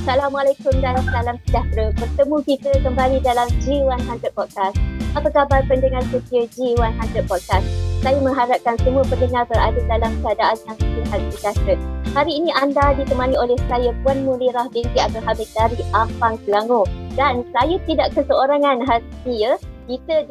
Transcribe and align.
Assalamualaikum 0.00 0.80
dan 0.80 0.96
salam 1.12 1.36
sejahtera. 1.44 1.92
Bertemu 1.92 2.36
kita 2.48 2.72
kembali 2.80 3.20
dalam 3.20 3.44
G100 3.60 4.32
Podcast. 4.32 4.72
Apa 5.12 5.28
khabar 5.28 5.60
pendengar 5.68 6.00
setia 6.08 6.48
G100 6.56 7.28
Podcast? 7.28 7.68
Saya 8.00 8.16
mengharapkan 8.24 8.80
semua 8.80 9.04
pendengar 9.04 9.44
berada 9.44 9.76
dalam 9.76 10.08
keadaan 10.24 10.56
yang 10.56 10.78
sihat 10.80 11.20
sejahtera. 11.36 11.74
Hari 12.16 12.32
ini 12.32 12.48
anda 12.48 12.96
ditemani 12.96 13.36
oleh 13.36 13.60
saya 13.68 13.92
Puan 14.00 14.24
Munirah 14.24 14.72
binti 14.72 14.96
Abdul 14.96 15.20
Hamid 15.20 15.52
dari 15.52 15.84
Ampang 15.92 16.40
Selangor. 16.48 16.88
Dan 17.12 17.44
saya 17.52 17.76
tidak 17.84 18.16
keseorangan 18.16 18.80
ini 19.28 19.52
ya. 19.52 19.60
Kita 19.84 20.24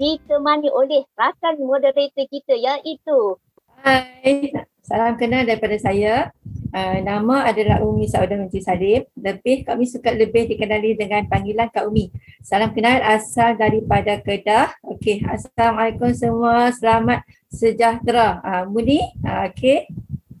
ditemani 0.00 0.72
oleh 0.72 1.04
rakan 1.20 1.60
moderator 1.60 2.24
kita 2.32 2.56
iaitu 2.56 3.36
Hai, 3.84 4.56
salam 4.80 5.20
kenal 5.20 5.44
daripada 5.44 5.76
saya. 5.76 6.32
Uh, 6.72 7.04
nama 7.04 7.44
adalah 7.44 7.84
Umi 7.84 8.08
Saudah 8.08 8.32
Menteri 8.32 8.64
Salim. 8.64 9.04
Lebih 9.12 9.68
kami 9.68 9.84
suka 9.84 10.08
lebih 10.08 10.48
dikenali 10.48 10.96
dengan 10.96 11.28
panggilan 11.28 11.68
Kak 11.68 11.84
Umi. 11.84 12.08
Salam 12.40 12.72
kenal 12.72 12.96
asal 13.04 13.60
daripada 13.60 14.16
Kedah. 14.24 14.72
Okey, 14.80 15.20
Assalamualaikum 15.20 16.08
semua. 16.16 16.72
Selamat 16.72 17.28
sejahtera. 17.52 18.40
Uh, 18.40 18.64
Muni, 18.72 19.04
uh, 19.20 19.52
okey. 19.52 19.84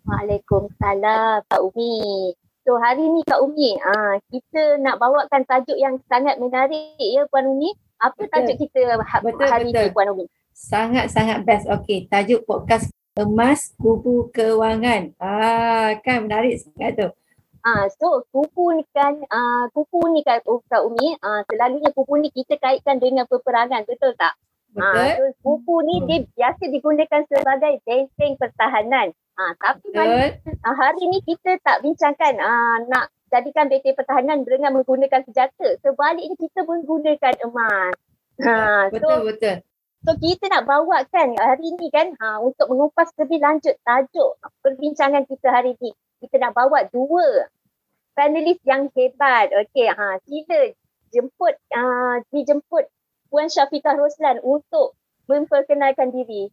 Waalaikumsalam 0.08 1.44
Kak 1.52 1.60
Umi. 1.68 2.32
So 2.64 2.80
hari 2.80 3.12
ni 3.12 3.20
Kak 3.28 3.44
Umi, 3.44 3.76
uh, 3.76 4.16
kita 4.32 4.80
nak 4.80 4.96
bawakan 4.96 5.44
tajuk 5.44 5.76
yang 5.76 6.00
sangat 6.08 6.40
menarik 6.40 6.96
ya 6.96 7.28
Puan 7.28 7.44
Umi. 7.44 7.76
Apa 8.00 8.24
betul. 8.24 8.32
tajuk 8.32 8.56
kita 8.56 8.80
ha- 9.04 9.20
betul, 9.20 9.46
hari 9.52 9.68
betul. 9.68 9.84
ni 9.84 9.92
Puan 9.92 10.08
Umi? 10.16 10.24
Sangat-sangat 10.56 11.44
best. 11.44 11.68
Okey, 11.68 12.08
tajuk 12.08 12.48
podcast 12.48 12.88
emas 13.16 13.76
kupu 13.76 14.32
kewangan. 14.32 15.12
Ah 15.20 16.00
kan 16.00 16.24
menarik 16.24 16.56
sangat 16.64 16.96
tu. 16.96 17.08
Ah 17.62 17.84
so 18.00 18.24
kupu 18.32 18.72
ni 18.72 18.84
kan 18.96 19.20
ah 19.28 19.68
kupu 19.76 20.00
ni 20.10 20.24
kan 20.24 20.40
Kak 20.42 20.82
Umi 20.82 21.14
ah 21.20 21.44
selalunya 21.46 21.92
kupu 21.92 22.16
ni 22.18 22.32
kita 22.32 22.56
kaitkan 22.56 22.98
dengan 22.98 23.28
peperangan 23.28 23.84
betul 23.84 24.16
tak? 24.16 24.34
Betul. 24.72 24.96
Ah 24.96 25.12
so 25.20 25.24
kupu 25.44 25.84
ni 25.84 26.00
hmm. 26.00 26.06
dia 26.08 26.18
biasa 26.24 26.62
digunakan 26.72 27.22
sebagai 27.28 27.72
benteng 27.84 28.32
pertahanan. 28.40 29.12
Ah 29.36 29.52
tapi 29.60 29.86
kan 29.92 30.08
ah, 30.64 30.74
hari 30.74 31.04
ni 31.12 31.20
kita 31.20 31.60
tak 31.60 31.84
bincangkan 31.84 32.40
ah 32.40 32.80
nak 32.88 33.12
jadikan 33.28 33.68
benteng 33.68 33.92
pertahanan 33.92 34.40
dengan 34.48 34.72
menggunakan 34.72 35.20
senjata. 35.28 35.68
Sebaliknya 35.84 36.32
kita 36.40 36.64
menggunakan 36.64 37.34
emas. 37.44 37.92
Ha, 38.40 38.88
betul 38.88 39.12
so, 39.12 39.24
betul. 39.28 39.56
So 40.02 40.18
kita 40.18 40.50
nak 40.50 40.66
bawa 40.66 41.06
kan 41.14 41.30
hari 41.38 41.78
ni 41.78 41.86
kan 41.94 42.10
ha, 42.18 42.42
untuk 42.42 42.66
mengupas 42.66 43.14
lebih 43.22 43.38
lanjut 43.38 43.78
tajuk 43.86 44.34
perbincangan 44.66 45.22
kita 45.30 45.46
hari 45.46 45.78
ni. 45.78 45.94
Kita 46.18 46.42
nak 46.42 46.58
bawa 46.58 46.90
dua 46.90 47.46
panelis 48.18 48.58
yang 48.66 48.90
hebat. 48.98 49.54
Okey, 49.54 49.86
ha, 49.86 50.18
sila 50.26 50.74
jemput, 51.14 51.54
uh, 51.70 52.18
dijemput 52.34 52.90
Puan 53.30 53.46
Syafiqah 53.46 53.94
Roslan 53.94 54.42
untuk 54.42 54.98
memperkenalkan 55.30 56.10
diri. 56.10 56.50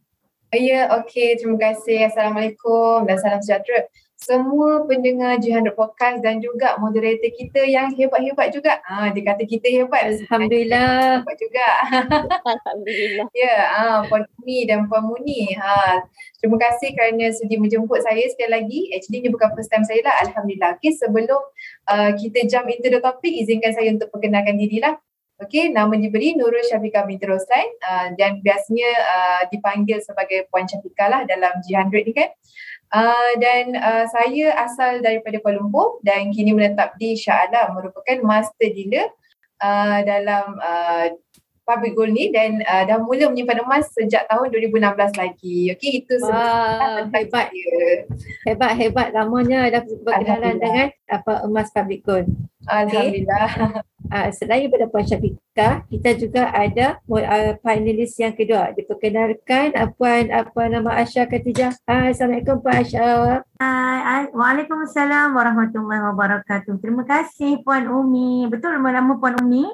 Ya, 0.54 0.86
okey. 1.02 1.38
Terima 1.38 1.58
kasih. 1.58 2.06
Assalamualaikum 2.06 3.06
dan 3.06 3.18
salam 3.18 3.42
sejahtera 3.42 3.90
semua 4.20 4.84
pendengar 4.84 5.40
Jihan 5.40 5.64
Podcast 5.72 6.20
dan 6.20 6.44
juga 6.44 6.76
moderator 6.76 7.32
kita 7.32 7.64
yang 7.64 7.88
hebat-hebat 7.96 8.52
juga. 8.52 8.76
Ah, 8.84 9.08
dia 9.08 9.24
kata 9.24 9.48
kita 9.48 9.64
hebat. 9.72 10.12
Alhamdulillah. 10.12 11.24
Hebat 11.24 11.36
juga. 11.40 11.68
Alhamdulillah. 12.60 13.26
ya, 13.32 13.40
yeah, 13.48 13.60
ah, 13.72 13.98
Puan 14.04 14.28
Muni 14.36 14.68
dan 14.68 14.84
Puan 14.92 15.08
Muni. 15.08 15.56
Ha, 15.56 16.04
terima 16.36 16.60
kasih 16.60 16.92
kerana 16.92 17.32
sudi 17.32 17.56
menjemput 17.56 18.04
saya 18.04 18.20
sekali 18.28 18.52
lagi. 18.52 18.80
Actually, 18.92 19.24
ini 19.24 19.28
bukan 19.32 19.56
first 19.56 19.72
time 19.72 19.88
saya 19.88 20.04
lah. 20.04 20.14
Alhamdulillah. 20.28 20.76
Okay, 20.76 20.92
sebelum 20.92 21.40
uh, 21.88 22.12
kita 22.12 22.44
jump 22.44 22.68
into 22.68 22.92
the 22.92 23.00
topic, 23.00 23.32
izinkan 23.32 23.72
saya 23.72 23.88
untuk 23.88 24.12
perkenalkan 24.12 24.60
diri 24.60 24.84
lah. 24.84 25.00
Okey, 25.40 25.72
nama 25.72 25.96
diberi 25.96 26.36
Nurul 26.36 26.60
Syafiqah 26.68 27.08
binti 27.08 27.24
Roslan 27.24 27.64
uh, 27.80 28.12
dan 28.12 28.44
biasanya 28.44 28.90
uh, 28.92 29.42
dipanggil 29.48 30.04
sebagai 30.04 30.44
Puan 30.52 30.68
Syafiqah 30.68 31.08
lah 31.08 31.20
dalam 31.24 31.64
G100 31.64 32.04
ni 32.04 32.12
kan. 32.12 32.28
Uh, 32.28 32.69
dan 33.38 33.78
uh, 33.78 34.04
saya 34.10 34.54
asal 34.66 34.98
daripada 34.98 35.38
Kuala 35.38 35.62
Lumpur 35.62 36.02
dan 36.02 36.34
kini 36.34 36.50
menetap 36.50 36.98
di 36.98 37.14
Shah 37.14 37.46
Alam 37.46 37.78
merupakan 37.78 38.18
master 38.26 38.70
dealer 38.74 39.06
uh, 39.62 40.02
dalam 40.02 40.58
uh, 40.58 41.06
public 41.70 41.94
gold 41.94 42.10
ni 42.10 42.34
dan 42.34 42.58
uh, 42.66 42.82
dah 42.82 42.98
mula 42.98 43.30
menyimpan 43.30 43.62
emas 43.62 43.86
sejak 43.94 44.26
tahun 44.26 44.50
2016 44.50 45.22
lagi. 45.22 45.58
Okey, 45.78 46.02
itu 46.02 46.18
wow, 46.26 47.06
hebat. 47.14 47.54
Saya. 47.54 47.86
Hebat, 48.50 48.72
hebat. 48.74 49.08
Lamanya 49.14 49.70
dah 49.70 49.82
berkenalan 49.86 50.58
dengan 50.58 50.86
apa 51.06 51.46
emas 51.46 51.70
public 51.70 52.02
gold. 52.02 52.26
Alhamdulillah. 52.66 53.48
Okay. 53.54 53.89
Uh, 54.10 54.26
selain 54.34 54.66
daripada 54.66 54.90
Puan 54.90 55.06
Syafiqah, 55.06 55.86
kita 55.86 56.10
juga 56.18 56.50
ada 56.50 56.98
uh, 57.06 57.54
panelis 57.62 58.18
yang 58.18 58.34
kedua. 58.34 58.74
Diperkenalkan 58.74 59.70
uh, 59.78 59.86
Puan 59.94 60.34
apa 60.34 60.66
nama 60.66 60.98
Asya 60.98 61.30
Khatijah. 61.30 61.78
Hai, 61.86 62.10
Assalamualaikum 62.10 62.58
Puan 62.58 62.74
Asya. 62.82 63.46
Hai, 63.62 64.26
Waalaikumsalam 64.34 65.30
warahmatullahi 65.30 66.02
wabarakatuh. 66.10 66.82
Terima 66.82 67.06
kasih 67.06 67.62
Puan 67.62 67.86
Umi. 67.86 68.50
Betul 68.50 68.82
nama 68.82 69.14
Puan 69.14 69.38
Umi? 69.46 69.70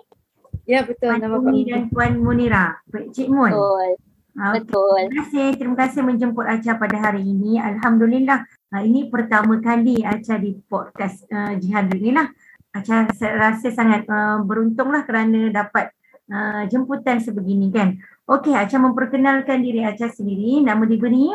Ya, 0.68 0.84
betul 0.84 1.16
Puan 1.16 1.24
nama 1.24 1.40
Umi. 1.40 1.64
Puan 1.64 1.72
dan 1.72 1.82
Puan 1.88 2.12
Munira. 2.20 2.76
Cik 2.92 3.32
Mun. 3.32 3.56
Betul. 3.56 3.88
Okay. 4.36 4.52
Betul. 4.60 4.96
Terima 5.00 5.16
kasih. 5.24 5.46
Terima 5.56 5.76
kasih 5.80 6.00
menjemput 6.04 6.44
Acha 6.44 6.76
pada 6.76 7.00
hari 7.00 7.24
ini. 7.24 7.56
Alhamdulillah. 7.56 8.44
Uh, 8.68 8.84
ini 8.84 9.08
pertama 9.08 9.64
kali 9.64 10.04
Acha 10.04 10.36
di 10.36 10.60
podcast 10.68 11.24
uh, 11.32 11.56
Jihad 11.56 11.88
ini 11.96 12.12
lah. 12.12 12.28
Acha 12.76 13.08
rasa 13.08 13.68
sangat 13.72 14.04
uh, 14.04 14.44
beruntunglah 14.44 15.08
kerana 15.08 15.48
dapat 15.48 15.96
uh, 16.28 16.68
jemputan 16.68 17.24
sebegini 17.24 17.72
kan. 17.72 17.96
Okey, 18.28 18.52
Acha 18.52 18.76
memperkenalkan 18.76 19.64
diri 19.64 19.80
Acha 19.80 20.12
sendiri. 20.12 20.60
Nama 20.60 20.84
diberi 20.84 21.32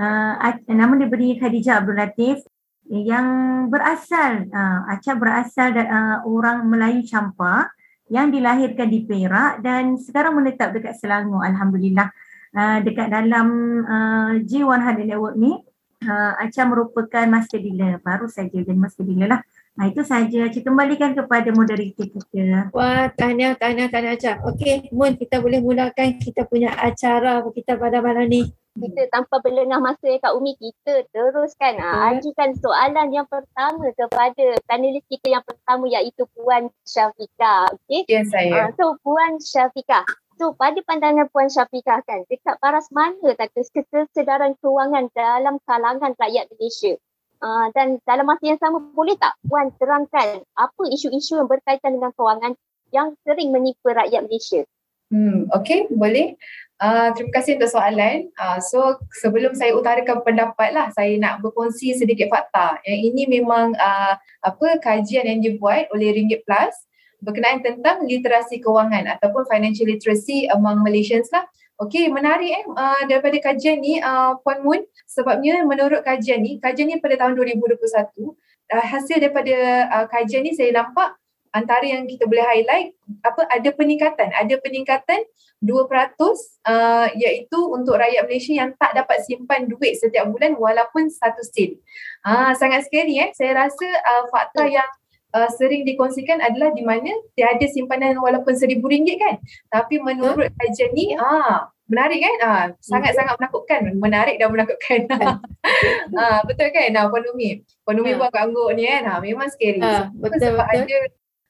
uh, 0.00 0.34
nama 0.72 0.94
diberi 0.96 1.36
Khadijah 1.36 1.84
Abdul 1.84 2.00
Latif 2.00 2.40
yang 2.88 3.26
berasal 3.68 4.48
uh, 4.50 4.88
Acha 4.88 5.12
berasal 5.14 5.76
uh, 5.76 6.24
orang 6.24 6.64
Melayu 6.66 7.04
Campa 7.04 7.68
yang 8.10 8.32
dilahirkan 8.34 8.90
di 8.90 9.06
Perak 9.06 9.62
dan 9.62 9.94
sekarang 9.94 10.40
menetap 10.40 10.74
dekat 10.74 10.98
Selangor 10.98 11.44
alhamdulillah. 11.44 12.10
Uh, 12.50 12.82
dekat 12.82 13.14
dalam 13.14 13.46
uh, 13.86 14.34
G100 14.42 15.06
Network 15.06 15.38
ni 15.38 15.54
uh, 16.02 16.34
Acha 16.34 16.66
merupakan 16.66 17.22
master 17.30 17.62
dealer 17.62 18.02
baru 18.02 18.26
saja 18.26 18.58
jadi 18.58 18.74
master 18.74 19.06
dealer 19.06 19.38
lah. 19.38 19.40
Ha, 19.80 19.88
itu 19.88 20.04
saja. 20.04 20.44
Cik 20.52 20.68
kembalikan 20.68 21.16
kepada 21.16 21.48
moderator 21.56 22.04
kita. 22.04 22.68
Wah, 22.76 23.08
tanya, 23.16 23.56
tanya, 23.56 23.88
tanya 23.88 24.12
Acah. 24.12 24.36
Okey, 24.52 24.92
Mun, 24.92 25.16
kita 25.16 25.40
boleh 25.40 25.64
mulakan 25.64 26.20
kita 26.20 26.44
punya 26.44 26.68
acara 26.76 27.40
kita 27.48 27.80
pada 27.80 28.04
malam 28.04 28.28
ni. 28.28 28.44
Kita 28.76 29.08
tanpa 29.08 29.40
berlengah 29.40 29.80
masa 29.80 30.04
ya 30.04 30.20
Kak 30.20 30.36
Umi, 30.36 30.52
kita 30.60 31.08
teruskan. 31.16 31.80
Ha, 31.80 32.12
ajukan 32.12 32.60
soalan 32.60 33.08
yang 33.08 33.24
pertama 33.24 33.88
kepada 33.96 34.60
panelis 34.68 35.00
kita 35.08 35.40
yang 35.40 35.44
pertama 35.48 35.88
iaitu 35.88 36.28
Puan 36.36 36.68
Syafiqah. 36.84 37.72
Okey? 37.72 38.04
Ya, 38.04 38.20
saya. 38.28 38.68
Ha, 38.68 38.76
so, 38.76 39.00
Puan 39.00 39.40
Syafiqah. 39.40 40.04
So, 40.36 40.52
pada 40.60 40.76
pandangan 40.84 41.32
Puan 41.32 41.48
Syafiqah 41.48 42.04
kan, 42.04 42.28
dekat 42.28 42.60
paras 42.60 42.84
mana 42.92 43.32
tak 43.32 43.48
kesedaran 43.56 44.60
kewangan 44.60 45.08
dalam 45.16 45.56
kalangan 45.64 46.12
rakyat 46.20 46.52
Malaysia? 46.52 47.00
Uh, 47.40 47.72
dan 47.72 47.96
dalam 48.04 48.28
masa 48.28 48.44
yang 48.52 48.60
sama 48.60 48.84
boleh 48.92 49.16
tak 49.16 49.32
Puan 49.48 49.72
terangkan 49.80 50.44
apa 50.60 50.82
isu-isu 50.92 51.40
yang 51.40 51.48
berkaitan 51.48 51.96
dengan 51.96 52.12
kewangan 52.12 52.52
yang 52.92 53.16
sering 53.24 53.48
menipu 53.48 53.88
rakyat 53.88 54.28
Malaysia? 54.28 54.62
Hmm, 55.10 55.50
okay, 55.50 55.90
boleh. 55.90 56.38
Uh, 56.78 57.10
terima 57.12 57.32
kasih 57.34 57.58
untuk 57.58 57.72
soalan. 57.72 58.30
Uh, 58.38 58.62
so 58.62 59.00
sebelum 59.20 59.58
saya 59.58 59.74
utarakan 59.74 60.22
pendapat 60.22 60.70
lah, 60.70 60.92
saya 60.94 61.16
nak 61.18 61.42
berkongsi 61.42 61.98
sedikit 61.98 62.30
fakta. 62.30 62.78
Yang 62.86 63.00
ini 63.10 63.22
memang 63.40 63.74
uh, 63.74 64.14
apa 64.20 64.66
kajian 64.78 65.26
yang 65.26 65.40
dibuat 65.42 65.90
oleh 65.90 66.14
Ringgit 66.14 66.46
Plus 66.46 66.72
berkenaan 67.20 67.60
tentang 67.60 68.04
literasi 68.08 68.64
kewangan 68.64 69.18
ataupun 69.18 69.44
financial 69.44 69.88
literacy 69.88 70.48
among 70.48 70.80
Malaysians 70.80 71.28
lah. 71.34 71.44
Okey, 71.80 72.12
menarik 72.12 72.52
eh 72.52 72.64
uh, 72.68 73.02
daripada 73.08 73.40
kajian 73.40 73.80
ni 73.80 73.96
uh, 74.04 74.36
Puan 74.44 74.60
Mun 74.60 74.84
sebabnya 75.08 75.64
menurut 75.64 76.04
kajian 76.04 76.44
ni, 76.44 76.60
kajian 76.60 76.92
ni 76.92 77.00
pada 77.00 77.16
tahun 77.24 77.32
2021, 77.40 77.80
uh, 77.80 78.36
hasil 78.84 79.16
daripada 79.16 79.88
uh, 79.88 80.06
kajian 80.12 80.44
ni 80.44 80.52
saya 80.52 80.76
nampak 80.76 81.16
antara 81.56 81.82
yang 81.82 82.04
kita 82.04 82.28
boleh 82.28 82.44
highlight 82.44 82.92
apa 83.24 83.48
ada 83.48 83.68
peningkatan, 83.72 84.28
ada 84.28 84.54
peningkatan 84.60 85.24
2% 85.64 85.72
uh, 85.72 87.08
iaitu 87.16 87.58
untuk 87.72 87.96
rakyat 87.96 88.28
Malaysia 88.28 88.52
yang 88.60 88.76
tak 88.76 88.92
dapat 88.92 89.24
simpan 89.24 89.64
duit 89.64 89.96
setiap 89.96 90.28
bulan 90.28 90.60
walaupun 90.60 91.08
satu 91.08 91.40
sen. 91.40 91.80
Ah 92.20 92.52
uh, 92.52 92.60
sangat 92.60 92.84
scary 92.84 93.16
eh. 93.24 93.32
Saya 93.32 93.56
rasa 93.56 93.88
uh, 93.88 94.24
fakta 94.28 94.68
yang 94.68 94.88
uh, 95.34 95.50
sering 95.56 95.82
dikongsikan 95.86 96.38
adalah 96.42 96.70
di 96.74 96.82
mana 96.82 97.10
tiada 97.34 97.66
simpanan 97.70 98.18
walaupun 98.18 98.54
seribu 98.54 98.90
ringgit 98.90 99.18
kan. 99.18 99.36
Tapi 99.70 100.02
menurut 100.02 100.50
huh? 100.50 100.56
kajian 100.58 100.90
ni, 100.94 101.14
ah, 101.18 101.70
Menarik 101.90 102.22
kan? 102.22 102.36
Ah, 102.38 102.64
sangat-sangat 102.78 103.34
menakutkan. 103.34 103.82
Menarik 103.98 104.38
dan 104.38 104.54
menakutkan. 104.54 105.10
ah, 106.22 106.38
betul 106.46 106.70
kan? 106.70 106.94
Nah, 106.94 107.10
Puan 107.10 107.26
Umi. 107.34 107.66
Puan 107.82 107.98
Umi 107.98 108.14
Ha. 108.14 108.18
buat 108.22 108.30
angguk 108.30 108.70
ni 108.78 108.86
kan. 108.86 109.02
Ah, 109.10 109.18
memang 109.18 109.50
scary. 109.50 109.82
Ah, 109.82 110.06
betul, 110.14 110.54
sebab 110.54 110.64
betul. 110.70 110.86
ada 110.86 110.98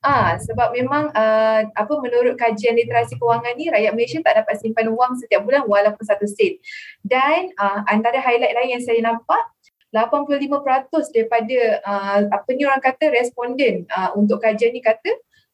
Ah, 0.01 0.41
sebab 0.41 0.73
memang 0.73 1.13
uh, 1.13 1.61
apa 1.77 1.93
menurut 2.01 2.33
kajian 2.41 2.73
literasi 2.73 3.21
kewangan 3.21 3.53
ni 3.61 3.69
rakyat 3.69 3.93
Malaysia 3.93 4.25
tak 4.25 4.41
dapat 4.41 4.57
simpan 4.57 4.89
wang 4.97 5.13
setiap 5.21 5.45
bulan 5.45 5.69
walaupun 5.69 6.01
satu 6.01 6.25
sen. 6.25 6.57
Dan 7.05 7.53
uh, 7.61 7.85
antara 7.85 8.17
highlight 8.17 8.57
lain 8.57 8.81
yang 8.81 8.85
saya 8.85 9.05
nampak 9.05 9.45
85% 9.91 11.15
daripada 11.15 11.59
uh, 11.83 12.21
apa 12.31 12.49
ni 12.55 12.63
orang 12.65 12.83
kata 12.83 13.11
responden 13.11 13.87
uh, 13.91 14.15
untuk 14.15 14.39
kajian 14.41 14.71
ni 14.71 14.81
kata 14.81 15.11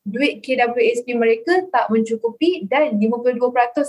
duit 0.06 0.38
KWSP 0.38 1.18
mereka 1.18 1.66
tak 1.68 1.90
mencukupi 1.90 2.62
dan 2.70 2.94
52% 3.02 3.42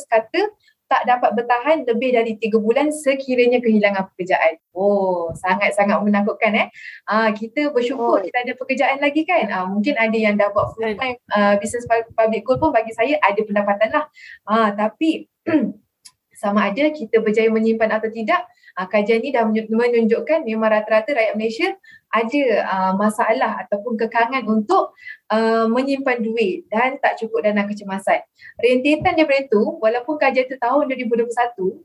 kata 0.10 0.42
tak 0.88 1.04
dapat 1.04 1.36
bertahan 1.36 1.84
lebih 1.84 2.16
dari 2.16 2.40
3 2.40 2.64
bulan 2.64 2.96
sekiranya 2.96 3.60
kehilangan 3.60 4.08
pekerjaan. 4.16 4.56
Oh, 4.72 5.36
sangat-sangat 5.36 6.00
menakutkan 6.00 6.56
eh. 6.56 6.68
Ah 7.04 7.36
kita 7.36 7.76
bersyukur 7.76 8.18
Oh. 8.18 8.24
kita 8.24 8.48
ada 8.48 8.56
pekerjaan 8.56 9.04
lagi 9.04 9.28
kan. 9.28 9.52
Ah 9.52 9.68
mungkin 9.68 10.00
ada 10.00 10.16
yang 10.16 10.40
dah 10.40 10.48
buat 10.48 10.72
full 10.74 10.88
time 10.96 11.20
uh, 11.36 11.60
business 11.60 11.84
pu- 11.84 12.08
public 12.16 12.48
goal 12.48 12.56
pun 12.56 12.72
bagi 12.72 12.96
saya 12.96 13.20
ada 13.20 13.36
pendapatan 13.44 13.90
lah. 13.92 14.06
Ah 14.48 14.72
tapi 14.72 15.28
sama 16.42 16.72
ada 16.72 16.88
kita 16.90 17.20
berjaya 17.20 17.52
menyimpan 17.52 17.92
atau 18.00 18.08
tidak, 18.08 18.48
ah, 18.78 18.88
kajian 18.88 19.26
ni 19.26 19.34
dah 19.34 19.44
menunjukkan 19.50 20.46
memang 20.46 20.70
rata-rata 20.70 21.18
rakyat 21.18 21.34
Malaysia 21.34 21.70
ada 22.08 22.44
uh, 22.64 22.94
masalah 22.96 23.68
ataupun 23.68 24.00
kekangan 24.00 24.48
untuk 24.48 24.96
uh, 25.28 25.68
menyimpan 25.68 26.24
duit 26.24 26.64
dan 26.72 26.96
tak 27.04 27.20
cukup 27.20 27.44
dana 27.44 27.68
kecemasan. 27.68 28.24
Rentetan 28.58 29.20
daripada 29.20 29.44
itu, 29.44 29.64
walaupun 29.84 30.16
kajian 30.16 30.48
itu 30.48 30.56
tahun 30.56 30.88
2021, 30.88 31.28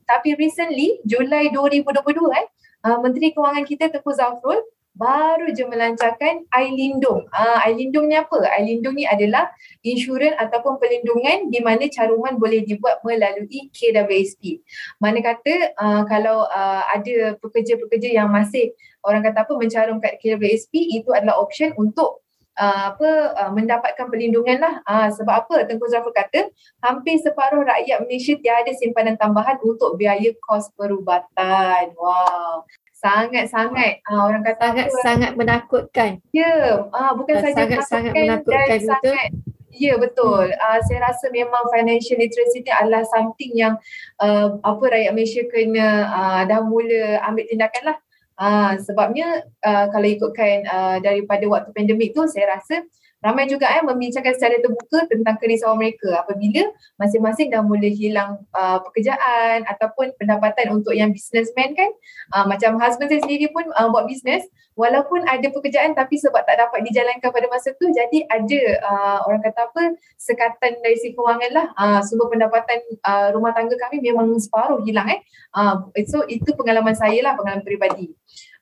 tapi 0.06 0.28
recently, 0.38 1.02
Julai 1.02 1.50
2022, 1.50 2.38
eh, 2.38 2.46
uh, 2.86 2.98
Menteri 3.02 3.34
Kewangan 3.34 3.66
kita 3.66 3.90
Tengku 3.90 4.14
Zafrul 4.14 4.62
baru 4.92 5.48
je 5.56 5.64
melancarkan 5.64 6.44
iLindung. 6.52 7.24
Uh, 7.32 7.58
iLindung 7.68 8.12
ni 8.12 8.16
apa? 8.16 8.44
iLindung 8.60 8.96
ni 8.96 9.08
adalah 9.08 9.48
insurans 9.80 10.36
ataupun 10.36 10.76
perlindungan 10.76 11.48
di 11.48 11.64
mana 11.64 11.88
caruman 11.88 12.36
boleh 12.36 12.60
dibuat 12.64 13.00
melalui 13.00 13.72
KWSP. 13.72 14.60
Mana 15.00 15.24
kata 15.24 15.72
uh, 15.80 16.02
kalau 16.04 16.44
uh, 16.44 16.82
ada 16.92 17.40
pekerja-pekerja 17.40 18.12
yang 18.12 18.28
masih 18.28 18.76
orang 19.02 19.24
kata 19.24 19.48
apa 19.48 19.52
mencarum 19.56 19.98
kat 19.98 20.20
KWSP 20.20 21.00
itu 21.00 21.10
adalah 21.10 21.40
option 21.40 21.72
untuk 21.74 22.22
uh, 22.60 22.92
apa 22.92 23.08
uh, 23.32 23.50
mendapatkan 23.50 24.06
perlindungan 24.12 24.60
lah. 24.60 24.74
Uh, 24.84 25.08
sebab 25.08 25.46
apa? 25.46 25.64
Tengku 25.64 25.88
Zafrul 25.88 26.12
kata 26.12 26.52
hampir 26.84 27.16
separuh 27.16 27.64
rakyat 27.64 28.04
Malaysia 28.04 28.36
tiada 28.36 28.72
simpanan 28.76 29.16
tambahan 29.16 29.56
untuk 29.64 29.96
biaya 29.96 30.36
kos 30.44 30.68
perubatan. 30.76 31.96
Wow. 31.96 32.68
Sangat-sangat 33.02 34.06
uh, 34.06 34.22
orang 34.30 34.42
kata 34.46 34.62
Sangat 34.62 34.86
apa? 34.86 35.00
sangat 35.02 35.30
menakutkan. 35.34 36.10
Ya, 36.30 36.86
ah 36.94 37.12
bukan 37.18 37.34
Ah, 37.34 37.42
saja 37.42 37.54
sangat-sangat 37.66 38.12
menakutkan 38.14 38.54
menakutkan, 38.54 38.66
dan 38.70 38.80
betul. 38.80 39.14
sangat 39.18 39.30
Ya 39.72 39.96
betul. 39.96 40.52
Uh, 40.52 40.78
saya 40.84 41.00
rasa 41.00 41.32
memang 41.32 41.64
financial 41.72 42.20
literacy 42.20 42.60
ni 42.60 42.68
adalah 42.68 43.08
something 43.08 43.56
yang 43.56 43.80
uh, 44.20 44.60
apa 44.60 44.84
rakyat 44.84 45.16
Malaysia 45.16 45.42
kena 45.48 46.12
uh, 46.12 46.40
dah 46.44 46.60
mula 46.60 47.24
ambil 47.24 47.48
tindakan 47.48 47.82
lah. 47.90 47.98
Uh, 48.36 48.76
sebabnya 48.84 49.48
uh, 49.64 49.88
kalau 49.88 50.08
ikutkan 50.08 50.68
uh, 50.68 50.96
daripada 51.00 51.48
waktu 51.48 51.72
pandemik 51.72 52.12
tu 52.12 52.20
saya 52.28 52.60
rasa 52.60 52.84
ramai 53.22 53.46
juga 53.46 53.70
eh 53.70 53.82
membincangkan 53.86 54.34
secara 54.34 54.58
terbuka 54.58 55.06
tentang 55.06 55.38
kerisauan 55.38 55.78
mereka. 55.78 56.26
Apabila 56.26 56.66
masing-masing 56.98 57.54
dah 57.54 57.62
mula 57.62 57.86
hilang 57.86 58.42
uh, 58.50 58.82
pekerjaan 58.82 59.62
ataupun 59.70 60.12
pendapatan 60.18 60.74
untuk 60.74 60.92
yang 60.92 61.14
businessman 61.14 61.78
kan 61.78 61.90
uh, 62.34 62.44
macam 62.50 62.76
husband 62.82 63.08
saya 63.08 63.22
sendiri 63.22 63.48
pun 63.54 63.62
uh, 63.78 63.88
buat 63.94 64.10
bisnes 64.10 64.42
walaupun 64.74 65.22
ada 65.28 65.46
pekerjaan 65.52 65.94
tapi 65.94 66.18
sebab 66.18 66.42
tak 66.42 66.58
dapat 66.58 66.82
dijalankan 66.82 67.30
pada 67.30 67.46
masa 67.46 67.76
tu 67.76 67.86
jadi 67.92 68.26
ada 68.26 68.60
uh, 68.82 69.18
orang 69.30 69.40
kata 69.44 69.70
apa 69.70 69.82
sekatan 70.18 70.82
dari 70.82 70.96
segi 70.98 71.14
kewangan 71.14 71.50
lah. 71.54 71.66
Uh, 71.78 72.00
sumber 72.02 72.26
pendapatan 72.32 72.82
uh, 73.06 73.30
rumah 73.30 73.54
tangga 73.54 73.78
kami 73.78 74.02
memang 74.02 74.34
separuh 74.42 74.82
hilang 74.82 75.06
eh. 75.06 75.22
Uh, 75.54 75.78
so 76.10 76.26
itu 76.26 76.50
pengalaman 76.58 76.98
saya 76.98 77.22
lah 77.22 77.38
pengalaman 77.38 77.62
peribadi. 77.62 78.10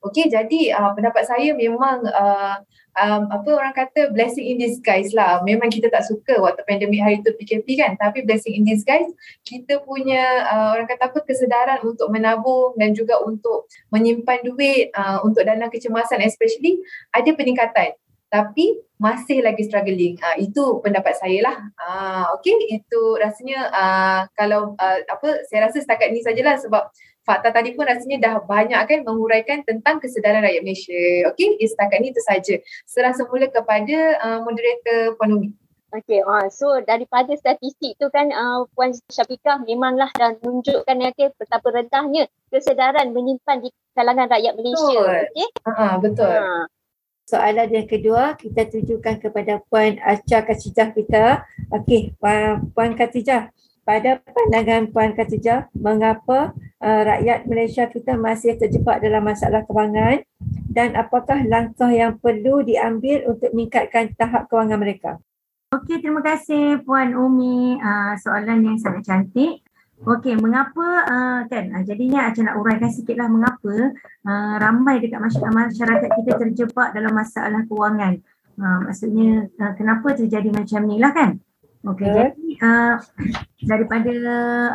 Okey 0.05 0.29
jadi 0.29 0.77
uh, 0.77 0.93
pendapat 0.93 1.25
saya 1.29 1.57
memang 1.57 2.05
uh, 2.05 2.61
um, 2.97 3.23
apa 3.31 3.51
orang 3.55 3.75
kata 3.75 4.11
blessing 4.11 4.47
in 4.47 4.59
disguise 4.59 5.15
lah. 5.15 5.43
Memang 5.47 5.71
kita 5.71 5.93
tak 5.93 6.07
suka 6.07 6.41
waktu 6.43 6.63
pandemik 6.67 7.01
hari 7.03 7.17
tu 7.23 7.35
PKP 7.37 7.67
kan. 7.79 7.95
Tapi 8.01 8.27
blessing 8.27 8.59
in 8.59 8.65
disguise 8.67 9.09
kita 9.47 9.83
punya 9.85 10.47
uh, 10.49 10.69
orang 10.75 10.89
kata 10.91 11.11
apa 11.11 11.19
kesedaran 11.23 11.81
untuk 11.87 12.11
menabung 12.11 12.75
dan 12.77 12.97
juga 12.97 13.21
untuk 13.23 13.71
menyimpan 13.95 14.41
duit 14.47 14.91
uh, 14.95 15.23
untuk 15.23 15.47
dana 15.47 15.71
kecemasan 15.71 16.23
especially 16.25 16.83
ada 17.15 17.31
peningkatan. 17.35 17.95
Tapi 18.31 18.79
masih 19.01 19.43
lagi 19.43 19.67
struggling. 19.67 20.15
Uh, 20.23 20.37
itu 20.39 20.63
pendapat 20.85 21.19
saya 21.19 21.41
lah. 21.43 21.57
Uh, 21.81 22.25
okay, 22.39 22.55
itu 22.71 23.01
rasanya 23.19 23.59
uh, 23.75 24.21
kalau 24.39 24.79
uh, 24.79 24.99
apa 25.09 25.43
saya 25.51 25.67
rasa 25.67 25.83
setakat 25.83 26.15
ni 26.15 26.23
sajalah 26.23 26.55
sebab 26.61 26.93
fakta 27.31 27.55
tadi 27.55 27.79
pun 27.79 27.87
rasanya 27.87 28.19
dah 28.19 28.35
banyak 28.43 28.81
kan 28.91 28.99
menguraikan 29.07 29.63
tentang 29.63 30.03
kesedaran 30.03 30.43
rakyat 30.43 30.67
Malaysia. 30.67 31.31
Okey, 31.31 31.63
eh, 31.63 31.69
setakat 31.71 32.03
ni 32.03 32.11
itu 32.11 32.23
saja. 32.27 32.55
Serah 32.83 33.15
semula 33.15 33.47
kepada 33.47 34.19
uh, 34.19 34.39
moderator 34.43 35.15
Puan 35.15 35.39
Umi. 35.39 35.49
Okey, 35.95 36.23
uh, 36.27 36.51
so 36.51 36.83
daripada 36.83 37.31
statistik 37.39 37.95
tu 38.03 38.11
kan 38.11 38.31
uh, 38.35 38.67
Puan 38.75 38.91
Syafiqah 39.11 39.63
memanglah 39.63 40.11
dah 40.19 40.35
menunjukkan 40.43 40.97
okay, 41.07 41.31
betapa 41.39 41.71
rendahnya 41.71 42.27
kesedaran 42.51 43.15
menyimpan 43.15 43.63
di 43.63 43.71
kalangan 43.95 44.27
rakyat 44.27 44.59
Malaysia. 44.59 44.91
Betul. 44.91 45.15
Okey. 45.31 45.49
Uh, 45.71 45.95
betul. 46.03 46.35
Ha. 46.35 46.67
Soalan 47.31 47.69
yang 47.71 47.87
kedua 47.87 48.35
kita 48.35 48.67
tujukan 48.67 49.23
kepada 49.23 49.63
Puan 49.71 50.03
Acha 50.03 50.43
Katijah 50.43 50.91
kita. 50.91 51.47
Okey, 51.71 52.19
Puan, 52.19 52.71
Puan 52.75 52.99
Katijah. 52.99 53.55
Pada 53.81 54.21
pandangan 54.21 54.93
Puan 54.93 55.17
Katijah, 55.17 55.73
mengapa 55.73 56.53
uh, 56.85 57.03
rakyat 57.05 57.49
Malaysia 57.49 57.89
kita 57.89 58.15
masih 58.15 58.61
terjebak 58.61 59.01
dalam 59.01 59.25
masalah 59.25 59.65
kewangan 59.65 60.21
dan 60.71 60.95
apakah 60.95 61.43
langkah 61.49 61.91
yang 61.91 62.21
perlu 62.21 62.63
diambil 62.63 63.35
untuk 63.35 63.51
meningkatkan 63.57 64.13
tahap 64.15 64.47
kewangan 64.47 64.79
mereka? 64.79 65.19
Okey, 65.71 66.03
terima 66.03 66.21
kasih 66.21 66.83
Puan 66.83 67.15
Umi. 67.15 67.79
Uh, 67.79 68.15
soalan 68.19 68.63
yang 68.67 68.77
sangat 68.77 69.07
cantik. 69.07 69.63
Okey, 70.01 70.33
mengapa 70.41 70.87
uh, 71.05 71.41
kan 71.47 71.77
uh, 71.77 71.85
jadinya 71.85 72.27
Acah 72.33 72.41
nak 72.41 72.57
uraikan 72.57 72.89
sikitlah 72.89 73.29
mengapa 73.29 73.93
uh, 74.25 74.55
ramai 74.57 74.97
dekat 74.97 75.21
masy- 75.21 75.45
masyarakat 75.45 76.09
kita 76.09 76.33
terjebak 76.41 76.91
dalam 76.97 77.13
masalah 77.13 77.63
kewangan. 77.69 78.17
Uh, 78.57 78.79
maksudnya 78.89 79.49
uh, 79.61 79.73
kenapa 79.77 80.17
terjadi 80.17 80.49
macam 80.53 80.89
ni 80.89 80.97
lah 80.97 81.13
kan? 81.13 81.37
Okey, 81.81 82.13
jadi 82.13 82.49
uh, 82.61 83.01
daripada 83.65 84.13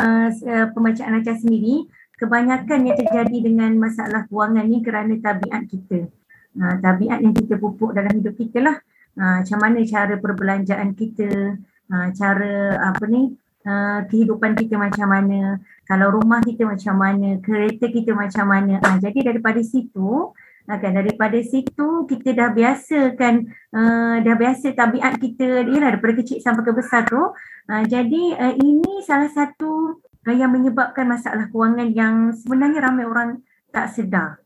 uh, 0.01 0.29
pembacaan 0.73 1.21
Acah 1.21 1.37
sendiri, 1.37 1.85
kebanyakan 2.17 2.81
yang 2.81 2.97
terjadi 2.97 3.37
dengan 3.45 3.77
masalah 3.77 4.25
kewangan 4.25 4.65
ni 4.65 4.81
kerana 4.81 5.13
tabiat 5.21 5.69
kita. 5.69 6.09
Uh, 6.57 6.75
tabiat 6.81 7.21
yang 7.21 7.37
kita 7.37 7.61
pupuk 7.61 7.93
dalam 7.93 8.09
hidup 8.09 8.33
kita 8.33 8.57
lah. 8.57 8.77
Uh, 9.13 9.45
macam 9.45 9.59
mana 9.61 9.85
cara 9.85 10.17
perbelanjaan 10.17 10.89
kita, 10.97 11.61
uh, 11.93 12.07
cara 12.17 12.81
apa 12.89 13.05
ni, 13.05 13.37
uh, 13.69 14.01
kehidupan 14.09 14.57
kita 14.57 14.73
macam 14.81 15.05
mana, 15.05 15.61
kalau 15.85 16.09
rumah 16.09 16.41
kita 16.41 16.65
macam 16.65 16.97
mana, 16.97 17.37
kereta 17.37 17.85
kita 17.85 18.17
macam 18.17 18.49
mana. 18.49 18.81
Uh, 18.81 18.97
jadi 18.97 19.29
daripada 19.29 19.61
situ, 19.61 20.33
kan, 20.65 20.97
daripada 20.97 21.37
situ 21.45 22.09
kita 22.09 22.33
dah 22.33 22.49
biasa 22.49 23.13
kan, 23.13 23.45
uh, 23.73 24.17
dah 24.25 24.35
biasa 24.35 24.73
tabiat 24.73 25.21
kita 25.21 25.61
dia 25.61 25.77
lah 25.77 25.93
daripada 25.93 26.17
kecil 26.17 26.41
sampai 26.41 26.65
ke 26.65 26.73
besar 26.73 27.05
tu. 27.05 27.21
Uh, 27.69 27.83
jadi 27.85 28.23
uh, 28.33 28.53
ini 28.57 29.05
salah 29.05 29.29
satu 29.29 30.01
uh, 30.01 30.35
yang 30.35 30.49
menyebabkan 30.49 31.05
masalah 31.05 31.45
kewangan 31.53 31.93
yang 31.93 32.33
sebenarnya 32.33 32.81
ramai 32.81 33.05
orang 33.05 33.29
tak 33.69 33.93
sedar. 33.93 34.41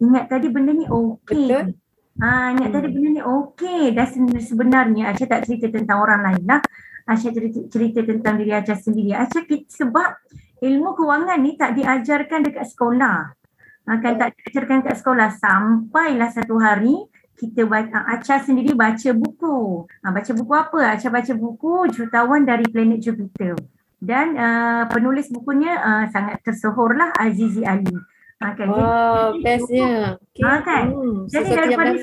Ingat 0.00 0.30
tadi 0.32 0.48
benda 0.48 0.72
ni 0.72 0.88
okey. 0.88 1.50
Betul. 1.50 1.76
Ha, 2.18 2.50
ingat 2.50 2.70
tadi 2.74 2.86
Hmm. 2.90 2.94
benda 2.98 3.08
ni 3.14 3.22
okey. 3.22 3.82
Dah 3.94 4.06
sebenarnya 4.42 5.12
Aisyah 5.12 5.28
tak 5.28 5.42
cerita 5.46 5.70
tentang 5.70 6.02
orang 6.02 6.20
lain 6.26 6.42
lah. 6.46 6.62
Aisyah 7.06 7.30
cerita, 7.30 7.58
cerita 7.70 8.00
tentang 8.02 8.38
diri 8.38 8.54
Aisyah 8.54 8.78
sendiri. 8.78 9.14
Aisyah 9.14 9.42
sebab 9.70 10.08
ilmu 10.62 10.90
kewangan 10.98 11.38
ni 11.38 11.54
tak 11.54 11.78
diajarkan 11.78 12.40
dekat 12.46 12.66
sekolah. 12.66 13.37
Ha, 13.88 13.96
kan 14.04 14.20
tak 14.20 14.36
diajarkan 14.36 14.84
dekat 14.84 14.96
sekolah. 15.00 15.32
Sampailah 15.40 16.28
satu 16.28 16.60
hari 16.60 17.08
kita 17.40 17.64
baca, 17.64 18.04
Aisyah 18.04 18.44
sendiri 18.44 18.76
baca 18.76 19.10
buku. 19.16 19.88
Ha, 20.04 20.12
baca 20.12 20.30
buku 20.36 20.52
apa? 20.52 20.78
Aisyah 20.92 21.08
baca 21.08 21.32
buku 21.32 21.88
Jutawan 21.96 22.44
dari 22.44 22.68
Planet 22.68 23.00
Jupiter. 23.00 23.56
Dan 23.98 24.36
uh, 24.36 24.84
penulis 24.92 25.32
bukunya 25.32 25.74
uh, 25.80 26.04
sangat 26.12 26.44
tersohor 26.44 26.94
lah 26.94 27.10
Azizi 27.16 27.64
Ali. 27.64 27.96
Ha, 28.38 28.54
kan? 28.54 28.68
Wow, 28.70 29.40
bestnya. 29.42 30.20
Okay. 30.30 30.44
Ah, 30.46 30.60
kan? 30.62 30.84
Hmm, 30.94 31.26
Jadi 31.26 31.50
daripada-. 31.56 31.98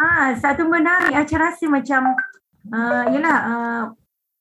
Ah, 0.00 0.34
satu 0.34 0.66
menarik 0.66 1.14
Acah 1.14 1.38
rasa 1.38 1.64
macam 1.70 2.16
uh, 2.74 3.04
yalah 3.14 3.38
uh, 3.46 3.82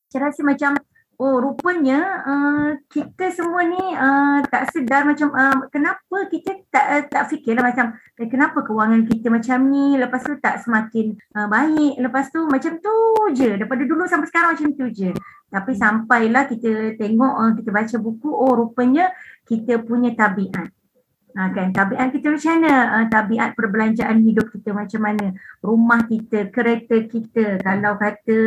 Acah 0.09 0.21
rasa 0.25 0.41
macam 0.41 0.73
oh 1.19 1.39
rupanya 1.39 1.99
uh, 2.23 2.69
kita 2.91 3.31
semua 3.31 3.63
ni 3.63 3.79
uh, 3.79 4.43
tak 4.47 4.71
sedar 4.71 5.07
macam 5.07 5.31
uh, 5.31 5.67
kenapa 5.71 6.27
kita 6.27 6.63
tak 6.67 6.85
uh, 6.85 7.03
tak 7.07 7.23
fikirlah 7.31 7.63
macam 7.63 7.95
eh, 8.19 8.27
kenapa 8.27 8.63
kewangan 8.63 9.07
kita 9.07 9.27
macam 9.31 9.67
ni? 9.71 9.95
Lepas 9.95 10.23
tu 10.23 10.35
tak 10.39 10.63
semakin 10.63 11.15
uh, 11.35 11.47
baik. 11.47 11.99
Lepas 11.99 12.31
tu 12.31 12.43
macam 12.47 12.79
tu 12.79 12.95
je. 13.35 13.55
Daripada 13.59 13.83
dulu 13.83 14.03
sampai 14.07 14.27
sekarang 14.31 14.59
macam 14.59 14.69
tu 14.75 14.85
je. 14.91 15.11
Tapi 15.51 15.71
sampailah 15.75 16.43
kita 16.51 16.95
tengok 16.99 17.33
uh, 17.35 17.51
kita 17.59 17.69
baca 17.71 17.95
buku 17.99 18.29
oh 18.29 18.53
rupanya 18.55 19.11
kita 19.47 19.83
punya 19.83 20.11
tabiat 20.15 20.84
Ha, 21.35 21.51
kan? 21.51 21.75
Tabiat 21.75 22.15
kita 22.15 22.31
macam 22.31 22.51
mana? 22.55 22.73
Uh, 22.95 23.05
tabiat 23.11 23.49
perbelanjaan 23.59 24.23
hidup 24.23 24.47
kita 24.55 24.71
macam 24.71 25.01
mana? 25.03 25.35
Rumah 25.59 26.07
kita 26.07 26.47
kereta 26.47 26.95
kita 27.11 27.59
kalau 27.59 27.99
kata 27.99 28.41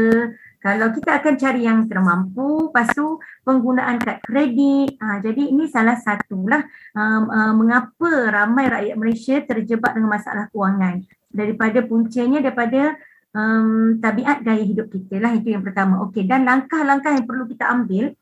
kalau 0.58 0.90
kita 0.90 1.22
akan 1.22 1.34
cari 1.38 1.68
yang 1.68 1.86
termampu 1.86 2.72
lepas 2.72 2.88
tu 2.96 3.20
penggunaan 3.44 4.00
kad 4.00 4.24
kredit. 4.24 4.96
Ha, 5.04 5.20
jadi 5.20 5.52
ini 5.52 5.68
salah 5.68 6.00
satulah 6.00 6.64
um, 6.96 7.24
uh, 7.28 7.52
mengapa 7.52 8.10
ramai 8.32 8.66
rakyat 8.72 8.96
Malaysia 8.96 9.36
terjebak 9.44 9.92
dengan 9.92 10.16
masalah 10.16 10.48
kewangan. 10.48 11.04
Daripada 11.28 11.84
puncanya 11.84 12.40
daripada 12.40 12.96
um, 13.36 14.00
tabiat 14.02 14.42
gaya 14.42 14.64
hidup 14.64 14.88
kita 14.90 15.20
lah 15.20 15.36
itu 15.36 15.52
yang 15.52 15.60
pertama. 15.60 16.02
Okey 16.08 16.26
dan 16.26 16.48
langkah-langkah 16.48 17.14
yang 17.14 17.28
perlu 17.28 17.44
kita 17.46 17.68
ambil 17.68 18.16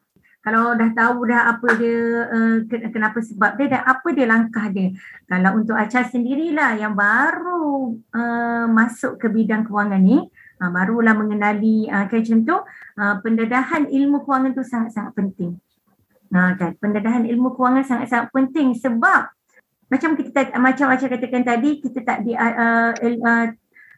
kalau 0.47 0.79
dah 0.79 0.95
tahu 0.95 1.27
dah 1.27 1.59
apa 1.59 1.75
dia 1.75 1.99
uh, 2.31 2.57
kenapa 2.71 3.19
sebab 3.19 3.59
dia 3.59 3.67
dan 3.67 3.83
apa 3.83 4.15
dia 4.15 4.31
langkah 4.31 4.71
dia. 4.71 4.95
Kalau 5.27 5.59
untuk 5.59 5.75
Acha 5.75 6.07
sendirilah 6.07 6.79
yang 6.79 6.95
baru 6.95 7.99
uh, 8.15 8.71
masuk 8.71 9.19
ke 9.19 9.27
bidang 9.27 9.67
kewangan 9.67 9.99
ni 9.99 10.23
uh, 10.63 10.71
barulah 10.71 11.19
mengenali 11.19 11.91
uh, 11.91 12.07
kan 12.07 12.23
macam 12.23 12.39
tu 12.47 12.57
uh, 12.63 13.15
pendedahan 13.27 13.91
ilmu 13.91 14.23
kewangan 14.23 14.55
tu 14.55 14.63
sangat-sangat 14.63 15.19
penting. 15.19 15.59
Uh, 16.31 16.55
kan? 16.55 16.79
Pendedahan 16.79 17.27
ilmu 17.27 17.59
kewangan 17.59 17.83
sangat-sangat 17.83 18.31
penting 18.31 18.79
sebab 18.79 19.27
macam 19.91 20.15
kita 20.15 20.55
macam 20.63 20.87
Acha 20.95 21.11
katakan 21.11 21.43
tadi 21.43 21.83
kita 21.83 22.07
tak 22.07 22.23
di 22.23 22.39
uh, 22.39 22.95
uh, 22.95 23.47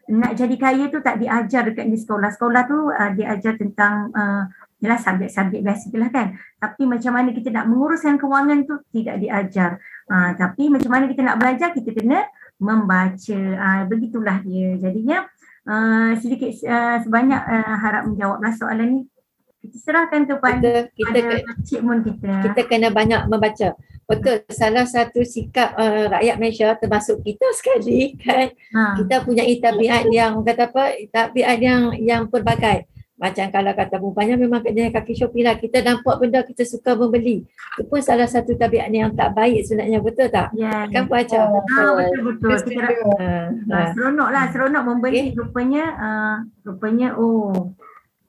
nak 0.08 0.32
jadi 0.32 0.56
kaya 0.56 0.88
tu 0.88 1.04
tak 1.04 1.20
diajar 1.20 1.68
dekat 1.68 1.92
di 1.92 2.00
sekolah. 2.00 2.32
Sekolah 2.32 2.62
tu 2.64 2.88
uh, 2.88 3.10
diajar 3.12 3.60
tentang 3.60 4.08
uh, 4.16 4.48
Yalah 4.78 4.98
subjek-subjek 5.02 5.60
biasa 5.66 5.90
lah 5.98 6.10
kan. 6.14 6.26
Tapi 6.62 6.82
macam 6.86 7.10
mana 7.10 7.34
kita 7.34 7.50
nak 7.50 7.66
menguruskan 7.66 8.14
kewangan 8.14 8.62
tu 8.62 8.78
tidak 8.94 9.18
diajar. 9.18 9.82
Ha, 10.06 10.38
tapi 10.38 10.70
macam 10.70 10.90
mana 10.94 11.04
kita 11.10 11.22
nak 11.26 11.36
belajar 11.42 11.74
kita 11.74 11.90
kena 11.90 12.22
membaca. 12.62 13.40
Ha, 13.58 13.90
begitulah 13.90 14.38
dia. 14.46 14.78
Jadinya 14.78 15.26
uh, 15.66 16.14
sedikit 16.22 16.54
uh, 16.62 17.02
sebanyak 17.02 17.42
uh, 17.42 17.76
harap 17.82 18.02
menjawablah 18.06 18.52
soalan 18.54 18.88
ni. 18.88 19.02
Kita 19.58 19.76
serahkan 19.82 20.22
kepada 20.30 20.86
kita, 20.94 21.18
kita, 21.18 21.52
Cik 21.66 21.82
Mun 21.82 22.06
kita. 22.06 22.46
Kita 22.46 22.60
kena 22.70 22.94
banyak 22.94 23.26
membaca. 23.26 23.74
Betul, 24.08 24.40
salah 24.48 24.88
satu 24.88 25.20
sikap 25.20 25.76
uh, 25.76 26.08
rakyat 26.08 26.40
Malaysia 26.40 26.72
termasuk 26.78 27.20
kita 27.26 27.50
sekali 27.58 28.14
kan. 28.16 28.54
Ha. 28.72 29.02
Kita 29.02 29.26
punya 29.26 29.42
tabiat 29.58 30.06
yang 30.08 30.40
kata 30.46 30.70
apa? 30.70 30.84
Tabiat 31.10 31.56
yang 31.58 31.82
yang 31.98 32.22
pelbagai. 32.30 32.86
Macam 33.18 33.50
kalau 33.50 33.74
kata 33.74 33.98
umpamanya 33.98 34.38
memang 34.38 34.62
kerja 34.62 34.94
kaki 34.94 35.12
Shopee 35.18 35.42
lah. 35.42 35.58
Kita 35.58 35.82
nampak 35.82 36.22
benda 36.22 36.46
kita 36.46 36.62
suka 36.62 36.94
membeli. 36.94 37.42
Itu 37.74 37.82
pun 37.90 37.98
salah 37.98 38.30
satu 38.30 38.54
tabiat 38.54 38.86
yang 38.94 39.10
tak 39.18 39.34
baik 39.34 39.66
sebenarnya. 39.66 39.98
Betul 39.98 40.30
tak? 40.30 40.54
Ya. 40.54 40.86
Kan 40.86 41.10
Puan 41.10 41.26
Aca? 41.26 41.50
Oh, 41.50 41.58
betul. 41.58 41.98
betul. 42.30 42.54
Kita, 42.62 42.86
uh, 42.86 43.74
uh. 43.74 43.88
Seronok 43.98 44.28
lah. 44.30 44.44
Seronok 44.54 44.82
membeli. 44.86 45.34
Okay. 45.34 45.34
Rupanya, 45.34 45.84
uh, 45.98 46.36
rupanya 46.62 47.08
oh 47.18 47.74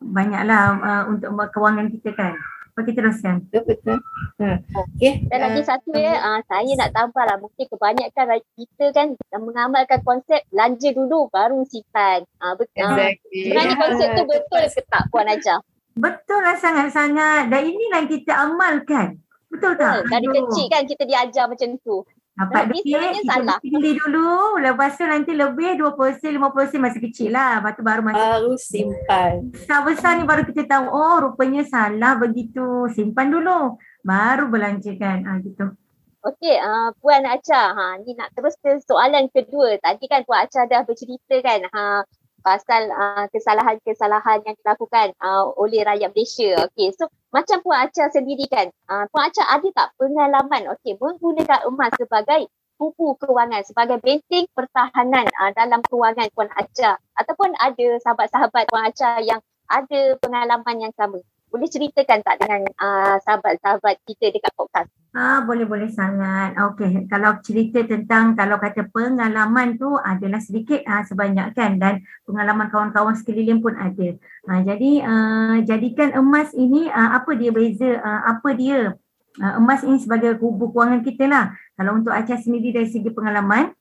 banyaklah 0.01 0.61
uh, 0.81 1.03
untuk 1.05 1.37
kewangan 1.53 1.93
kita 1.93 2.09
kan. 2.17 2.33
Kita 2.79 3.03
teruskan? 3.03 3.35
Betul 3.47 3.63
betul. 3.67 3.97
Ha. 4.39 4.59
Okay. 4.63 5.27
Dan 5.27 5.39
lagi 5.43 5.61
uh, 5.61 5.67
satu 5.67 5.91
ya, 5.95 6.15
uh, 6.15 6.39
saya 6.47 6.71
nak 6.79 6.91
tambah 6.95 7.23
lah. 7.27 7.37
Mungkin 7.37 7.65
kebanyakan 7.67 8.25
kita 8.55 8.85
kan 8.95 9.07
mengamalkan 9.35 9.99
konsep 10.07 10.41
belanja 10.49 10.89
dulu 10.95 11.27
baru 11.29 11.63
simpan. 11.67 12.23
Uh, 12.39 12.55
betul. 12.55 12.87
Exactly. 12.87 13.41
Sebenarnya 13.51 13.75
konsep 13.75 14.07
tu 14.15 14.23
betul 14.25 14.63
ke 14.71 14.81
tak 14.87 15.03
Puan 15.11 15.27
Aja? 15.27 15.55
Betul 15.99 16.41
lah 16.45 16.55
sangat-sangat. 16.55 17.51
Dan 17.51 17.61
inilah 17.67 17.99
yang 18.05 18.11
kita 18.11 18.33
amalkan. 18.47 19.19
Betul 19.49 19.73
tak? 19.75 20.05
Dari 20.07 20.27
kecil 20.29 20.65
kan 20.69 20.83
kita 20.85 21.03
diajar 21.09 21.45
macam 21.49 21.69
tu. 21.81 22.05
Dapat 22.39 22.71
duit, 22.71 22.87
kita 22.87 23.19
salah. 23.27 23.59
pilih 23.59 23.99
dulu. 23.99 24.63
Lepas 24.63 24.95
tu 24.95 25.03
nanti 25.03 25.35
lebih 25.35 25.75
20%, 25.75 26.39
50% 26.39 26.79
masa 26.79 26.97
kecil 27.03 27.35
lah. 27.35 27.59
Lepas 27.59 27.73
tu 27.75 27.83
baru 27.83 27.99
masa 27.99 28.39
Baru 28.39 28.55
simpan. 28.55 29.51
Besar-besar 29.51 30.11
ni 30.15 30.23
baru 30.23 30.47
kita 30.47 30.63
tahu, 30.63 30.87
oh 30.87 31.15
rupanya 31.19 31.67
salah 31.67 32.15
begitu. 32.15 32.87
Simpan 32.95 33.27
dulu. 33.27 33.75
Baru 34.07 34.47
belanjakan. 34.47 35.27
Ha, 35.27 35.43
gitu. 35.43 35.75
Okey, 36.19 36.55
uh, 36.59 36.91
Puan 36.99 37.23
Acha, 37.27 37.75
ha, 37.75 37.95
ni 38.03 38.11
nak 38.15 38.31
terus 38.35 38.55
ke 38.59 38.75
soalan 38.83 39.27
kedua. 39.31 39.79
Tadi 39.79 40.03
kan 40.07 40.23
Puan 40.23 40.47
Acha 40.47 40.67
dah 40.67 40.83
bercerita 40.83 41.39
kan 41.43 41.63
ha, 41.71 42.03
pasal 42.43 42.91
uh, 42.91 43.27
kesalahan-kesalahan 43.31 44.43
yang 44.47 44.55
dilakukan 44.63 45.15
uh, 45.19 45.47
oleh 45.59 45.83
rakyat 45.83 46.11
Malaysia. 46.11 46.67
Okey, 46.67 46.91
so 46.95 47.07
macam 47.29 47.57
Puan 47.61 47.85
Acha 47.85 48.09
sendiri 48.09 48.49
kan, 48.49 48.73
uh, 48.89 49.05
Puan 49.13 49.29
Acha 49.29 49.45
ada 49.45 49.67
tak 49.69 49.93
pengalaman 50.01 50.65
okey 50.77 50.97
menggunakan 50.97 51.61
emas 51.69 51.93
sebagai 51.95 52.49
buku 52.79 53.19
kewangan, 53.19 53.61
sebagai 53.67 53.99
benteng 53.99 54.47
pertahanan 54.55 55.27
uh, 55.37 55.51
dalam 55.53 55.83
kewangan 55.85 56.25
Puan 56.33 56.49
Acha 56.57 56.97
ataupun 57.19 57.53
ada 57.59 57.87
sahabat-sahabat 58.01 58.71
Puan 58.71 58.87
Acha 58.87 59.21
yang 59.21 59.43
ada 59.69 60.17
pengalaman 60.17 60.89
yang 60.89 60.93
sama? 60.97 61.21
Boleh 61.49 61.65
ceritakan 61.65 62.21
tak 62.21 62.45
dengan 62.45 62.61
uh, 62.77 63.17
sahabat-sahabat 63.25 64.05
kita 64.05 64.29
dekat 64.29 64.53
podcast? 64.53 64.89
Ah 65.17 65.41
boleh 65.41 65.65
boleh 65.65 65.89
sangat. 65.89 66.53
Okey, 66.53 67.09
kalau 67.09 67.41
cerita 67.41 67.81
tentang 67.81 68.37
kalau 68.37 68.61
kata 68.61 68.85
pengalaman 68.93 69.73
tu 69.81 69.97
adalah 69.97 70.37
sedikit 70.37 70.85
ah 70.85 71.01
sebanyak 71.01 71.57
kan 71.57 71.81
dan 71.81 72.05
pengalaman 72.29 72.69
kawan-kawan 72.69 73.17
sekeliling 73.17 73.65
pun 73.65 73.73
ada. 73.73 74.13
Ah 74.45 74.61
jadi 74.61 74.91
uh, 75.01 75.57
jadikan 75.65 76.13
emas 76.13 76.53
ini 76.53 76.85
uh, 76.85 77.17
apa 77.17 77.33
dia 77.33 77.49
beza 77.49 77.97
uh, 77.97 78.21
apa 78.29 78.53
dia 78.53 78.93
uh, 79.41 79.53
emas 79.57 79.81
ini 79.81 79.97
sebagai 79.97 80.37
kubu 80.37 80.69
kewangan 80.69 81.01
kita 81.01 81.25
lah. 81.25 81.57
Kalau 81.73 81.97
untuk 81.97 82.13
Acah 82.13 82.37
sendiri 82.37 82.69
dari 82.69 82.85
segi 82.85 83.09
pengalaman 83.09 83.73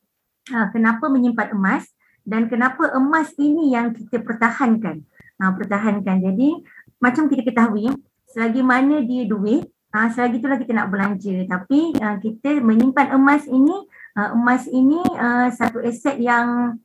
uh, 0.56 0.66
kenapa 0.72 1.12
menyimpan 1.12 1.52
emas 1.52 1.84
dan 2.24 2.48
kenapa 2.48 2.88
emas 2.96 3.36
ini 3.36 3.76
yang 3.76 3.92
kita 3.92 4.24
pertahankan. 4.24 5.04
Uh, 5.38 5.52
pertahankan. 5.54 6.18
Jadi 6.18 6.64
macam 6.98 7.30
kita 7.30 7.42
ketahui 7.46 7.90
selagi 8.28 8.60
mana 8.60 9.00
dia 9.02 9.24
duit 9.24 9.66
uh, 9.94 10.08
selagi 10.12 10.40
itulah 10.42 10.58
kita 10.60 10.72
nak 10.76 10.88
belanja. 10.92 11.34
Tapi 11.48 11.96
uh, 11.96 12.16
kita 12.20 12.60
menyimpan 12.60 13.14
emas 13.16 13.44
ini 13.48 13.76
uh, 14.18 14.30
emas 14.36 14.68
ini 14.68 15.00
uh, 15.16 15.48
satu 15.52 15.80
aset 15.80 16.20
yang 16.20 16.76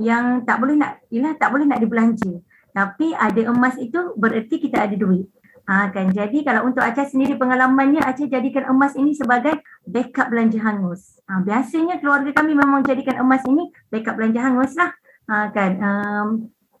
yang 0.00 0.46
tak 0.48 0.56
boleh 0.62 0.78
nak 0.78 1.02
ialah 1.12 1.34
tak 1.36 1.48
boleh 1.52 1.66
nak 1.68 1.80
dibelanja. 1.82 2.40
Tapi 2.72 3.12
ada 3.12 3.40
emas 3.52 3.76
itu 3.76 4.16
bererti 4.16 4.56
kita 4.56 4.88
ada 4.88 4.96
duit. 4.96 5.28
Ha, 5.62 5.94
kan? 5.94 6.10
Jadi 6.10 6.42
kalau 6.42 6.66
untuk 6.66 6.82
Acah 6.82 7.06
sendiri 7.06 7.38
pengalamannya 7.38 8.02
Acah 8.02 8.26
jadikan 8.26 8.66
emas 8.66 8.98
ini 8.98 9.14
sebagai 9.14 9.62
backup 9.86 10.32
belanja 10.32 10.58
hangus. 10.58 11.22
Ha, 11.30 11.38
biasanya 11.44 12.02
keluarga 12.02 12.34
kami 12.34 12.56
memang 12.56 12.82
jadikan 12.82 13.22
emas 13.22 13.46
ini 13.46 13.70
backup 13.92 14.18
belanja 14.18 14.40
hangus 14.42 14.72
lah. 14.74 14.90
Ha, 15.30 15.54
kan? 15.54 15.72
Um, 15.78 16.28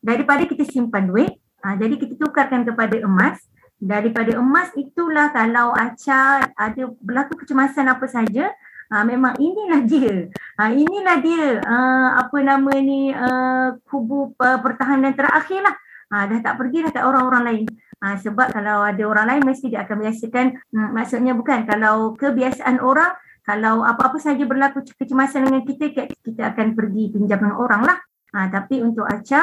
daripada 0.02 0.42
kita 0.48 0.66
simpan 0.66 1.06
duit, 1.06 1.30
ha, 1.62 1.78
jadi 1.78 1.94
kita 1.96 2.18
tukarkan 2.18 2.66
kepada 2.66 2.98
emas. 3.00 3.38
Daripada 3.82 4.38
emas 4.38 4.70
itulah 4.78 5.34
kalau 5.34 5.74
Acha 5.74 6.38
ada 6.54 6.82
berlaku 7.02 7.34
kecemasan 7.42 7.90
apa 7.90 8.06
saja 8.06 8.54
ha, 8.94 9.02
memang 9.02 9.34
inilah 9.42 9.82
dia. 9.82 10.30
Ha, 10.54 10.70
inilah 10.70 11.16
dia 11.18 11.58
uh, 11.64 12.08
apa 12.22 12.38
nama 12.46 12.72
ni 12.78 13.10
uh, 13.10 13.74
kubu 13.88 14.38
uh, 14.38 14.58
pertahanan 14.62 15.16
terakhir 15.18 15.66
lah 15.66 15.74
ha, 16.12 16.28
dah 16.28 16.38
tak 16.44 16.54
pergi 16.60 16.86
dah 16.86 16.92
tak 16.92 17.08
orang-orang 17.08 17.42
lain. 17.42 17.64
Ha, 18.02 18.18
sebab 18.18 18.50
kalau 18.52 18.82
ada 18.82 19.02
orang 19.02 19.26
lain 19.30 19.42
mesti 19.46 19.70
dia 19.70 19.86
akan 19.86 19.96
biasakan 20.02 20.46
hmm, 20.74 20.90
maksudnya 20.90 21.32
bukan 21.38 21.62
kalau 21.64 22.12
kebiasaan 22.18 22.82
orang 22.82 23.14
kalau 23.42 23.82
apa-apa 23.82 24.22
saja 24.22 24.46
berlaku 24.46 24.86
kecemasan 24.94 25.46
dengan 25.46 25.62
kita 25.66 25.90
kita 26.22 26.42
akan 26.54 26.78
pergi 26.78 27.10
pinjam 27.10 27.42
dengan 27.42 27.58
orang 27.58 27.82
lah. 27.82 27.98
Ha, 28.32 28.46
tapi 28.46 28.78
untuk 28.78 29.04
Acha 29.10 29.42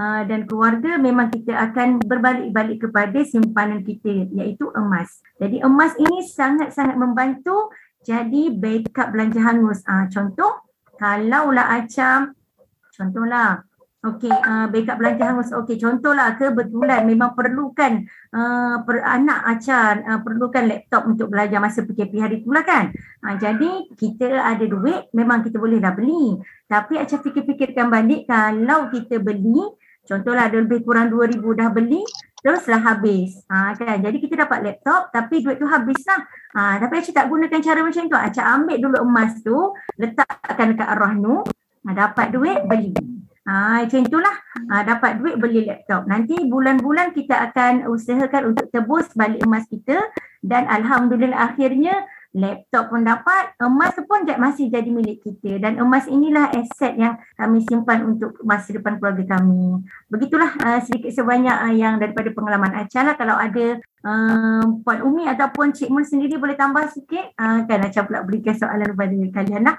uh, 0.00 0.22
dan 0.24 0.48
keluarga 0.48 0.96
memang 0.96 1.28
kita 1.28 1.52
akan 1.52 2.00
berbalik-balik 2.00 2.88
kepada 2.88 3.20
simpanan 3.28 3.84
kita 3.84 4.32
iaitu 4.32 4.72
emas. 4.72 5.20
Jadi 5.36 5.60
emas 5.60 5.92
ini 6.00 6.24
sangat-sangat 6.24 6.96
membantu 6.96 7.68
jadi 8.00 8.48
backup 8.56 9.12
belanja 9.12 9.40
hangus. 9.44 9.84
Uh, 9.84 10.08
contoh 10.08 10.64
kalaulah 10.96 11.76
acam 11.76 12.32
contohlah 12.96 13.64
Okey, 14.00 14.32
uh, 14.32 14.64
backup 14.72 14.96
belanja 14.96 15.28
hangus. 15.28 15.52
Okey, 15.52 15.76
contohlah 15.76 16.32
kebetulan 16.40 17.04
memang 17.04 17.36
perlukan 17.36 18.08
uh, 18.32 18.80
per, 18.80 19.04
anak 19.04 19.44
acar 19.44 20.00
uh, 20.08 20.20
perlukan 20.24 20.64
laptop 20.64 21.04
untuk 21.04 21.28
belajar 21.28 21.60
masa 21.60 21.84
PKP 21.84 22.12
hari 22.16 22.40
itulah 22.40 22.64
kan. 22.64 22.96
Uh, 23.20 23.36
jadi 23.36 23.92
kita 24.00 24.40
ada 24.40 24.64
duit, 24.64 25.12
memang 25.12 25.44
kita 25.44 25.60
boleh 25.60 25.84
dah 25.84 25.92
beli. 25.92 26.32
Tapi 26.64 26.96
acar 26.96 27.20
fikir-fikirkan 27.20 27.92
balik 27.92 28.24
kalau 28.24 28.88
kita 28.88 29.20
beli 29.20 29.68
Contohlah 30.10 30.50
ada 30.50 30.58
lebih 30.58 30.82
kurang 30.82 31.06
2000 31.14 31.38
dah 31.38 31.70
beli 31.70 32.02
teruslah 32.42 32.82
habis. 32.82 33.38
Ha, 33.46 33.78
kan? 33.78 34.02
Jadi 34.02 34.16
kita 34.18 34.42
dapat 34.42 34.64
laptop 34.64 35.14
tapi 35.14 35.44
duit 35.44 35.62
tu 35.62 35.68
habis 35.70 36.00
lah. 36.08 36.26
Ha, 36.56 36.82
tapi 36.82 36.98
Acik 36.98 37.14
tak 37.14 37.30
gunakan 37.30 37.60
cara 37.62 37.80
macam 37.84 38.02
tu. 38.10 38.16
Acik 38.18 38.42
ambil 38.42 38.76
dulu 38.82 38.96
emas 39.06 39.32
tu, 39.44 39.56
letakkan 40.00 40.74
dekat 40.74 40.88
arwah 40.90 41.14
nu, 41.14 41.46
ha, 41.86 41.88
dapat 41.94 42.34
duit, 42.34 42.58
beli. 42.66 42.90
Ha, 43.46 43.86
macam 43.86 44.00
itulah 44.04 44.36
ha, 44.72 44.82
dapat 44.82 45.22
duit 45.22 45.38
beli 45.38 45.64
laptop. 45.68 46.04
Nanti 46.10 46.36
bulan-bulan 46.42 47.14
kita 47.14 47.38
akan 47.50 47.86
usahakan 47.88 48.52
untuk 48.52 48.66
tebus 48.68 49.10
balik 49.14 49.40
emas 49.46 49.64
kita 49.70 49.96
dan 50.40 50.68
Alhamdulillah 50.68 51.54
akhirnya 51.54 52.04
laptop 52.30 52.94
pun 52.94 53.02
dapat, 53.02 53.58
emas 53.58 53.94
pun 54.06 54.22
masih 54.38 54.70
jadi 54.70 54.86
milik 54.86 55.18
kita 55.18 55.58
dan 55.58 55.82
emas 55.82 56.06
inilah 56.06 56.46
aset 56.54 56.94
yang 56.94 57.18
kami 57.34 57.66
simpan 57.66 58.06
untuk 58.06 58.38
masa 58.46 58.70
depan 58.70 59.02
keluarga 59.02 59.38
kami. 59.38 59.82
Begitulah 60.06 60.54
uh, 60.62 60.78
sedikit 60.78 61.10
sebanyak 61.10 61.56
uh, 61.58 61.74
yang 61.74 61.98
daripada 61.98 62.30
pengalaman 62.30 62.70
Acha 62.78 63.02
lah. 63.02 63.18
Kalau 63.18 63.34
ada 63.34 63.82
uh, 64.06 64.62
Puan 64.86 65.02
Umi 65.02 65.26
ataupun 65.26 65.74
Cik 65.74 65.90
Mun 65.90 66.06
sendiri 66.06 66.38
boleh 66.38 66.54
tambah 66.54 66.86
sikit, 66.94 67.34
uh, 67.34 67.66
kan 67.66 67.82
Acha 67.82 68.06
pula 68.06 68.22
berikan 68.22 68.54
soalan 68.54 68.94
kepada 68.94 69.14
kalian 69.34 69.62
lah. 69.66 69.76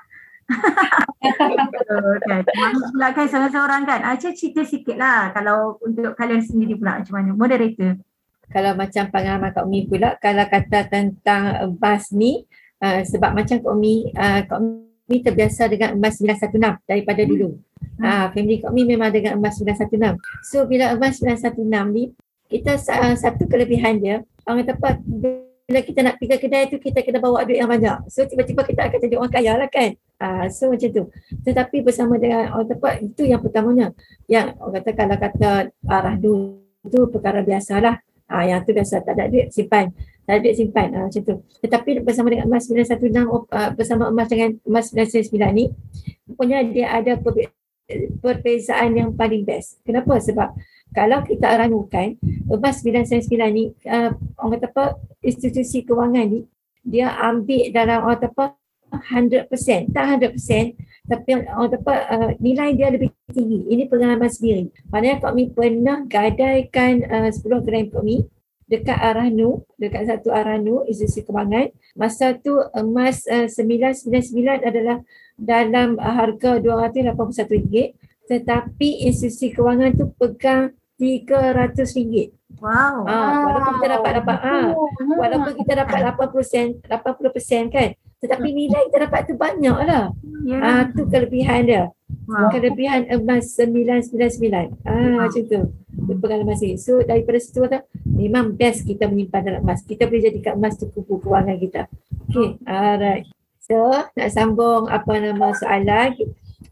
kan. 2.28 2.44
Pula 2.92 3.08
kan 3.16 3.26
seorang-seorang 3.32 3.82
kan. 3.88 4.00
Acha 4.04 4.36
cerita 4.36 4.68
sikit 4.68 5.00
lah 5.00 5.32
kalau 5.32 5.80
untuk 5.80 6.12
kalian 6.20 6.44
sendiri 6.44 6.76
pula 6.76 7.00
macam 7.00 7.16
mana. 7.16 7.32
Moderator 7.32 8.11
kalau 8.52 8.76
macam 8.76 9.08
pengalaman 9.10 9.50
Kak 9.56 9.66
Umi 9.66 9.88
pula 9.88 10.20
kalau 10.20 10.46
kata 10.46 10.92
tentang 10.92 11.44
emas 11.72 12.12
ni 12.12 12.44
uh, 12.84 13.02
sebab 13.08 13.32
macam 13.32 13.58
Kak 13.64 13.72
Umi 13.72 14.12
uh, 14.14 14.44
Kak 14.46 14.60
Umi 14.60 15.18
terbiasa 15.24 15.72
dengan 15.72 15.96
emas 15.96 16.20
916 16.20 16.88
daripada 16.88 17.22
dulu. 17.24 17.58
Hmm. 17.98 18.04
Uh, 18.04 18.26
family 18.36 18.60
Kak 18.60 18.70
Umi 18.76 18.84
memang 18.86 19.10
dengan 19.10 19.40
emas 19.40 19.58
916. 19.58 20.20
So 20.52 20.68
bila 20.68 20.92
emas 20.94 21.18
916 21.24 21.64
ni 21.96 22.04
kita 22.52 22.76
uh, 22.76 23.16
satu 23.16 23.48
kelebihan 23.48 24.04
dia 24.04 24.22
orang 24.44 24.68
kata 24.68 24.76
apa 24.76 24.90
bila 25.72 25.80
kita 25.88 26.00
nak 26.04 26.20
pergi 26.20 26.36
kedai 26.36 26.68
tu 26.68 26.78
kita 26.84 27.00
kena 27.00 27.24
bawa 27.24 27.48
duit 27.48 27.64
yang 27.64 27.72
banyak. 27.72 28.12
So 28.12 28.28
tiba-tiba 28.28 28.68
kita 28.68 28.92
akan 28.92 29.00
jadi 29.00 29.16
orang 29.16 29.32
kaya 29.32 29.56
lah 29.56 29.72
kan. 29.72 29.96
Uh, 30.20 30.46
so 30.52 30.68
macam 30.68 30.92
tu. 30.92 31.04
Tetapi 31.48 31.80
bersama 31.80 32.20
dengan 32.20 32.52
orang 32.52 32.68
tepat 32.68 33.00
itu 33.00 33.24
yang 33.24 33.40
pertamanya. 33.40 33.96
Yang 34.28 34.60
orang 34.60 34.84
kata 34.84 34.92
kalau 34.92 35.16
kata 35.16 35.50
arah 35.88 36.16
dulu 36.20 36.60
tu 36.92 37.00
perkara 37.08 37.40
biasalah. 37.40 38.04
Ah 38.32 38.48
yang 38.48 38.64
tu 38.64 38.72
biasa 38.72 39.04
tak 39.04 39.20
ada 39.20 39.28
duit 39.28 39.52
simpan. 39.52 39.92
Tak 40.24 40.32
ada 40.32 40.40
duit 40.40 40.56
simpan 40.56 40.88
ah, 40.96 41.04
macam 41.12 41.22
tu. 41.22 41.36
Tetapi 41.60 41.90
bersama 42.08 42.32
dengan 42.32 42.48
emas 42.48 42.64
916 42.72 43.28
uh, 43.28 43.70
bersama 43.76 44.04
emas 44.08 44.28
dengan 44.32 44.50
emas 44.64 44.86
999 44.96 45.36
ni 45.52 45.66
punya 46.40 46.64
dia 46.64 46.88
ada 46.96 47.20
perbezaan 48.24 48.96
yang 48.96 49.12
paling 49.12 49.44
best. 49.44 49.84
Kenapa? 49.84 50.16
Sebab 50.24 50.56
kalau 50.96 51.20
kita 51.28 51.48
ranukan 51.60 52.16
emas 52.48 52.80
999 52.80 53.28
ni 53.52 53.76
uh, 53.88 54.16
orang 54.40 54.52
kata 54.56 54.68
apa 54.72 54.86
institusi 55.20 55.84
kewangan 55.84 56.28
ni 56.32 56.40
dia 56.82 57.14
ambil 57.20 57.70
dalam 57.76 57.98
orang 58.08 58.18
kata 58.20 58.28
apa 58.32 58.46
100%, 58.92 59.48
tak 59.96 60.04
100% 60.20 60.92
tapi 61.02 61.44
orang 61.44 61.72
dapat 61.74 62.00
uh, 62.08 62.32
nilai 62.40 62.78
dia 62.78 62.88
lebih 62.94 63.12
tinggi. 63.34 63.68
Ini 63.68 63.90
pengalaman 63.92 64.32
sendiri. 64.32 64.72
Maknanya 64.94 65.20
Kak 65.20 65.34
Mi 65.34 65.50
pernah 65.50 66.06
gadaikan 66.06 67.04
uh, 67.04 67.30
10 67.34 67.66
gram 67.68 67.86
Kak 67.92 68.04
Mi 68.06 68.24
dekat 68.72 68.96
arah 68.96 69.28
Nu, 69.28 69.68
dekat 69.76 70.08
satu 70.08 70.32
arah 70.32 70.56
Nu, 70.56 70.88
institusi 70.88 71.28
kewangan. 71.28 71.74
Masa 72.00 72.38
tu 72.40 72.56
emas 72.72 73.28
uh, 73.28 73.50
999 73.50 74.64
adalah 74.64 75.04
dalam 75.36 76.00
uh, 76.00 76.14
harga 76.16 76.62
RM281 76.62 77.98
tetapi 78.32 79.04
institusi 79.04 79.52
kewangan 79.52 79.92
tu 79.98 80.08
pegang 80.16 80.72
RM300. 81.02 82.30
Wow. 82.62 83.10
Ah, 83.10 83.42
walaupun 83.42 83.74
kita 83.82 83.88
dapat 83.90 84.12
dapat 84.22 84.38
ah, 84.46 84.70
walaupun 85.18 85.54
kita 85.66 85.74
dapat 85.82 86.00
80%, 86.14 86.86
80% 86.86 87.74
kan. 87.74 87.90
Tetapi 88.22 88.48
nilai 88.54 88.88
kita 88.90 89.10
dapat 89.10 89.26
tu 89.26 89.34
banyak 89.34 89.78
lah. 89.82 90.14
Yeah. 90.46 90.62
Ah, 90.62 90.84
tu 90.94 91.10
kelebihan 91.10 91.66
dia. 91.66 91.84
Wow. 92.30 92.54
Kelebihan 92.54 93.10
emas 93.10 93.58
999. 93.58 94.78
Ah, 94.86 94.94
wow. 94.94 95.26
macam 95.26 95.42
tu. 95.42 95.62
Pengalaman 96.22 96.54
saya. 96.54 96.78
So 96.78 97.02
daripada 97.02 97.42
situ 97.42 97.66
kata, 97.66 97.82
memang 98.06 98.54
best 98.54 98.86
kita 98.86 99.10
menyimpan 99.10 99.42
dalam 99.42 99.62
emas. 99.66 99.82
Kita 99.82 100.06
boleh 100.06 100.22
jadikan 100.22 100.62
emas 100.62 100.78
tu 100.78 100.86
kupu 100.94 101.18
kewangan 101.18 101.58
kita. 101.58 101.90
Okay, 102.30 102.62
alright. 102.70 103.26
So 103.66 103.90
nak 104.14 104.30
sambung 104.30 104.86
apa 104.86 105.14
nama 105.18 105.54
soalan 105.58 106.14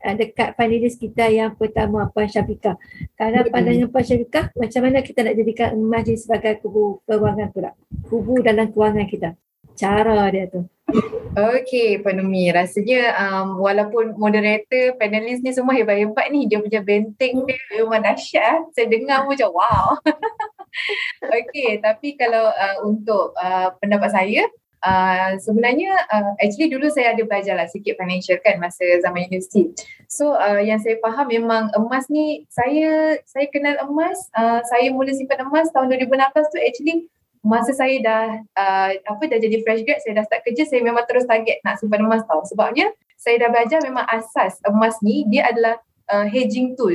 uh, 0.06 0.15
dekat 0.15 0.56
panelis 0.56 0.95
kita 0.95 1.28
yang 1.28 1.58
pertama 1.58 2.08
Puan 2.13 2.30
Syafiqah. 2.30 2.78
Kalau 3.17 3.41
pandangan 3.50 3.89
Puan 3.89 4.06
Syafiqah, 4.06 4.54
macam 4.54 4.82
mana 4.86 5.02
kita 5.02 5.26
nak 5.26 5.36
jadikan 5.36 5.76
emas 5.76 6.06
ni 6.06 6.15
sebagai 6.15 6.62
kubu 6.62 7.02
kewangan 7.10 7.50
pula? 7.52 7.71
Kubu 8.08 8.39
dalam 8.45 8.69
kewangan 8.69 9.06
kita. 9.10 9.34
Cara 9.80 10.28
dia 10.32 10.45
tu. 10.52 10.67
Okay, 11.38 12.02
Panumi. 12.02 12.49
Rasanya 12.49 13.15
um, 13.15 13.62
walaupun 13.62 14.17
moderator, 14.17 14.97
panelis 14.97 15.39
ni 15.45 15.54
semua 15.54 15.78
hebat-hebat 15.78 16.34
ni. 16.34 16.49
Dia 16.49 16.60
punya 16.60 16.82
benteng 16.82 17.45
dia 17.45 17.58
memang 17.78 18.02
dahsyat. 18.02 18.73
Saya 18.73 18.89
dengar 18.89 19.23
pun 19.23 19.38
macam 19.38 19.49
wow. 19.54 19.86
okay, 21.38 21.78
tapi 21.80 22.17
kalau 22.17 22.49
uh, 22.49 22.78
untuk 22.86 23.38
uh, 23.38 23.73
pendapat 23.78 24.10
saya, 24.12 24.43
Uh, 24.80 25.36
sebenarnya 25.43 25.91
uh, 26.08 26.39
actually 26.39 26.71
dulu 26.71 26.88
saya 26.88 27.12
ada 27.12 27.28
belajar 27.28 27.52
lah 27.60 27.67
sikit 27.67 27.99
financial 27.99 28.39
kan 28.39 28.63
masa 28.63 28.88
zaman 29.04 29.28
universiti. 29.28 29.75
So 30.08 30.39
uh, 30.39 30.63
yang 30.63 30.80
saya 30.80 30.95
faham 31.04 31.28
memang 31.28 31.75
emas 31.75 32.08
ni 32.08 32.47
saya 32.47 33.19
saya 33.28 33.52
kenal 33.52 33.75
emas, 33.84 34.15
uh, 34.39 34.63
saya 34.71 34.88
mula 34.95 35.12
simpan 35.12 35.43
emas 35.43 35.67
tahun 35.75 35.91
2016 35.99 36.32
tu 36.32 36.58
actually 36.63 36.97
masa 37.39 37.71
saya 37.71 37.95
dah 38.04 38.25
uh, 38.60 38.89
apa 38.99 39.23
dah 39.32 39.39
jadi 39.39 39.63
fresh 39.63 39.88
grad 39.88 39.99
saya 40.04 40.19
dah 40.19 40.25
start 40.28 40.43
kerja 40.43 40.67
saya 40.67 40.84
memang 40.84 41.08
terus 41.08 41.23
target 41.23 41.63
nak 41.63 41.80
simpan 41.80 42.04
emas 42.04 42.23
tau. 42.28 42.43
Sebabnya 42.43 42.91
saya 43.15 43.39
dah 43.39 43.49
belajar 43.52 43.80
memang 43.84 44.06
asas 44.08 44.60
emas 44.67 44.99
ni 45.04 45.28
dia 45.28 45.47
adalah 45.47 45.80
uh, 46.12 46.28
hedging 46.28 46.75
tool. 46.75 46.93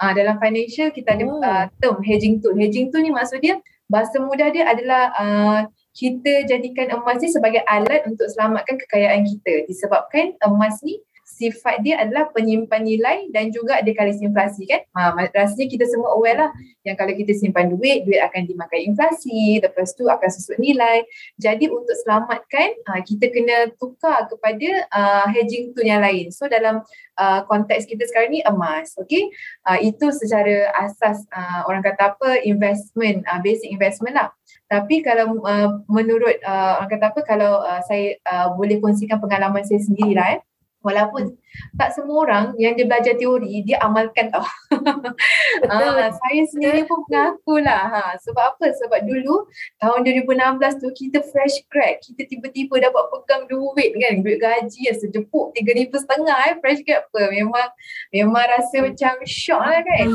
Uh, 0.00 0.12
dalam 0.12 0.36
financial 0.42 0.92
kita 0.92 1.16
ada 1.16 1.24
oh. 1.24 1.40
uh, 1.40 1.64
term 1.80 2.00
hedging 2.04 2.42
tool. 2.44 2.52
Hedging 2.56 2.92
tool 2.92 3.00
ni 3.00 3.12
maksud 3.12 3.40
dia 3.40 3.56
bahasa 3.86 4.18
mudah 4.18 4.50
dia 4.50 4.66
adalah 4.66 5.02
uh, 5.16 5.60
kita 5.96 6.44
jadikan 6.44 6.92
emas 6.92 7.24
ni 7.24 7.32
sebagai 7.32 7.64
alat 7.64 8.04
untuk 8.04 8.28
selamatkan 8.28 8.76
kekayaan 8.84 9.24
kita. 9.24 9.64
Disebabkan 9.64 10.36
emas 10.44 10.76
ni 10.84 11.00
sifat 11.36 11.84
dia 11.84 12.00
adalah 12.00 12.32
penyimpan 12.32 12.80
nilai 12.80 13.28
dan 13.28 13.52
juga 13.52 13.84
dekalis 13.84 14.16
inflasi 14.24 14.64
kan. 14.64 14.80
Ha, 14.96 15.28
rasanya 15.36 15.68
kita 15.68 15.84
semua 15.84 16.16
aware 16.16 16.48
lah 16.48 16.50
yang 16.88 16.96
kalau 16.96 17.12
kita 17.12 17.36
simpan 17.36 17.68
duit, 17.68 18.08
duit 18.08 18.24
akan 18.24 18.48
dimakan 18.48 18.80
inflasi, 18.80 19.60
lepas 19.60 19.92
tu 19.92 20.08
akan 20.08 20.28
susut 20.32 20.56
nilai. 20.56 21.04
Jadi 21.36 21.68
untuk 21.68 21.92
selamatkan, 22.00 22.68
ha, 22.88 23.04
kita 23.04 23.28
kena 23.28 23.68
tukar 23.76 24.24
kepada 24.32 24.88
uh, 24.88 25.26
hedging 25.28 25.76
tu 25.76 25.84
yang 25.84 26.00
lain. 26.00 26.32
So 26.32 26.48
dalam 26.48 26.80
uh, 27.20 27.40
konteks 27.44 27.84
kita 27.84 28.08
sekarang 28.08 28.32
ni 28.32 28.40
emas, 28.40 28.96
okay. 28.96 29.28
Uh, 29.68 29.76
itu 29.84 30.08
secara 30.16 30.72
asas 30.80 31.20
uh, 31.36 31.68
orang 31.68 31.84
kata 31.84 32.16
apa, 32.16 32.40
investment, 32.48 33.28
uh, 33.28 33.38
basic 33.44 33.68
investment 33.68 34.16
lah. 34.16 34.32
Tapi 34.66 35.04
kalau 35.04 35.38
uh, 35.44 35.84
menurut 35.86 36.40
uh, 36.42 36.82
orang 36.82 36.90
kata 36.90 37.04
apa, 37.12 37.20
kalau 37.22 37.62
uh, 37.62 37.82
saya 37.84 38.18
uh, 38.24 38.56
boleh 38.56 38.80
kongsikan 38.80 39.20
pengalaman 39.20 39.62
saya 39.62 39.78
sendiri 39.84 40.16
lah 40.16 40.38
eh. 40.38 40.40
Walaupun 40.86 41.34
tak 41.76 41.92
semua 41.92 42.24
orang 42.24 42.44
yang 42.56 42.72
dia 42.72 42.88
belajar 42.88 43.14
teori 43.16 43.62
dia 43.62 43.76
amalkan 43.84 44.32
tau. 44.32 44.44
ha, 45.70 46.08
saya 46.08 46.42
sendiri 46.48 46.88
pun 46.88 47.04
mengaku 47.06 47.60
lah. 47.60 47.84
Ha. 47.92 48.02
Sebab 48.20 48.56
apa? 48.56 48.66
Sebab 48.72 49.00
dulu 49.04 49.48
tahun 49.80 50.04
2016 50.24 50.82
tu 50.82 50.88
kita 50.92 51.18
fresh 51.20 51.64
grad. 51.68 52.00
Kita 52.00 52.24
tiba-tiba 52.24 52.80
dapat 52.80 53.04
pegang 53.12 53.44
duit 53.48 53.92
kan. 53.96 54.14
Duit 54.24 54.38
gaji 54.40 54.80
yang 54.88 54.96
sejepuk 54.96 55.52
RM3,500 55.56 56.28
eh. 56.28 56.54
Fresh 56.60 56.80
grad 56.84 57.04
apa. 57.06 57.22
Memang 57.32 57.68
memang 58.10 58.44
rasa 58.46 58.76
macam 58.80 59.12
shock 59.28 59.62
lah 59.62 59.80
kan. 59.84 60.06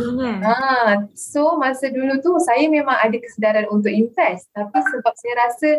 Ha. 0.41 0.53
So 1.13 1.57
masa 1.61 1.93
dulu 1.93 2.17
tu 2.19 2.31
saya 2.41 2.65
memang 2.67 2.97
ada 2.97 3.15
kesedaran 3.15 3.69
untuk 3.69 3.93
invest. 3.93 4.49
Tapi 4.53 4.79
sebab 4.81 5.13
saya 5.13 5.33
rasa 5.47 5.69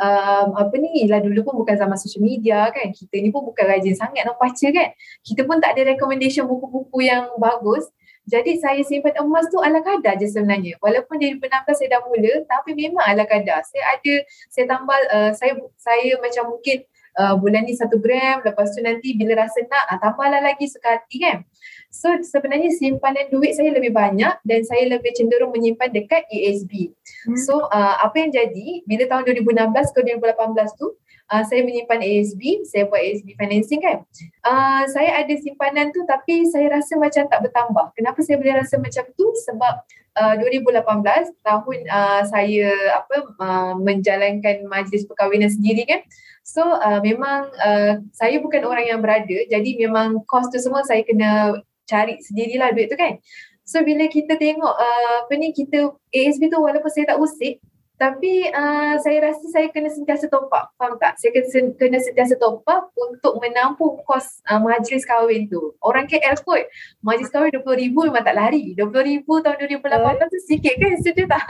um, 0.00 0.48
apa 0.60 0.74
ni 0.76 1.08
lah 1.08 1.24
dulu 1.24 1.40
pun 1.46 1.54
bukan 1.64 1.76
zaman 1.80 1.96
social 1.96 2.22
media 2.22 2.68
kan. 2.70 2.92
Kita 2.92 3.16
ni 3.20 3.32
pun 3.32 3.46
bukan 3.46 3.64
rajin 3.64 3.96
sangat 3.96 4.28
nak 4.28 4.36
baca 4.36 4.68
kan 4.70 4.88
kita 5.26 5.44
pun 5.44 5.60
tak 5.60 5.76
ada 5.76 5.94
recommendation 5.94 6.46
buku-buku 6.46 7.06
yang 7.06 7.28
bagus. 7.36 7.88
Jadi 8.30 8.62
saya 8.62 8.78
simpan 8.86 9.16
emas 9.18 9.48
tu 9.50 9.58
ala 9.58 9.82
kadar 9.82 10.14
je 10.20 10.30
sebenarnya. 10.30 10.78
Walaupun 10.78 11.18
dari 11.18 11.34
2016 11.40 11.78
saya 11.82 11.88
dah 11.98 12.02
mula 12.06 12.32
tapi 12.46 12.70
memang 12.78 13.02
ala 13.02 13.24
kadar. 13.26 13.64
Saya 13.66 13.98
ada, 13.98 14.14
saya 14.52 14.64
tambah, 14.70 14.98
uh, 15.10 15.30
saya 15.34 15.52
saya 15.74 16.14
macam 16.22 16.54
mungkin 16.54 16.86
uh, 17.18 17.34
bulan 17.40 17.66
ni 17.66 17.74
satu 17.74 17.98
gram 17.98 18.44
lepas 18.44 18.70
tu 18.70 18.80
nanti 18.84 19.16
bila 19.18 19.46
rasa 19.46 19.64
nak 19.66 19.84
uh, 19.90 19.98
tambahlah 19.98 20.38
lagi 20.44 20.70
sekali 20.70 21.16
kan. 21.18 21.42
So 21.90 22.06
sebenarnya 22.22 22.70
simpanan 22.70 23.34
duit 23.34 23.58
saya 23.58 23.74
lebih 23.74 23.90
banyak 23.90 24.38
dan 24.46 24.60
saya 24.62 24.86
lebih 24.86 25.10
cenderung 25.18 25.50
menyimpan 25.50 25.90
dekat 25.90 26.22
ESB. 26.30 26.94
Hmm. 27.26 27.34
So 27.34 27.66
uh, 27.66 27.94
apa 27.98 28.14
yang 28.22 28.30
jadi 28.30 28.86
bila 28.86 29.10
tahun 29.10 29.26
2016 29.42 29.96
ke 29.96 30.00
2018 30.22 30.78
tu 30.78 30.94
uh, 31.30 31.44
saya 31.46 31.62
menyimpan 31.62 32.02
ASB, 32.02 32.66
saya 32.66 32.90
buat 32.90 32.98
ASB 33.00 33.38
financing 33.38 33.80
kan. 33.80 34.02
Uh, 34.42 34.82
saya 34.90 35.22
ada 35.22 35.34
simpanan 35.38 35.94
tu 35.94 36.02
tapi 36.04 36.44
saya 36.50 36.74
rasa 36.74 36.98
macam 36.98 37.24
tak 37.30 37.40
bertambah. 37.40 37.86
Kenapa 37.94 38.18
saya 38.26 38.36
boleh 38.42 38.54
rasa 38.58 38.76
macam 38.82 39.04
tu? 39.14 39.26
Sebab 39.46 39.74
uh, 40.18 40.34
2018 40.42 41.46
tahun 41.46 41.78
uh, 41.86 42.22
saya 42.26 42.70
apa 42.98 43.16
uh, 43.38 43.74
menjalankan 43.78 44.66
majlis 44.66 45.06
perkahwinan 45.06 45.48
sendiri 45.48 45.86
kan. 45.86 46.02
So 46.42 46.66
uh, 46.66 46.98
memang 46.98 47.54
uh, 47.62 48.02
saya 48.10 48.42
bukan 48.42 48.66
orang 48.66 48.90
yang 48.90 48.98
berada 48.98 49.38
jadi 49.46 49.70
memang 49.78 50.26
kos 50.26 50.50
tu 50.50 50.58
semua 50.58 50.82
saya 50.82 51.06
kena 51.06 51.62
cari 51.86 52.18
sendirilah 52.18 52.74
duit 52.74 52.90
tu 52.90 52.98
kan. 52.98 53.22
So 53.62 53.86
bila 53.86 54.10
kita 54.10 54.34
tengok 54.34 54.74
uh, 54.74 55.16
apa 55.26 55.32
ni 55.38 55.54
kita 55.54 55.94
ASB 56.10 56.50
tu 56.50 56.58
walaupun 56.58 56.90
saya 56.90 57.14
tak 57.14 57.22
usik 57.22 57.62
tapi 58.00 58.48
uh, 58.48 58.96
saya 58.96 59.28
rasa 59.28 59.44
saya 59.52 59.68
kena 59.68 59.92
sentiasa 59.92 60.32
top 60.32 60.48
up, 60.48 60.72
faham 60.80 60.96
tak? 60.96 61.20
Saya 61.20 61.36
kena, 61.36 61.76
kena 61.76 62.00
sentiasa 62.00 62.40
top 62.40 62.64
up 62.64 62.88
untuk 62.96 63.36
menampung 63.44 64.00
kos 64.08 64.40
uh, 64.48 64.56
majlis 64.56 65.04
kahwin 65.04 65.52
tu. 65.52 65.76
Orang 65.84 66.08
KL 66.08 66.32
kot, 66.40 66.64
majlis 67.04 67.28
kahwin 67.28 67.52
RM20,000 67.60 67.92
memang 67.92 68.24
tak 68.24 68.40
lari. 68.40 68.72
RM20,000 68.72 69.28
tahun 69.28 69.56
2018 69.84 70.32
tu 70.32 70.38
sikit 70.48 70.74
kan, 70.80 70.92
setuju 70.96 71.24
tak? 71.28 71.44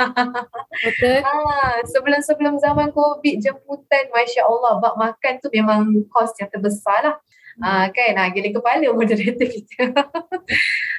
Betul. 0.83 1.19
Ah, 1.31 1.79
sebelum-sebelum 1.87 2.59
zaman 2.59 2.91
COVID, 2.91 3.39
jemputan, 3.39 4.11
Masya 4.11 4.43
Allah, 4.43 4.83
bak 4.83 4.95
makan 4.99 5.35
tu 5.39 5.47
memang 5.55 5.87
kos 6.11 6.35
yang 6.43 6.51
terbesar 6.51 6.99
lah. 7.07 7.17
Ah, 7.63 7.87
kan, 7.95 8.19
ah, 8.19 8.27
gila 8.33 8.51
kepala 8.51 8.91
moderator 8.91 9.47
kita. 9.55 9.95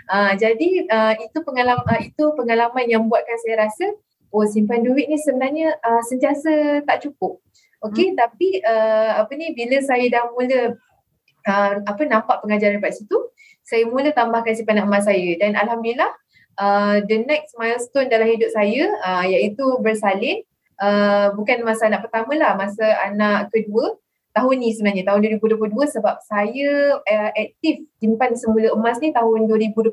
ah, 0.08 0.32
jadi 0.38 0.70
uh, 0.88 1.14
itu 1.20 1.38
pengalaman 1.44 1.84
uh, 1.84 2.00
itu 2.00 2.24
pengalaman 2.40 2.86
yang 2.88 3.04
buatkan 3.12 3.36
saya 3.44 3.68
rasa 3.68 3.92
oh 4.32 4.48
simpan 4.48 4.82
duit 4.82 5.12
ni 5.12 5.20
sebenarnya 5.20 5.76
uh, 5.80 6.02
sentiasa 6.04 6.84
tak 6.88 7.04
cukup. 7.04 7.44
Okey 7.82 8.13
hmm. 8.13 8.17
tapi 8.17 8.62
uh, 8.63 9.22
apa 9.22 9.32
ni 9.36 9.54
bila 9.54 9.78
saya 9.84 10.06
dah 10.08 10.32
mula 10.32 10.76
uh, 11.48 11.74
apa 11.86 12.02
nampak 12.08 12.41
pengajaran 12.41 12.80
daripada 12.80 12.96
situ, 12.96 13.17
saya 13.62 13.86
mula 13.86 14.10
tambahkan 14.15 14.56
simpanan 14.56 14.88
emas 14.88 15.06
saya 15.06 15.38
dan 15.38 15.54
alhamdulillah 15.60 16.12
uh, 16.58 16.98
the 17.06 17.22
next 17.26 17.58
milestone 17.58 18.10
dalam 18.10 18.30
hidup 18.30 18.50
saya 18.54 18.89
uh, 19.02 19.24
iaitu 19.26 19.63
bersalin 19.82 20.46
uh, 20.82 21.34
bukan 21.38 21.62
masa 21.65 21.88
anak 21.88 22.06
pertama 22.06 22.34
lah, 22.36 22.58
masa 22.58 22.86
anak 23.06 23.54
kedua 23.54 23.98
tahun 24.32 24.63
ni 24.63 24.72
sebenarnya 24.72 25.04
tahun 25.12 25.44
2022 25.44 25.76
sebab 26.00 26.15
saya 26.24 27.02
uh, 27.04 27.32
aktif 27.36 27.84
simpan 28.00 28.32
semula 28.36 28.72
emas 28.72 28.98
ni 29.04 29.12
tahun 29.12 29.48
2021 29.48 29.91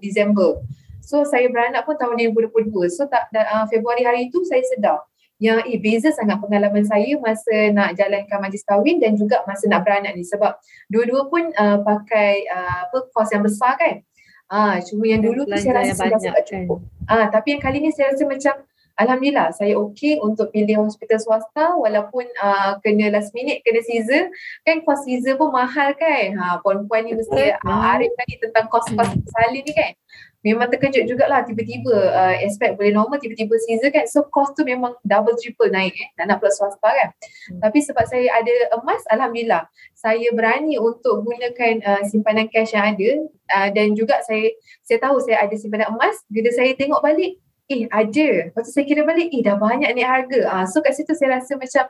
Disember. 0.00 0.60
So 1.04 1.28
saya 1.28 1.52
beranak 1.52 1.84
pun 1.84 2.00
tahun 2.00 2.16
2022. 2.16 2.72
So 2.88 3.04
tak 3.04 3.28
uh, 3.36 3.68
Februari 3.68 4.08
hari 4.08 4.32
itu 4.32 4.40
saya 4.48 4.64
sedar 4.64 5.04
yang 5.42 5.60
eh 5.66 5.76
beza 5.82 6.14
sangat 6.14 6.38
pengalaman 6.38 6.86
saya 6.86 7.18
masa 7.18 7.68
nak 7.74 7.98
jalankan 7.98 8.38
majlis 8.38 8.62
kahwin 8.64 9.02
dan 9.02 9.18
juga 9.18 9.42
masa 9.44 9.66
nak 9.66 9.82
beranak 9.82 10.14
ni 10.14 10.22
sebab 10.22 10.56
dua-dua 10.88 11.26
pun 11.26 11.50
uh, 11.52 11.82
pakai 11.82 12.46
uh, 12.48 12.88
apa 12.88 13.10
kos 13.10 13.34
yang 13.34 13.42
besar 13.42 13.74
kan. 13.76 14.00
Ah 14.48 14.78
uh, 14.78 14.86
cuma 14.86 15.04
yang 15.04 15.20
dulu 15.20 15.44
tu 15.44 15.52
saya 15.58 15.84
rasa 15.84 16.06
sudah 16.06 16.20
kan. 16.22 16.44
cukup. 16.46 16.80
Ah 17.10 17.12
uh, 17.12 17.26
tapi 17.28 17.58
yang 17.58 17.62
kali 17.62 17.82
ni 17.82 17.90
saya 17.90 18.14
rasa 18.14 18.24
macam 18.24 18.54
Alhamdulillah 18.94 19.50
saya 19.50 19.74
okey 19.74 20.22
untuk 20.22 20.54
pilih 20.54 20.86
hospital 20.86 21.18
swasta 21.18 21.74
walaupun 21.74 22.30
uh, 22.38 22.78
kena 22.78 23.10
last 23.10 23.34
minute 23.34 23.58
kena 23.66 23.82
Caesar 23.82 24.30
kan 24.62 24.86
kos 24.86 25.02
Caesar 25.02 25.34
pun 25.34 25.50
mahal 25.50 25.98
kan 25.98 26.38
ha 26.38 26.62
puan-puan 26.62 27.02
ni 27.02 27.18
mesti 27.18 27.58
uh, 27.58 27.90
arif 27.98 28.14
tadi 28.14 28.38
tentang 28.38 28.70
kos-kos 28.70 29.10
salin 29.34 29.66
ni 29.66 29.74
kan 29.74 29.98
memang 30.44 30.68
terkejut 30.68 31.08
jugalah 31.08 31.40
tiba-tiba 31.42 32.12
uh, 32.12 32.36
expect 32.44 32.76
boleh 32.76 32.92
normal 32.92 33.16
tiba-tiba 33.16 33.56
Caesar 33.64 33.88
kan 33.88 34.04
so 34.04 34.28
cost 34.28 34.52
tu 34.52 34.62
memang 34.62 34.92
double 35.02 35.34
triple 35.40 35.72
naik 35.72 35.96
eh 35.96 36.08
nak 36.20 36.30
nak 36.30 36.36
pula 36.38 36.52
swasta 36.52 36.84
kan 36.84 37.08
hmm. 37.10 37.60
tapi 37.64 37.80
sebab 37.80 38.04
saya 38.04 38.28
ada 38.28 38.54
emas 38.76 39.00
Alhamdulillah 39.08 39.64
saya 39.96 40.28
berani 40.36 40.76
untuk 40.76 41.24
gunakan 41.24 41.80
uh, 41.80 42.02
simpanan 42.04 42.46
cash 42.52 42.76
yang 42.76 42.92
ada 42.92 43.10
uh, 43.56 43.68
dan 43.72 43.96
juga 43.96 44.20
saya 44.22 44.52
saya 44.84 45.00
tahu 45.00 45.16
saya 45.24 45.48
ada 45.48 45.56
simpanan 45.56 45.88
emas 45.96 46.20
bila 46.28 46.52
saya 46.52 46.76
tengok 46.76 47.00
balik 47.00 47.40
eh 47.72 47.88
ada. 47.88 48.28
Lepas 48.52 48.68
tu 48.68 48.72
saya 48.76 48.84
kira 48.84 49.02
balik, 49.08 49.32
eh 49.32 49.40
dah 49.40 49.56
banyak 49.56 49.88
ni 49.96 50.04
harga. 50.04 50.40
Ah, 50.52 50.64
so 50.68 50.84
kat 50.84 50.92
situ 50.96 51.16
saya 51.16 51.40
rasa 51.40 51.56
macam, 51.56 51.88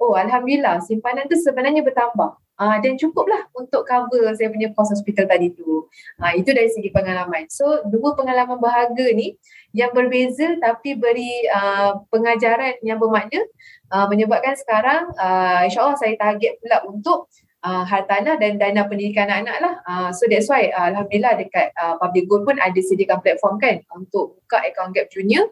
oh 0.00 0.16
Alhamdulillah 0.16 0.80
simpanan 0.80 1.28
tu 1.28 1.36
sebenarnya 1.36 1.84
bertambah. 1.84 2.40
Ah, 2.60 2.76
dan 2.76 3.00
cukuplah 3.00 3.48
untuk 3.56 3.88
cover 3.88 4.20
saya 4.36 4.52
punya 4.52 4.68
kos 4.76 4.92
hospital 4.92 5.24
tadi 5.24 5.48
tu. 5.56 5.88
Ah, 6.20 6.36
itu 6.36 6.52
dari 6.52 6.68
segi 6.68 6.92
pengalaman. 6.92 7.48
So 7.48 7.88
dua 7.88 8.12
pengalaman 8.12 8.60
berharga 8.60 9.16
ni 9.16 9.32
yang 9.72 9.96
berbeza 9.96 10.60
tapi 10.60 10.92
beri 10.92 11.48
uh, 11.48 12.04
pengajaran 12.12 12.76
yang 12.84 13.00
bermakna 13.00 13.40
uh, 13.88 14.04
menyebabkan 14.12 14.60
sekarang 14.60 15.08
uh, 15.16 15.64
insyaAllah 15.64 15.96
saya 15.96 16.12
target 16.20 16.60
pula 16.60 16.84
untuk 16.84 17.32
uh, 17.64 17.84
hartanah 17.84 18.36
dan 18.36 18.60
dana 18.60 18.84
pendidikan 18.84 19.28
anak-anak 19.28 19.56
lah. 19.60 19.74
Uh, 19.88 20.10
so 20.12 20.28
that's 20.28 20.48
why 20.48 20.68
uh, 20.72 20.92
Alhamdulillah 20.92 21.40
dekat 21.40 21.72
uh, 21.76 21.96
Public 21.96 22.28
Gold 22.28 22.44
pun 22.44 22.56
ada 22.60 22.80
sediakan 22.80 23.24
platform 23.24 23.56
kan 23.60 23.80
untuk 23.96 24.40
buka 24.44 24.58
account 24.68 24.92
gap 24.96 25.08
junior. 25.12 25.48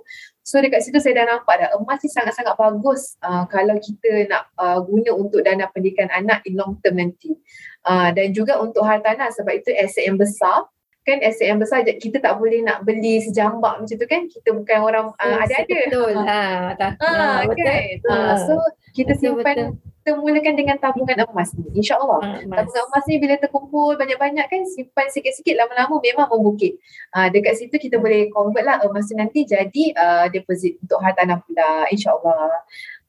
So 0.49 0.65
dekat 0.65 0.81
situ 0.81 0.97
saya 0.97 1.21
dah 1.21 1.37
nampak 1.37 1.61
dah 1.61 1.77
emas 1.77 2.01
ni 2.01 2.09
sangat-sangat 2.09 2.57
bagus 2.57 3.21
uh, 3.21 3.45
kalau 3.53 3.77
kita 3.77 4.25
nak 4.33 4.49
uh, 4.57 4.81
guna 4.81 5.13
untuk 5.13 5.45
dana 5.45 5.69
pendidikan 5.69 6.09
anak 6.09 6.41
in 6.49 6.57
long 6.57 6.81
term 6.81 6.97
nanti. 6.97 7.37
Uh, 7.85 8.09
dan 8.17 8.33
juga 8.33 8.57
untuk 8.57 8.81
hartanah 8.89 9.29
sebab 9.29 9.61
itu 9.61 9.77
aset 9.77 10.09
yang 10.09 10.17
besar. 10.17 10.65
Kan 11.05 11.21
aset 11.21 11.53
yang 11.53 11.61
besar 11.61 11.85
kita 11.85 12.25
tak 12.25 12.41
boleh 12.41 12.65
nak 12.65 12.81
beli 12.89 13.21
sejambak 13.21 13.77
macam 13.77 13.93
tu 14.01 14.09
kan? 14.09 14.25
Kita 14.25 14.57
bukan 14.57 14.79
orang 14.81 15.07
uh, 15.21 15.37
ada-ada. 15.45 15.69
betul. 15.85 16.13
Ha, 16.17 16.41
ha, 16.81 16.89
ha, 16.97 17.45
betul. 17.45 17.69
kan? 17.69 17.81
ha, 18.09 18.17
so 18.41 18.57
kita 18.97 19.13
betul, 19.21 19.45
simpan 19.45 19.57
betul 19.77 19.98
kita 20.09 20.17
mulakan 20.25 20.57
dengan 20.57 20.77
tabungan 20.81 21.21
emas 21.29 21.53
ni. 21.53 21.69
insyaAllah. 21.85 22.21
Ah, 22.25 22.41
emas. 22.41 22.57
tabungan 22.65 22.85
emas 22.89 23.05
ni 23.05 23.17
bila 23.21 23.35
terkumpul 23.37 23.93
banyak-banyak 24.01 24.47
kan 24.49 24.61
simpan 24.65 25.07
sikit-sikit 25.13 25.53
lama-lama 25.53 26.01
memang 26.01 26.33
membukit. 26.33 26.81
Uh, 27.13 27.29
dekat 27.29 27.61
situ 27.61 27.77
kita 27.77 28.01
boleh 28.01 28.33
convert 28.33 28.65
lah 28.65 28.81
emas 28.89 29.05
tu 29.05 29.13
nanti 29.13 29.45
jadi 29.45 29.85
uh, 29.93 30.27
deposit 30.33 30.81
untuk 30.81 30.97
hartanah 31.05 31.45
pula 31.45 31.85
insyaAllah. 31.93 32.57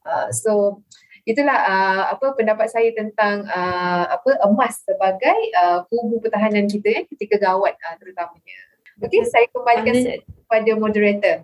Uh, 0.04 0.28
so 0.28 0.84
itulah 1.24 1.56
uh, 1.56 2.02
apa 2.12 2.36
pendapat 2.36 2.68
saya 2.68 2.92
tentang 2.92 3.48
uh, 3.48 4.04
apa 4.12 4.36
emas 4.44 4.84
sebagai 4.84 5.40
uh, 5.56 5.80
kubu 5.88 6.20
pertahanan 6.20 6.68
kita 6.68 7.00
eh, 7.00 7.04
ketika 7.16 7.40
gawat 7.40 7.80
uh, 7.80 7.96
terutamanya. 7.96 8.60
Okey, 9.00 9.24
saya 9.24 9.48
kembalikan 9.48 10.20
kepada 10.20 10.70
moderator. 10.76 11.36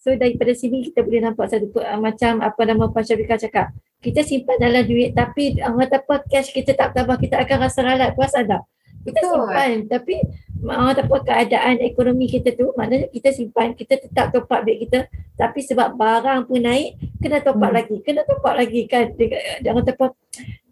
So 0.00 0.16
daripada 0.16 0.56
sini 0.56 0.88
kita 0.88 1.04
boleh 1.04 1.20
nampak 1.28 1.52
satu 1.52 1.68
uh, 1.76 2.00
macam 2.00 2.40
apa 2.40 2.60
nama 2.64 2.88
Puan 2.88 3.04
Syafika 3.04 3.36
cakap. 3.36 3.68
Kita 4.04 4.20
simpan 4.20 4.60
dalam 4.60 4.84
duit 4.84 5.16
tapi 5.16 5.56
orang 5.64 5.88
kata 5.88 6.04
apa 6.04 6.14
cash 6.28 6.52
kita 6.52 6.76
tak 6.76 6.92
tambah 6.92 7.16
kita 7.16 7.40
akan 7.40 7.56
rasa 7.64 7.80
ralat. 7.80 8.12
Puas 8.12 8.36
ada. 8.36 8.60
Kita 9.00 9.24
Betul. 9.24 9.32
simpan 9.32 9.72
tapi 9.88 10.14
orang 10.60 10.86
kata 10.92 11.02
apa 11.08 11.16
keadaan 11.24 11.76
ekonomi 11.80 12.28
kita 12.28 12.52
tu 12.52 12.76
maknanya 12.76 13.08
kita 13.08 13.32
simpan 13.32 13.72
kita 13.72 13.96
tetap 13.96 14.28
top 14.32 14.48
up 14.52 14.60
duit 14.64 14.84
kita 14.84 15.08
tapi 15.40 15.64
sebab 15.64 15.96
barang 15.96 16.48
pun 16.48 16.60
naik 16.60 17.00
kena 17.24 17.40
top 17.40 17.56
up 17.56 17.72
hmm. 17.72 17.76
lagi. 17.80 17.96
Kena 18.04 18.22
top 18.28 18.44
up 18.44 18.54
lagi 18.60 18.84
kan. 18.84 19.16
Jangan 19.64 19.82
top 19.88 20.00
up 20.04 20.12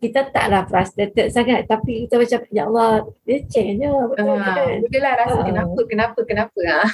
kita 0.03 0.35
taklah 0.35 0.67
frustrated 0.67 1.31
sangat 1.31 1.63
tapi 1.71 2.11
kita 2.11 2.19
macam 2.19 2.41
ya 2.51 2.67
Allah 2.67 3.07
dia 3.23 3.39
change 3.47 3.79
je. 3.79 3.87
Betul 3.87 4.35
uh, 4.35 4.37
kan? 4.43 4.79
betul 4.83 4.99
lah 4.99 5.13
rasa 5.15 5.39
uh. 5.39 5.45
kenapa 5.47 5.81
kenapa 5.87 6.21
kenapa 6.27 6.61
ah. 6.67 6.89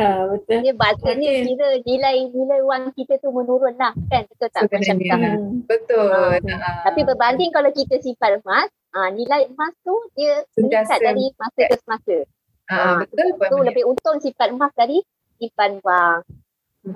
Uh, 0.00 0.22
betul. 0.32 0.58
Dia 0.64 0.72
bahasanya 0.72 1.28
okay. 1.28 1.44
kira 1.44 1.68
nilai 1.84 2.16
nilai 2.32 2.60
wang 2.64 2.88
kita 2.96 3.20
tu 3.20 3.28
menurun 3.28 3.76
lah 3.76 3.92
kan? 4.08 4.24
Betul 4.32 4.48
tak? 4.48 4.64
Macam 4.64 4.96
hmm. 4.96 5.68
betul. 5.68 6.08
Uh, 6.08 6.40
uh. 6.40 6.76
tapi 6.88 7.00
berbanding 7.04 7.52
kalau 7.52 7.68
kita 7.68 8.00
simpan 8.00 8.40
emas 8.40 8.72
uh, 8.96 9.12
nilai 9.12 9.44
emas 9.52 9.72
tu 9.84 9.94
dia 10.16 10.40
meningkat 10.56 10.98
dari 11.04 11.28
masa 11.36 11.62
ke 11.68 11.76
semasa. 11.84 12.16
Uh, 12.64 12.72
uh, 12.72 12.94
betul 13.04 13.28
tu 13.44 13.58
lebih 13.60 13.84
untung 13.84 14.16
simpan 14.24 14.56
emas 14.56 14.72
dari 14.72 15.04
simpan 15.36 15.84
wang. 15.84 16.24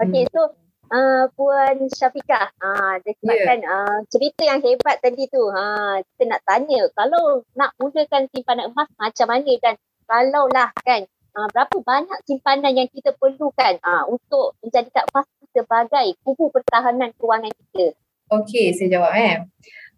Okay 0.01 0.25
so 0.33 0.62
uh, 0.93 1.25
Puan 1.35 1.89
Syafiqah. 1.89 2.53
Uh, 2.61 2.95
dia 3.03 3.17
sebabkan 3.19 3.59
yeah. 3.65 3.73
uh, 3.73 3.99
cerita 4.13 4.43
yang 4.45 4.61
hebat 4.61 5.01
tadi 5.01 5.25
tu. 5.33 5.43
Uh, 5.49 5.99
kita 6.15 6.23
nak 6.29 6.41
tanya 6.45 6.87
kalau 6.93 7.43
nak 7.57 7.73
mulakan 7.81 8.29
simpanan 8.31 8.71
emas 8.71 8.89
macam 9.01 9.27
mana 9.33 9.53
dan 9.65 9.75
kalau 10.05 10.45
lah 10.53 10.69
kan 10.85 11.09
uh, 11.35 11.49
berapa 11.51 11.77
banyak 11.81 12.19
simpanan 12.29 12.77
yang 12.77 12.89
kita 12.93 13.17
perlukan 13.17 13.81
uh, 13.81 14.05
untuk 14.07 14.55
menjadikan 14.61 15.09
emas 15.11 15.27
sebagai 15.53 16.07
kubu 16.23 16.53
pertahanan 16.53 17.11
kewangan 17.17 17.53
kita. 17.53 17.97
Okey, 18.33 18.73
saya 18.73 18.89
jawab 19.01 19.13
eh 19.17 19.45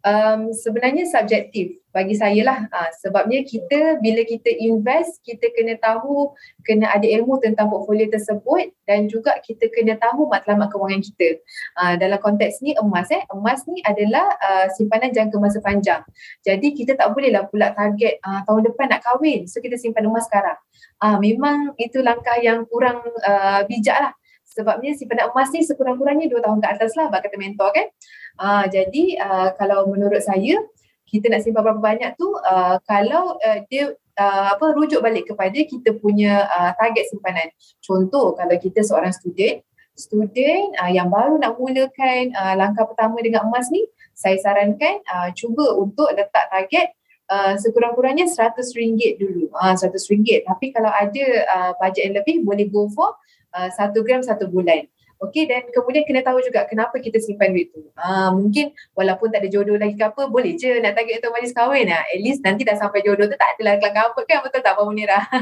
um, 0.04 0.52
sebenarnya 0.52 1.08
subjektif. 1.08 1.80
Bagi 1.94 2.18
saya 2.18 2.42
lah 2.42 2.58
uh, 2.74 2.90
sebabnya 2.98 3.46
kita 3.46 4.02
bila 4.02 4.26
kita 4.26 4.50
invest 4.50 5.22
kita 5.22 5.46
kena 5.54 5.78
tahu 5.78 6.34
kena 6.66 6.90
ada 6.90 7.06
ilmu 7.06 7.38
tentang 7.38 7.70
portfolio 7.70 8.10
tersebut 8.10 8.74
dan 8.82 9.06
juga 9.06 9.38
kita 9.38 9.70
kena 9.70 9.94
tahu 9.94 10.26
matlamat 10.26 10.74
kewangan 10.74 10.98
kita. 10.98 11.38
Uh, 11.78 11.94
dalam 11.94 12.18
konteks 12.18 12.66
ni 12.66 12.74
emas 12.74 13.08
eh. 13.14 13.22
Emas 13.30 13.62
ni 13.70 13.78
adalah 13.86 14.26
uh, 14.42 14.66
simpanan 14.74 15.14
jangka 15.14 15.38
masa 15.38 15.62
panjang. 15.62 16.02
Jadi 16.42 16.74
kita 16.74 16.98
tak 16.98 17.14
boleh 17.14 17.30
lah 17.30 17.46
pula 17.46 17.70
target 17.70 18.18
uh, 18.26 18.42
tahun 18.42 18.74
depan 18.74 18.90
nak 18.90 19.00
kahwin. 19.06 19.46
So 19.46 19.62
kita 19.62 19.78
simpan 19.78 20.10
emas 20.10 20.26
sekarang. 20.26 20.58
Uh, 20.98 21.22
memang 21.22 21.78
itu 21.78 22.02
langkah 22.02 22.34
yang 22.42 22.66
kurang 22.66 23.06
uh, 23.22 23.62
bijak 23.70 24.02
lah. 24.02 24.12
Sebabnya 24.54 24.94
simpanan 24.94 25.30
emas 25.34 25.50
ni 25.50 25.66
sekurang-kurangnya 25.66 26.30
dua 26.30 26.42
tahun 26.42 26.62
ke 26.62 26.68
atas 26.78 26.94
lah 26.94 27.10
bak 27.10 27.26
kata 27.26 27.38
mentor 27.38 27.70
kan. 27.70 27.86
Uh, 28.34 28.66
jadi 28.66 29.04
uh, 29.22 29.48
kalau 29.54 29.86
menurut 29.90 30.20
saya 30.22 30.58
kita 31.06 31.30
nak 31.30 31.46
simpan 31.46 31.62
berapa 31.62 31.78
banyak 31.78 32.18
tu 32.18 32.26
uh, 32.34 32.82
kalau 32.82 33.38
uh, 33.38 33.58
dia 33.70 33.94
uh, 34.18 34.46
apa 34.58 34.74
rujuk 34.74 34.98
balik 34.98 35.30
kepada 35.30 35.54
kita 35.54 35.94
punya 35.98 36.46
uh, 36.50 36.72
target 36.74 37.06
simpanan. 37.10 37.50
Contoh 37.78 38.34
kalau 38.34 38.56
kita 38.58 38.82
seorang 38.82 39.14
student 39.14 39.62
student 39.94 40.74
uh, 40.82 40.90
yang 40.90 41.06
baru 41.06 41.38
nak 41.38 41.54
mulakan 41.54 42.34
uh, 42.34 42.54
langkah 42.58 42.82
pertama 42.90 43.22
dengan 43.22 43.46
emas 43.46 43.70
ni, 43.70 43.86
saya 44.14 44.34
sarankan 44.42 44.98
uh, 45.06 45.30
cuba 45.34 45.78
untuk 45.78 46.10
letak 46.10 46.50
target 46.50 46.94
uh, 47.30 47.54
sekurang-kurangnya 47.58 48.26
RM100 48.26 49.18
dulu. 49.18 49.50
Uh, 49.54 49.74
RM100. 49.78 50.44
Tapi 50.44 50.66
kalau 50.74 50.90
ada 50.90 51.26
uh, 51.46 51.70
bajet 51.78 52.10
yang 52.10 52.16
lebih, 52.18 52.42
boleh 52.42 52.66
go 52.68 52.90
for 52.90 53.14
uh, 53.54 53.70
1 53.70 53.94
gram 54.02 54.20
satu 54.22 54.50
bulan. 54.50 54.86
Okay 55.22 55.46
dan 55.46 55.66
kemudian 55.70 56.04
kena 56.04 56.20
tahu 56.26 56.42
juga 56.42 56.66
kenapa 56.66 56.98
kita 56.98 57.22
simpan 57.22 57.54
duit 57.54 57.70
tu. 57.70 57.86
Uh, 57.94 58.34
mungkin 58.34 58.74
walaupun 58.98 59.30
tak 59.30 59.46
ada 59.46 59.48
jodoh 59.50 59.78
lagi 59.78 59.94
ke 59.94 60.04
apa, 60.04 60.26
boleh 60.26 60.58
je 60.58 60.82
nak 60.82 60.98
target 60.98 61.22
untuk 61.22 61.32
majlis 61.34 61.54
kahwin. 61.54 61.86
Uh, 61.90 62.02
at 62.02 62.20
least 62.20 62.42
nanti 62.42 62.66
dah 62.66 62.76
sampai 62.76 63.00
jodoh 63.06 63.26
tu 63.30 63.36
tak 63.38 63.56
adalah 63.56 63.78
kelakar 63.78 64.10
apa 64.10 64.20
kan. 64.26 64.38
Betul 64.42 64.60
tak 64.60 64.74
Puan 64.78 64.86
Munirah? 64.90 65.24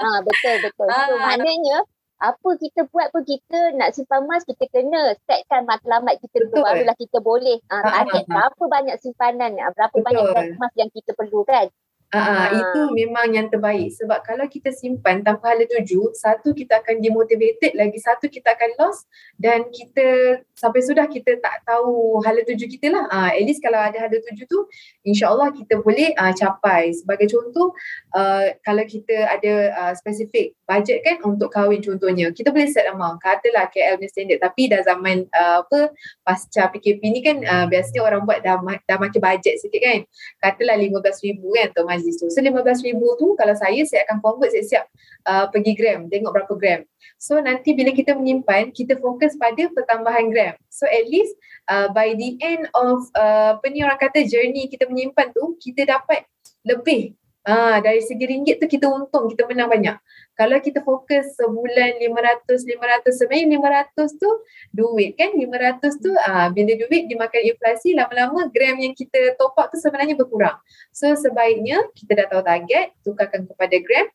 Ah, 0.00 0.24
betul, 0.24 0.56
betul. 0.64 0.88
So, 0.88 1.12
maknanya 1.20 1.84
apa 2.20 2.48
kita 2.60 2.84
buat 2.92 3.08
pun 3.16 3.24
kita 3.24 3.72
nak 3.80 3.96
simpan 3.96 4.28
emas 4.28 4.44
kita 4.44 4.68
kena 4.68 5.16
setkan 5.24 5.64
matlamat 5.64 6.20
kita 6.20 6.44
dulu 6.44 6.68
barulah 6.68 6.96
kita 7.00 7.16
boleh 7.24 7.56
uh, 7.72 7.80
target 7.80 8.28
berapa 8.28 8.62
banyak 8.68 8.96
simpanan 9.00 9.56
berapa 9.56 9.96
Betul. 9.96 10.04
banyak 10.04 10.52
emas 10.52 10.72
yang 10.76 10.92
kita 10.92 11.16
perlukan 11.16 11.72
Uh, 12.10 12.48
itu 12.58 12.80
memang 12.90 13.30
yang 13.30 13.46
terbaik. 13.46 13.94
Sebab 13.94 14.26
kalau 14.26 14.42
kita 14.50 14.74
simpan 14.74 15.22
tanpa 15.22 15.54
hala 15.54 15.62
tuju 15.62 16.10
satu 16.10 16.50
kita 16.50 16.82
akan 16.82 16.98
demotivated 16.98 17.78
lagi 17.78 18.02
satu 18.02 18.26
kita 18.26 18.50
akan 18.50 18.70
lost 18.82 19.06
dan 19.38 19.70
kita 19.70 20.42
sampai 20.58 20.82
sudah 20.82 21.06
kita 21.06 21.38
tak 21.38 21.62
tahu 21.62 22.18
hala 22.26 22.42
tuju 22.42 22.66
kita 22.66 22.90
lah. 22.90 23.06
Uh, 23.14 23.30
at 23.30 23.46
least 23.46 23.62
kalau 23.62 23.78
ada 23.78 23.94
hala 23.94 24.18
tuju 24.26 24.42
tu 24.50 24.58
insyaAllah 25.06 25.54
kita 25.54 25.78
boleh 25.86 26.10
uh, 26.18 26.34
capai. 26.34 26.90
Sebagai 26.98 27.30
contoh 27.30 27.78
uh, 28.18 28.58
kalau 28.66 28.82
kita 28.82 29.30
ada 29.30 29.52
uh, 29.78 29.92
spesifik 29.94 30.58
budget 30.70 31.02
kan 31.02 31.18
untuk 31.26 31.50
kahwin 31.50 31.82
contohnya 31.82 32.30
kita 32.30 32.54
boleh 32.54 32.70
set 32.70 32.86
amount 32.86 33.18
katalah 33.18 33.66
KL 33.74 33.98
punya 33.98 34.06
standard 34.06 34.38
tapi 34.38 34.70
dah 34.70 34.86
zaman 34.86 35.26
uh, 35.34 35.66
apa 35.66 35.90
pasca 36.22 36.70
PKP 36.70 37.02
ni 37.10 37.20
kan 37.26 37.42
uh, 37.42 37.66
biasanya 37.66 38.06
orang 38.06 38.22
buat 38.22 38.38
dah, 38.46 38.62
dah 38.62 38.98
makin 39.02 39.18
budget 39.18 39.58
sikit 39.58 39.82
kan 39.82 40.00
katalah 40.38 40.78
RM15,000 40.78 41.42
kan 41.42 41.66
untuk 41.74 41.84
majlis 41.88 42.16
tu. 42.20 42.26
So 42.30 42.38
RM15,000 42.40 43.02
tu 43.18 43.26
kalau 43.34 43.54
saya 43.58 43.82
saya 43.88 44.00
akan 44.06 44.16
convert 44.22 44.50
siap-siap 44.54 44.84
uh, 45.26 45.46
pergi 45.48 45.72
gram, 45.74 46.06
tengok 46.06 46.32
berapa 46.32 46.54
gram. 46.56 46.80
So 47.20 47.36
nanti 47.40 47.76
bila 47.76 47.92
kita 47.92 48.16
menyimpan, 48.16 48.72
kita 48.72 48.96
fokus 49.00 49.36
pada 49.36 49.68
pertambahan 49.72 50.32
gram. 50.32 50.54
So 50.72 50.88
at 50.88 51.08
least 51.08 51.36
uh, 51.68 51.92
by 51.92 52.16
the 52.16 52.36
end 52.40 52.68
of 52.76 53.08
uh, 53.16 53.60
apa 53.60 53.66
ni 53.68 53.84
orang 53.84 54.00
kata 54.00 54.24
journey 54.28 54.68
kita 54.68 54.88
menyimpan 54.88 55.32
tu, 55.32 55.56
kita 55.60 55.88
dapat 55.88 56.24
lebih 56.64 57.16
Ah, 57.40 57.80
dari 57.80 58.04
segi 58.04 58.20
ringgit 58.28 58.60
tu 58.60 58.68
kita 58.68 58.84
untung, 58.84 59.24
kita 59.32 59.48
menang 59.48 59.72
banyak. 59.72 59.96
Kalau 60.36 60.60
kita 60.60 60.84
fokus 60.84 61.24
sebulan 61.40 61.96
500, 61.96 62.68
500, 62.68 63.16
sebenarnya 63.16 63.48
500 63.96 64.20
tu 64.20 64.30
duit 64.76 65.16
kan. 65.16 65.32
500 65.32 66.04
tu 66.04 66.12
ah, 66.20 66.52
bila 66.52 66.72
duit 66.76 67.08
dimakan 67.08 67.40
inflasi, 67.48 67.96
lama-lama 67.96 68.44
gram 68.52 68.76
yang 68.76 68.92
kita 68.92 69.40
top 69.40 69.56
up 69.56 69.72
tu 69.72 69.80
sebenarnya 69.80 70.20
berkurang. 70.20 70.60
So 70.92 71.16
sebaiknya 71.16 71.80
kita 71.96 72.12
dah 72.20 72.26
tahu 72.28 72.42
target, 72.44 72.92
tukarkan 73.08 73.48
kepada 73.48 73.76
gram 73.80 74.06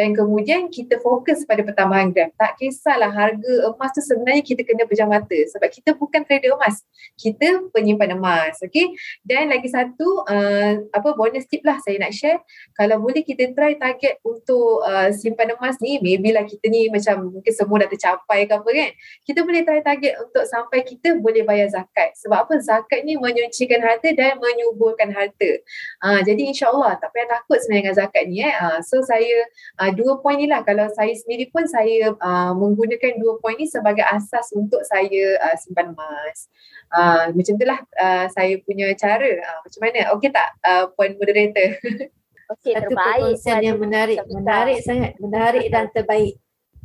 dan 0.00 0.16
kemudian 0.16 0.72
kita 0.72 0.96
fokus 1.04 1.44
pada 1.44 1.60
pertambahan 1.60 2.08
gram. 2.08 2.32
Tak 2.40 2.56
kisahlah 2.56 3.12
harga 3.12 3.52
emas 3.68 3.92
tu 3.92 4.00
sebenarnya 4.00 4.40
kita 4.40 4.64
kena 4.64 4.88
pejam 4.88 5.12
mata 5.12 5.36
sebab 5.52 5.68
kita 5.68 5.92
bukan 5.92 6.24
trader 6.24 6.56
emas. 6.56 6.80
Kita 7.20 7.68
penyimpan 7.68 8.16
emas. 8.16 8.56
Okay. 8.64 8.96
Dan 9.20 9.52
lagi 9.52 9.68
satu 9.68 10.24
uh, 10.24 10.88
apa 10.88 11.08
bonus 11.12 11.44
tip 11.44 11.60
lah 11.68 11.76
saya 11.84 12.00
nak 12.00 12.16
share. 12.16 12.40
Kalau 12.72 12.96
boleh 12.96 13.20
kita 13.20 13.52
try 13.52 13.76
target 13.76 14.16
untuk 14.24 14.80
uh, 14.88 15.12
simpan 15.12 15.52
emas 15.52 15.76
ni 15.84 16.00
maybe 16.00 16.32
lah 16.32 16.48
kita 16.48 16.72
ni 16.72 16.88
macam 16.88 17.28
mungkin 17.28 17.52
semua 17.52 17.84
dah 17.84 17.92
tercapai 17.92 18.48
ke 18.48 18.56
apa 18.56 18.70
kan. 18.72 18.90
Kita 19.28 19.44
boleh 19.44 19.68
try 19.68 19.84
target 19.84 20.16
untuk 20.16 20.48
sampai 20.48 20.80
kita 20.80 21.20
boleh 21.20 21.44
bayar 21.44 21.68
zakat. 21.68 22.16
Sebab 22.24 22.48
apa? 22.48 22.56
Zakat 22.56 23.04
ni 23.04 23.20
menyucikan 23.20 23.84
harta 23.84 24.08
dan 24.16 24.40
menyuburkan 24.40 25.12
harta. 25.12 25.60
Uh, 26.00 26.24
jadi 26.24 26.48
insyaAllah 26.48 26.96
tak 26.96 27.12
payah 27.12 27.36
takut 27.36 27.60
sebenarnya 27.60 27.82
dengan 27.84 27.96
zakat 28.00 28.24
ni. 28.24 28.40
Eh. 28.40 28.54
Uh, 28.56 28.78
so 28.80 29.04
saya 29.04 29.44
uh, 29.82 29.89
dua 29.92 30.18
poin 30.18 30.38
ni 30.38 30.46
lah 30.50 30.62
kalau 30.66 30.88
saya 30.94 31.12
sendiri 31.12 31.50
pun 31.50 31.66
saya 31.66 32.12
uh, 32.14 32.52
menggunakan 32.56 33.18
dua 33.20 33.38
poin 33.38 33.54
ni 33.54 33.66
sebagai 33.68 34.02
asas 34.06 34.50
untuk 34.56 34.80
saya 34.86 35.36
uh, 35.38 35.56
simpan 35.58 35.92
emas. 35.92 36.50
Uh, 36.90 37.30
macam 37.34 37.54
itulah 37.54 37.80
uh, 37.98 38.26
saya 38.32 38.58
punya 38.66 38.90
cara. 38.98 39.30
Uh, 39.40 39.58
macam 39.62 39.80
mana? 39.82 40.00
Okey 40.16 40.30
tak 40.34 40.48
uh, 40.66 40.84
puan 40.94 41.14
moderator? 41.20 41.78
Okey 42.58 42.72
terbaik. 42.74 43.38
Satu 43.38 43.62
yang 43.62 43.78
menarik. 43.78 44.18
Menarik 44.26 44.78
sangat. 44.82 45.14
Menarik 45.22 45.66
dan 45.70 45.86
terbaik. 45.94 46.34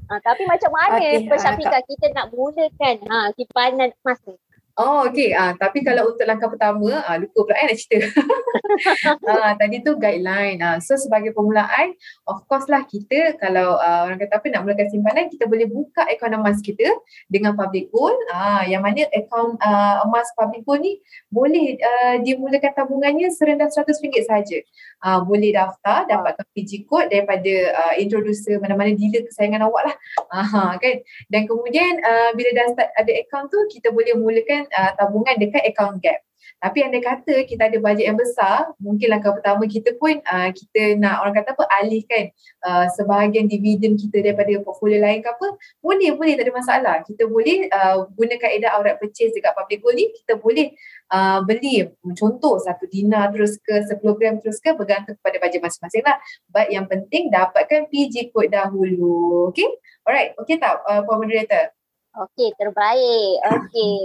Uh, 0.06 0.22
tapi 0.22 0.46
macam 0.46 0.70
mana 0.70 1.02
okay, 1.02 1.26
uh, 1.26 1.82
kita 1.90 2.14
nak 2.14 2.30
mulakan 2.30 2.96
ha, 3.10 3.34
simpanan 3.34 3.90
emas 3.90 4.22
ni? 4.30 4.38
Oh 4.76 5.08
okay, 5.08 5.32
ah, 5.32 5.56
tapi 5.56 5.88
kalau 5.88 6.12
untuk 6.12 6.28
langkah 6.28 6.52
pertama, 6.52 7.00
ah, 7.08 7.16
lupa 7.16 7.48
pula 7.48 7.56
eh 7.64 7.72
nak 7.72 7.80
cerita. 7.80 8.12
ah, 9.32 9.56
tadi 9.56 9.80
tu 9.80 9.96
guideline. 9.96 10.60
Ah. 10.60 10.84
So 10.84 11.00
sebagai 11.00 11.32
permulaan, 11.32 11.96
of 12.28 12.44
course 12.44 12.68
lah 12.68 12.84
kita 12.84 13.40
kalau 13.40 13.80
ah, 13.80 14.04
orang 14.04 14.20
kata 14.20 14.36
apa 14.36 14.52
nak 14.52 14.68
mulakan 14.68 14.92
simpanan, 14.92 15.32
kita 15.32 15.48
boleh 15.48 15.72
buka 15.72 16.04
akaun 16.12 16.36
emas 16.36 16.60
kita 16.60 16.92
dengan 17.32 17.56
public 17.56 17.88
gold. 17.88 18.20
Ah, 18.36 18.68
yang 18.68 18.84
mana 18.84 19.08
akaun 19.16 19.56
ah, 19.64 20.04
emas 20.04 20.28
public 20.36 20.68
gold 20.68 20.84
ni 20.84 21.00
boleh 21.32 21.80
ah, 21.80 22.20
dimulakan 22.20 22.76
tabungannya 22.76 23.32
serendah 23.32 23.72
RM100 23.72 24.28
saja. 24.28 24.60
Ah, 25.00 25.24
boleh 25.24 25.56
daftar, 25.56 26.04
dapatkan 26.04 26.52
PG 26.52 26.84
code 26.84 27.08
daripada 27.08 27.54
ah, 27.80 27.94
introducer 27.96 28.60
mana-mana 28.60 28.92
dealer 28.92 29.24
kesayangan 29.24 29.72
awak 29.72 29.88
lah. 29.88 29.96
Ah, 30.36 30.76
kan? 30.76 31.00
Dan 31.32 31.48
kemudian 31.48 32.04
ah, 32.04 32.36
bila 32.36 32.52
dah 32.52 32.68
start 32.76 32.92
ada 32.92 33.12
akaun 33.24 33.48
tu, 33.48 33.60
kita 33.72 33.96
boleh 33.96 34.20
mulakan 34.20 34.65
uh, 34.70 34.92
tabungan 34.98 35.36
dekat 35.38 35.64
account 35.66 36.02
gap. 36.02 36.26
Tapi 36.62 36.82
andai 36.82 37.04
kata 37.04 37.46
kita 37.46 37.68
ada 37.68 37.78
bajet 37.78 38.10
yang 38.10 38.18
besar, 38.18 38.74
mungkin 38.80 39.12
langkah 39.12 39.36
pertama 39.36 39.68
kita 39.68 39.94
pun 40.02 40.18
uh, 40.24 40.50
kita 40.50 40.98
nak 40.98 41.22
orang 41.22 41.36
kata 41.38 41.52
apa 41.52 41.64
alihkan 41.68 42.32
uh, 42.64 42.88
sebahagian 42.96 43.46
dividen 43.46 44.00
kita 44.00 44.24
daripada 44.24 44.64
portfolio 44.64 45.04
lain 45.04 45.20
ke 45.22 45.30
apa, 45.30 45.48
boleh 45.84 46.16
boleh 46.16 46.34
tak 46.40 46.50
ada 46.50 46.54
masalah. 46.56 46.96
Kita 47.04 47.28
boleh 47.28 47.70
uh, 47.70 48.08
guna 48.18 48.34
kaedah 48.40 48.72
outright 48.78 48.98
purchase 48.98 49.36
dekat 49.36 49.52
public 49.52 49.84
gold 49.84 50.00
ni, 50.00 50.10
kita 50.16 50.40
boleh 50.40 50.74
uh, 51.12 51.44
beli 51.44 51.86
contoh 52.16 52.58
satu 52.58 52.88
dinar 52.88 53.30
terus 53.36 53.60
ke 53.60 53.86
10 53.86 54.02
gram 54.18 54.40
terus 54.40 54.58
ke 54.58 54.72
bergantung 54.74 55.20
kepada 55.20 55.38
bajet 55.38 55.62
masing-masing 55.62 56.02
lah. 56.08 56.18
But 56.50 56.72
yang 56.72 56.88
penting 56.88 57.30
dapatkan 57.30 57.92
PG 57.92 58.32
code 58.32 58.50
dahulu. 58.50 59.52
Okay? 59.52 59.70
Alright, 60.08 60.34
okay 60.40 60.56
tak 60.58 60.82
uh, 60.88 61.04
Puan 61.04 61.22
Moderator? 61.22 61.76
Okey, 62.16 62.56
terbaik. 62.56 63.36
Okey. 63.44 63.96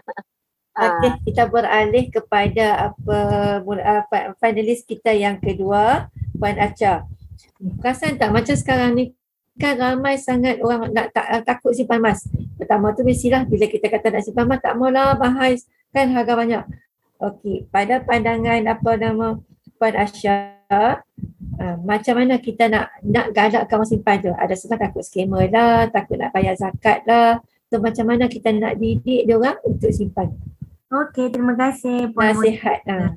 Okey, 0.84 1.10
kita 1.28 1.48
beralih 1.52 2.08
kepada 2.08 2.92
apa 2.92 3.18
apa 3.60 4.16
finalis 4.40 4.84
kita 4.84 5.12
yang 5.12 5.36
kedua, 5.36 6.08
Puan 6.36 6.56
Acha. 6.56 7.04
Perasan 7.80 8.16
tak 8.16 8.32
macam 8.32 8.56
sekarang 8.56 8.96
ni 8.96 9.04
kan 9.60 9.76
ramai 9.76 10.16
sangat 10.16 10.64
orang 10.64 10.92
nak 10.96 11.12
tak, 11.12 11.44
takut 11.44 11.76
simpan 11.76 12.00
emas. 12.00 12.24
Pertama 12.56 12.96
tu 12.96 13.04
mestilah 13.04 13.44
bila 13.44 13.68
kita 13.68 13.88
kata 13.92 14.16
nak 14.16 14.24
simpan 14.24 14.48
emas 14.48 14.60
tak 14.64 14.76
maulah 14.80 15.12
bahaya 15.16 15.60
kan 15.92 16.08
harga 16.08 16.32
banyak. 16.36 16.64
Okey, 17.20 17.68
pada 17.68 18.00
pandangan 18.00 18.64
apa 18.64 18.90
nama 18.96 19.36
Puan 19.76 19.92
Asya, 19.92 20.61
Uh, 21.62 21.76
macam 21.84 22.18
mana 22.18 22.40
kita 22.40 22.66
nak 22.66 22.90
nak 23.04 23.30
galakkan 23.36 23.76
orang 23.78 23.90
simpan 23.90 24.16
tu? 24.24 24.32
Ada 24.32 24.54
sebab 24.56 24.80
takut 24.80 25.04
scammer 25.04 25.46
lah, 25.52 25.86
takut 25.92 26.16
nak 26.18 26.32
bayar 26.32 26.56
zakat 26.56 27.04
lah. 27.06 27.38
So 27.70 27.78
macam 27.78 28.08
mana 28.08 28.26
kita 28.28 28.52
nak 28.52 28.80
didik 28.80 29.28
dia 29.28 29.36
orang 29.36 29.56
untuk 29.64 29.92
simpan? 29.92 30.32
Okey, 30.92 31.32
terima 31.32 31.56
kasih 31.56 32.12
Puan 32.12 32.36
Nasihat. 32.36 32.84
Uh. 32.84 33.16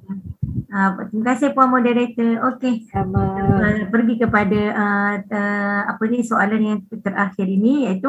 Uh, 0.71 0.89
terima 1.11 1.35
kasih 1.35 1.51
Puan 1.51 1.67
Moderator. 1.67 2.55
Okey. 2.55 2.87
Sama. 2.87 3.19
Uh, 3.35 3.91
pergi 3.91 4.15
kepada 4.15 4.61
uh, 4.71 5.13
uh, 5.27 5.81
apa 5.91 6.03
ni 6.07 6.23
soalan 6.23 6.61
yang 6.63 6.79
terakhir 7.03 7.43
ini 7.43 7.91
iaitu 7.91 8.07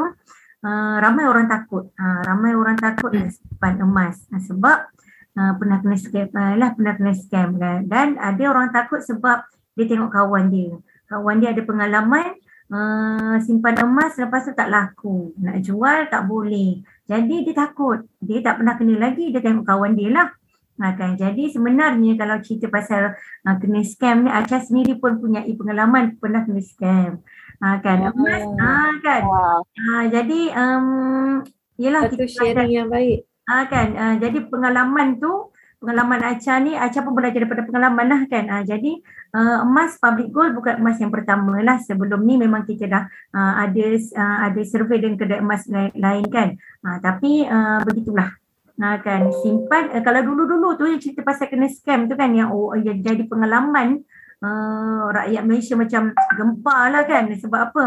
uh, 0.63 0.97
ramai 1.03 1.27
orang 1.27 1.51
takut. 1.51 1.91
Uh, 1.99 2.23
ramai 2.31 2.55
orang 2.55 2.79
takut 2.79 3.11
hmm. 3.11 3.27
simpan 3.27 3.83
emas. 3.83 4.23
Uh, 4.31 4.39
sebab 4.39 4.87
uh, 5.37 5.53
pernah 5.61 5.79
kena 5.85 5.97
scam 6.01 6.27
uh, 6.33 6.55
lah, 6.57 6.73
pernah 6.75 6.95
kena 6.97 7.13
scam 7.13 7.49
kan. 7.61 7.79
Dan 7.87 8.17
ada 8.17 8.43
orang 8.49 8.73
takut 8.73 9.05
sebab 9.05 9.45
dia 9.77 9.85
tengok 9.87 10.11
kawan 10.11 10.49
dia. 10.49 10.73
Kawan 11.07 11.37
dia 11.39 11.53
ada 11.55 11.63
pengalaman 11.63 12.35
uh, 12.73 13.37
simpan 13.45 13.77
emas 13.79 14.17
lepas 14.17 14.49
tu 14.49 14.53
tak 14.57 14.73
laku. 14.73 15.37
Nak 15.39 15.63
jual 15.63 16.09
tak 16.09 16.27
boleh. 16.27 16.83
Jadi 17.07 17.47
dia 17.47 17.55
takut. 17.55 18.03
Dia 18.19 18.43
tak 18.43 18.59
pernah 18.59 18.75
kena 18.75 18.97
lagi. 18.99 19.31
Dia 19.31 19.45
tengok 19.45 19.69
kawan 19.69 19.95
dia 19.95 20.11
lah. 20.11 20.29
Ha, 20.77 20.93
kan? 20.93 21.17
Jadi 21.17 21.49
sebenarnya 21.49 22.21
kalau 22.21 22.37
cerita 22.45 22.69
pasal 22.69 23.17
uh, 23.17 23.57
kena 23.57 23.81
scam 23.81 24.29
ni, 24.29 24.31
Acha 24.33 24.61
sendiri 24.61 25.01
pun 25.01 25.17
punya 25.17 25.41
pengalaman 25.57 26.21
pernah 26.21 26.45
kena 26.45 26.61
scam. 26.61 27.25
Ha, 27.57 27.81
kan 27.81 28.13
emas 28.13 28.45
ha, 28.61 28.93
kan 29.01 29.23
Wah. 29.25 29.65
ha, 29.65 30.05
jadi 30.13 30.53
um, 30.53 31.41
yelah 31.81 32.05
Satu 32.05 32.29
sharing 32.29 32.69
yang 32.69 32.89
baik. 32.93 33.25
Ah 33.47 33.63
kan, 33.71 33.95
ah, 33.95 34.15
jadi 34.19 34.43
pengalaman 34.51 35.23
tu, 35.23 35.55
pengalaman 35.79 36.19
Acha 36.19 36.59
ni, 36.59 36.75
Acha 36.75 36.99
pun 37.07 37.15
belajar 37.15 37.47
daripada 37.47 37.63
pengalaman 37.63 38.07
lah 38.11 38.21
kan. 38.27 38.51
Ah, 38.51 38.67
jadi 38.67 38.99
uh, 39.39 39.63
emas 39.63 39.95
public 40.03 40.35
gold 40.35 40.59
bukan 40.59 40.83
emas 40.83 40.99
yang 40.99 41.15
pertama 41.15 41.63
lah. 41.63 41.79
Sebelum 41.79 42.27
ni 42.27 42.43
memang 42.43 42.67
kita 42.67 42.91
dah 42.91 43.07
uh, 43.07 43.55
ada 43.63 43.87
uh, 44.19 44.39
ada 44.51 44.61
survey 44.67 44.99
dengan 44.99 45.15
kedai 45.15 45.39
emas 45.39 45.63
lain, 45.71 45.95
lain 45.95 46.27
kan. 46.27 46.49
Ah, 46.83 46.99
tapi 46.99 47.47
uh, 47.47 47.87
begitulah. 47.87 48.35
Nah 48.83 48.99
kan 48.99 49.31
simpan 49.47 49.95
uh, 49.95 50.03
kalau 50.03 50.27
dulu-dulu 50.27 50.75
tu 50.75 50.91
yang 50.91 50.99
cerita 50.99 51.23
pasal 51.23 51.47
kena 51.47 51.71
scam 51.71 52.11
tu 52.11 52.19
kan 52.19 52.35
yang 52.35 52.51
oh, 52.51 52.75
yang 52.75 52.99
jadi 52.99 53.23
pengalaman 53.31 54.03
uh, 54.43 55.07
rakyat 55.15 55.43
Malaysia 55.47 55.79
macam 55.79 56.11
gempar 56.35 56.91
lah 56.91 57.07
kan 57.07 57.31
sebab 57.31 57.61
apa? 57.71 57.85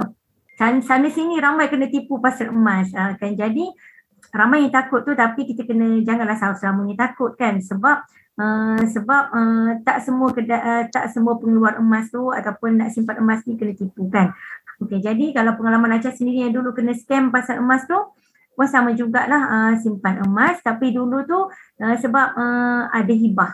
Sana, 0.59 1.07
sini 1.07 1.39
ramai 1.39 1.71
kena 1.71 1.87
tipu 1.87 2.19
pasal 2.19 2.51
emas 2.51 2.91
uh, 2.95 3.15
kan 3.19 3.31
jadi 3.35 3.67
ramai 4.29 4.65
yang 4.65 4.73
takut 4.73 5.01
tu 5.01 5.17
tapi 5.17 5.45
kita 5.49 5.65
kena 5.65 6.01
janganlah 6.05 6.37
selama-lamanya 6.37 7.09
takut 7.09 7.33
kan 7.33 7.57
sebab 7.57 8.05
uh, 8.37 8.81
sebab 8.85 9.23
uh, 9.33 9.69
tak 9.81 10.05
semua 10.05 10.29
kedai 10.31 10.61
uh, 10.61 10.83
tak 10.89 11.09
semua 11.09 11.37
pengeluar 11.41 11.81
emas 11.81 12.09
tu 12.13 12.29
ataupun 12.29 12.77
nak 12.77 12.89
simpan 12.93 13.17
emas 13.19 13.41
ni 13.49 13.57
kena 13.57 13.73
tipu 13.73 14.05
kan. 14.07 14.33
Okey 14.79 15.01
jadi 15.03 15.35
kalau 15.35 15.57
pengalaman 15.59 15.97
Acha 15.97 16.13
sendiri 16.13 16.47
yang 16.47 16.53
dulu 16.55 16.71
kena 16.71 16.95
scam 16.95 17.33
pasal 17.33 17.59
emas 17.59 17.83
tu 17.89 17.97
pun 18.53 18.67
sama 18.67 18.91
jugalah 18.91 19.41
uh, 19.47 19.73
simpan 19.79 20.23
emas 20.23 20.59
tapi 20.61 20.91
dulu 20.91 21.25
tu 21.25 21.39
uh, 21.83 21.95
sebab 21.99 22.27
uh, 22.37 22.83
ada 22.93 23.13
hibah. 23.13 23.51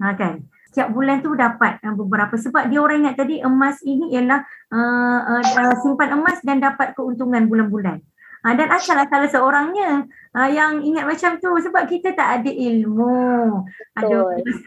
Ha 0.00 0.14
kan. 0.16 0.42
Setiap 0.70 0.94
bulan 0.94 1.18
tu 1.18 1.34
dapat 1.34 1.82
uh, 1.82 1.94
beberapa 1.98 2.38
sebab 2.38 2.70
dia 2.70 2.78
orang 2.78 3.02
ingat 3.06 3.18
tadi 3.18 3.42
emas 3.42 3.82
ini 3.82 4.14
ialah 4.14 4.42
uh, 4.70 5.20
uh, 5.38 5.42
uh, 5.42 5.74
simpan 5.82 6.14
emas 6.14 6.38
dan 6.46 6.62
dapat 6.62 6.94
keuntungan 6.94 7.46
bulan-bulan. 7.50 7.98
Ha, 8.40 8.56
dan 8.56 8.72
Acha 8.72 8.96
lah 8.96 9.04
salah 9.04 9.28
seorangnya 9.28 10.08
ha, 10.32 10.48
yang 10.48 10.80
ingat 10.80 11.04
macam 11.04 11.36
tu 11.36 11.52
sebab 11.60 11.84
kita 11.84 12.16
tak 12.16 12.40
ada 12.40 12.50
ilmu. 12.50 13.60
Ada 13.92 14.16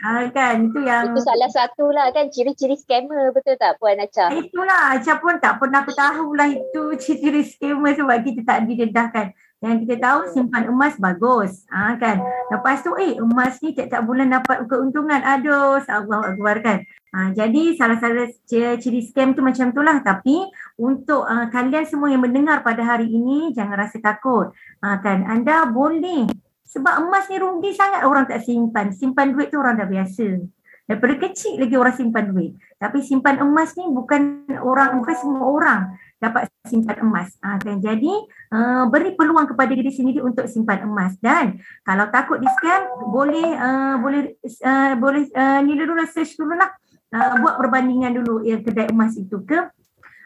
ha, 0.06 0.30
kan 0.30 0.70
itu 0.70 0.80
yang 0.86 1.10
Itu 1.10 1.26
salah 1.26 1.50
satu 1.50 1.90
lah 1.90 2.14
kan 2.14 2.30
ciri-ciri 2.30 2.78
scammer 2.78 3.34
betul 3.34 3.58
tak 3.58 3.82
Puan 3.82 3.98
Acha? 3.98 4.30
itulah 4.30 4.94
Acha 4.94 5.18
pun 5.18 5.42
tak 5.42 5.58
pernah 5.58 5.82
aku 5.82 5.94
tahu 5.98 6.38
lah 6.38 6.54
itu 6.54 6.94
ciri-ciri 7.02 7.42
scammer 7.42 7.98
sebab 7.98 8.22
kita 8.22 8.46
tak 8.46 8.70
didedahkan. 8.70 9.34
Yang 9.64 9.88
kita 9.88 9.96
tahu 10.04 10.20
simpan 10.36 10.68
emas 10.68 11.00
bagus. 11.00 11.64
Ha, 11.72 11.96
kan. 11.96 12.20
Lepas 12.52 12.84
tu 12.84 12.92
eh 13.00 13.16
emas 13.16 13.64
ni 13.64 13.72
tiap-tiap 13.72 14.04
bulan 14.04 14.28
dapat 14.28 14.68
keuntungan. 14.68 15.24
Aduh 15.24 15.80
Allah 15.88 16.36
Akbar 16.36 16.60
kan. 16.60 16.84
Ha, 17.16 17.32
jadi 17.32 17.72
salah-salah 17.80 18.28
ciri 18.52 19.02
scam 19.08 19.32
tu 19.32 19.40
macam 19.40 19.72
tu 19.72 19.80
lah. 19.80 20.04
Tapi 20.04 20.44
untuk 20.76 21.24
uh, 21.24 21.48
kalian 21.48 21.88
semua 21.88 22.12
yang 22.12 22.20
mendengar 22.20 22.60
pada 22.60 22.84
hari 22.84 23.08
ini 23.08 23.56
jangan 23.56 23.88
rasa 23.88 24.04
takut. 24.04 24.52
Ha, 24.84 25.00
kan. 25.00 25.24
Anda 25.32 25.72
boleh. 25.72 26.28
Sebab 26.68 27.08
emas 27.08 27.32
ni 27.32 27.40
rugi 27.40 27.72
sangat 27.72 28.04
orang 28.04 28.28
tak 28.28 28.44
simpan. 28.44 28.92
Simpan 28.92 29.32
duit 29.32 29.48
tu 29.48 29.64
orang 29.64 29.80
dah 29.80 29.88
biasa. 29.88 30.44
Daripada 30.84 31.16
kecil 31.16 31.64
lagi 31.64 31.80
orang 31.80 31.96
simpan 31.96 32.36
duit. 32.36 32.60
Tapi 32.76 33.00
simpan 33.00 33.40
emas 33.40 33.72
ni 33.80 33.88
bukan 33.88 34.44
orang, 34.60 35.00
bukan 35.00 35.16
semua 35.16 35.48
orang 35.48 35.82
dapat 36.24 36.48
simpan 36.64 37.04
emas. 37.04 37.36
Ha, 37.44 37.60
kan? 37.60 37.84
Jadi 37.84 38.12
uh, 38.56 38.88
beri 38.88 39.12
peluang 39.20 39.52
kepada 39.52 39.76
diri 39.76 39.92
sendiri 39.92 40.24
untuk 40.24 40.48
simpan 40.48 40.88
emas. 40.88 41.20
Dan 41.20 41.60
kalau 41.84 42.08
takut 42.08 42.40
di 42.40 42.48
scam 42.56 43.12
boleh 43.12 43.52
uh, 43.60 43.96
boleh 44.00 44.40
uh, 44.64 44.96
boleh 44.96 45.28
uh, 45.36 45.60
nilai 45.60 45.84
dulu 45.84 46.00
search 46.08 46.40
dulu 46.40 46.56
lah. 46.56 46.72
Uh, 47.14 47.38
buat 47.46 47.60
perbandingan 47.62 48.16
dulu 48.24 48.42
yang 48.48 48.64
kedai 48.64 48.88
emas 48.90 49.20
itu 49.20 49.44
ke. 49.44 49.60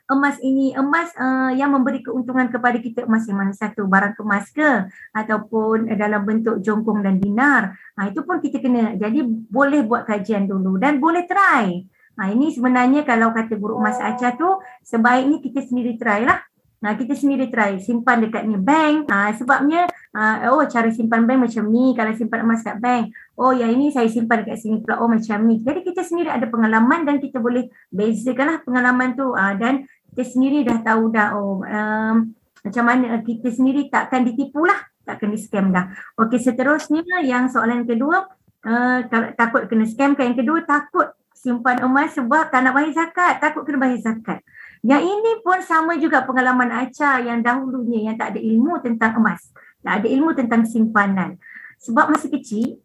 Emas 0.07 0.39
ini 0.39 0.71
emas 0.71 1.12
uh, 1.19 1.51
yang 1.51 1.75
memberi 1.75 1.99
keuntungan 1.99 2.47
kepada 2.47 2.79
kita 2.79 3.03
emas 3.03 3.27
yang 3.27 3.43
mana 3.43 3.51
satu 3.51 3.83
barang 3.83 4.15
kemas 4.15 4.47
ke? 4.55 4.88
Ataupun 5.12 5.91
dalam 5.97 6.23
bentuk 6.23 6.63
jongkong 6.63 7.03
dan 7.03 7.19
dinar. 7.19 7.75
Ha, 7.99 8.07
itu 8.07 8.23
pun 8.23 8.39
kita 8.39 8.63
kena. 8.63 8.95
Jadi 8.95 9.25
boleh 9.27 9.83
buat 9.83 10.07
kajian 10.07 10.47
dulu 10.47 10.79
dan 10.79 11.01
boleh 11.03 11.27
try 11.27 11.83
Ha, 12.17 12.34
ini 12.34 12.49
sebenarnya 12.49 13.06
kalau 13.06 13.30
kata 13.30 13.53
guru 13.62 13.77
emas 13.77 14.01
Aca 14.01 14.34
tu 14.34 14.58
sebaiknya 14.82 15.38
kita 15.38 15.62
sendiri 15.62 16.01
try 16.01 16.25
lah. 16.25 16.41
Nah, 16.77 16.93
kita 16.93 17.17
sendiri 17.17 17.49
try 17.49 17.77
simpan 17.82 18.25
dekat 18.25 18.45
ni 18.45 18.58
bank. 18.58 19.10
Ha, 19.10 19.34
sebabnya 19.38 19.86
ha, 20.17 20.49
oh 20.49 20.65
cara 20.65 20.89
simpan 20.89 21.30
bank 21.30 21.49
macam 21.49 21.69
ni 21.69 21.93
kalau 21.93 22.13
simpan 22.17 22.45
emas 22.45 22.65
kat 22.65 22.77
bank. 22.82 23.13
Oh 23.38 23.53
yang 23.53 23.69
ini 23.73 23.93
saya 23.93 24.10
simpan 24.10 24.45
dekat 24.45 24.58
sini 24.62 24.82
pula 24.82 24.97
oh 25.01 25.10
macam 25.10 25.45
ni. 25.45 25.62
Jadi 25.62 25.86
kita 25.86 26.01
sendiri 26.01 26.30
ada 26.34 26.45
pengalaman 26.49 27.06
dan 27.06 27.21
kita 27.21 27.38
boleh 27.38 27.69
bezakanlah 27.93 28.65
pengalaman 28.65 29.13
tu 29.13 29.34
ha, 29.38 29.53
dan 29.53 29.86
kita 30.13 30.23
sendiri 30.25 30.65
dah 30.65 30.82
tahu 30.82 31.13
dah 31.13 31.38
oh 31.38 31.62
um, 31.62 32.34
macam 32.65 32.84
mana 32.84 33.21
kita 33.21 33.53
sendiri 33.53 33.93
takkan 33.93 34.25
ditipu 34.25 34.65
lah. 34.65 34.77
Takkan 35.06 35.30
di 35.34 35.39
scam 35.39 35.69
dah. 35.69 35.93
Okey 36.17 36.41
seterusnya 36.41 37.06
yang 37.21 37.47
soalan 37.47 37.86
kedua 37.86 38.25
uh, 38.65 38.99
takut 39.38 39.69
kena 39.69 39.86
scam 39.86 40.17
kan 40.17 40.34
yang 40.34 40.38
kedua 40.38 40.65
takut 40.65 41.13
simpan 41.38 41.78
emas 41.86 42.17
sebab 42.17 42.50
tak 42.50 42.65
nak 42.65 42.73
bayar 42.73 42.91
zakat, 42.97 43.38
takut 43.38 43.62
kena 43.62 43.86
bayar 43.86 44.02
zakat. 44.02 44.41
Yang 44.82 45.04
ini 45.06 45.32
pun 45.45 45.62
sama 45.62 45.97
juga 46.02 46.26
pengalaman 46.26 46.69
Acha 46.73 47.21
yang 47.21 47.45
dahulunya 47.45 48.10
yang 48.12 48.15
tak 48.17 48.34
ada 48.34 48.39
ilmu 48.41 48.82
tentang 48.82 49.21
emas. 49.21 49.54
Tak 49.86 50.04
ada 50.04 50.08
ilmu 50.10 50.34
tentang 50.34 50.65
simpanan. 50.65 51.38
Sebab 51.82 52.10
masih 52.10 52.34
kecil, 52.34 52.82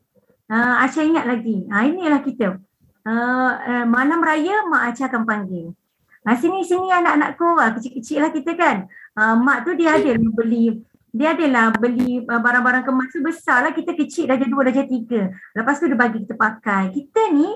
uh, 0.53 0.85
Acha 0.85 1.01
ingat 1.01 1.25
lagi. 1.25 1.65
Ha, 1.73 1.89
inilah 1.89 2.21
kita. 2.21 2.61
Uh, 3.03 3.53
uh, 3.57 3.85
malam 3.89 4.21
raya 4.21 4.69
mak 4.69 4.93
Acha 4.93 5.09
akan 5.09 5.25
panggil. 5.25 5.73
Ha, 6.23 6.39
sini 6.39 6.63
sini 6.63 6.93
anak-anakku, 6.93 7.49
uh, 7.57 7.71
kecil-kecil 7.77 8.19
lah 8.21 8.31
kita 8.31 8.53
kan. 8.55 8.77
Uh, 9.17 9.35
mak 9.41 9.65
tu 9.65 9.73
dia 9.77 9.97
ada 9.97 10.13
beli 10.17 10.81
dia 11.13 11.37
adalah 11.37 11.77
beli 11.77 12.25
barang-barang 12.25 12.89
kemas 12.89 13.13
tu 13.13 13.21
besar 13.21 13.61
lah. 13.61 13.77
Kita 13.77 13.93
kecil 13.93 14.33
darjah 14.33 14.49
dua, 14.49 14.65
darjah 14.65 14.89
tiga. 14.89 15.29
Lepas 15.53 15.77
tu 15.77 15.85
dia 15.85 15.99
bagi 15.99 16.25
kita 16.25 16.35
pakai. 16.41 16.89
Kita 16.89 17.29
ni 17.37 17.53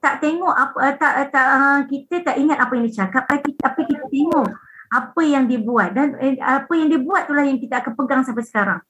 tak 0.00 0.24
tengok 0.24 0.54
apa 0.56 0.76
uh, 0.80 0.94
tak 0.96 1.12
uh, 1.12 1.28
tak 1.28 1.46
uh, 1.46 1.80
kita 1.84 2.14
tak 2.24 2.36
ingat 2.40 2.56
apa 2.56 2.72
yang 2.72 2.84
dia 2.88 2.96
cakap 3.04 3.28
tapi 3.28 3.52
tapi 3.54 3.80
kita 3.84 4.04
tengok 4.08 4.48
apa 4.90 5.20
yang 5.22 5.44
dia 5.46 5.60
buat 5.62 5.94
dan 5.94 6.18
eh, 6.18 6.34
apa 6.42 6.72
yang 6.74 6.90
dia 6.90 6.98
buat 6.98 7.28
itulah 7.28 7.46
yang 7.46 7.62
kita 7.62 7.78
akan 7.78 7.92
pegang 7.94 8.22
sampai 8.26 8.42
sekarang. 8.42 8.80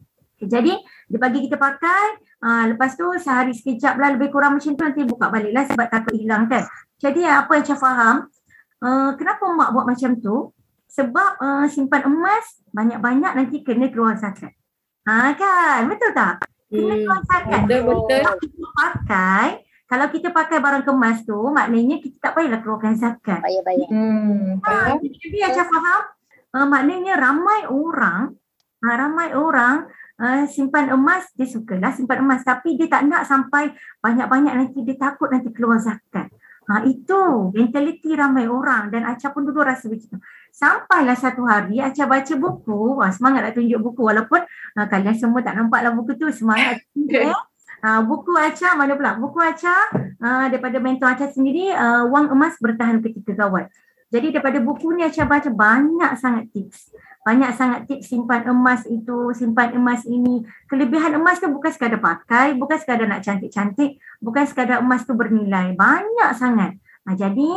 Okay, 0.40 0.48
jadi 0.48 0.72
dia 0.80 1.18
bagi 1.20 1.44
kita 1.44 1.60
pakai 1.60 2.16
uh, 2.40 2.64
lepas 2.72 2.96
tu 2.96 3.04
sehari 3.20 3.52
sekejap 3.52 4.00
lah 4.00 4.16
lebih 4.16 4.32
kurang 4.32 4.56
macam 4.56 4.72
tu 4.72 4.80
nanti 4.80 5.04
buka 5.04 5.28
balik 5.28 5.52
lah 5.52 5.68
sebab 5.68 5.86
takut 5.92 6.16
hilang 6.16 6.48
kan. 6.48 6.64
Jadi 6.96 7.28
apa 7.28 7.52
yang 7.52 7.64
saya 7.68 7.76
faham 7.76 8.16
uh, 8.80 9.10
kenapa 9.20 9.44
mak 9.52 9.76
buat 9.76 9.84
macam 9.84 10.16
tu 10.16 10.56
sebab 10.88 11.30
uh, 11.36 11.64
simpan 11.68 12.08
emas 12.08 12.64
banyak-banyak 12.72 13.32
nanti 13.36 13.60
kena 13.60 13.92
keluar 13.92 14.16
zakat. 14.16 14.56
Ha 15.04 15.36
kan 15.36 15.84
betul 15.84 16.16
tak? 16.16 16.48
Kena 16.72 16.94
Hmm, 16.96 17.02
keluar 17.04 17.20
zakat. 17.28 17.60
betul, 17.68 17.80
betul. 17.84 18.20
Kalau 18.24 18.36
kita 18.40 18.66
pakai 18.72 19.46
kalau 19.90 20.06
kita 20.06 20.30
pakai 20.30 20.62
barang 20.62 20.86
kemas 20.86 21.26
tu 21.26 21.34
maknanya 21.50 21.98
kita 21.98 22.22
tak 22.22 22.38
payahlah 22.38 22.62
keluarkan 22.62 22.94
zakat. 22.94 23.42
Bayar-bayar. 23.42 23.88
Hmm. 23.90 24.62
Ha, 24.62 24.94
jadi 25.02 25.50
Acha 25.50 25.66
faham 25.66 26.02
uh, 26.54 26.66
maknanya 26.70 27.18
ramai 27.18 27.66
orang 27.66 28.38
uh, 28.86 28.94
ramai 28.94 29.34
orang 29.34 29.90
uh, 30.22 30.46
simpan 30.46 30.94
emas 30.94 31.26
dia 31.34 31.50
sukalah 31.50 31.90
simpan 31.90 32.22
emas 32.22 32.46
tapi 32.46 32.78
dia 32.78 32.86
tak 32.86 33.02
nak 33.10 33.26
sampai 33.26 33.74
banyak-banyak 33.98 34.54
nanti 34.62 34.78
dia 34.86 34.94
takut 34.94 35.26
nanti 35.26 35.50
keluar 35.50 35.82
zakat. 35.82 36.30
Ha, 36.70 36.86
itu 36.86 37.50
mentaliti 37.50 38.14
ramai 38.14 38.46
orang 38.46 38.94
dan 38.94 39.02
Acha 39.10 39.34
pun 39.34 39.42
dulu 39.42 39.58
rasa 39.58 39.90
begitu. 39.90 40.14
Sampailah 40.54 41.18
satu 41.18 41.42
hari 41.42 41.82
Acha 41.82 42.06
baca 42.06 42.30
buku, 42.38 42.94
wah 42.94 43.10
semangat 43.10 43.42
nak 43.42 43.58
tunjuk 43.58 43.90
buku 43.90 44.06
walaupun 44.06 44.46
uh, 44.78 44.86
kalian 44.86 45.18
semua 45.18 45.42
tak 45.42 45.58
nampaklah 45.58 45.90
buku 45.98 46.14
tu 46.14 46.30
semangat 46.30 46.78
tunjuk 46.94 47.26
eh. 47.26 47.34
Uh, 47.80 48.04
buku 48.04 48.36
Acha 48.36 48.76
mana 48.76 48.92
pula? 48.92 49.16
Buku 49.16 49.40
Acha 49.40 49.72
uh, 50.20 50.46
daripada 50.52 50.76
mentor 50.76 51.16
Acha 51.16 51.32
sendiri 51.32 51.72
uh, 51.72 52.04
wang 52.12 52.28
emas 52.28 52.60
bertahan 52.60 53.00
ketika 53.00 53.32
gawat. 53.32 53.72
Jadi 54.12 54.36
daripada 54.36 54.60
buku 54.60 54.92
ni 54.92 55.06
Acha 55.06 55.24
baca 55.24 55.48
banyak 55.48 56.12
sangat 56.20 56.52
tips. 56.52 56.92
Banyak 57.24 57.52
sangat 57.56 57.80
tips 57.88 58.12
simpan 58.12 58.44
emas 58.48 58.84
itu, 58.84 59.32
simpan 59.32 59.72
emas 59.76 60.04
ini. 60.04 60.44
Kelebihan 60.68 61.16
emas 61.16 61.40
tu 61.40 61.48
bukan 61.48 61.72
sekadar 61.72 62.00
pakai, 62.00 62.56
bukan 62.56 62.76
sekadar 62.80 63.08
nak 63.08 63.24
cantik-cantik, 63.24 63.96
bukan 64.20 64.44
sekadar 64.44 64.84
emas 64.84 65.04
tu 65.08 65.16
bernilai. 65.16 65.72
Banyak 65.72 66.30
sangat. 66.36 66.76
Nah, 67.04 67.14
jadi 67.16 67.52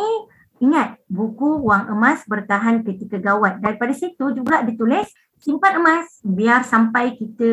ingat 0.64 1.04
buku 1.12 1.64
wang 1.68 1.92
emas 1.92 2.24
bertahan 2.24 2.84
ketika 2.88 3.20
gawat. 3.20 3.60
Daripada 3.60 3.92
situ 3.92 4.32
juga 4.32 4.64
ditulis 4.64 5.12
simpan 5.44 5.84
emas 5.84 6.08
biar 6.24 6.64
sampai 6.64 7.20
kita 7.20 7.52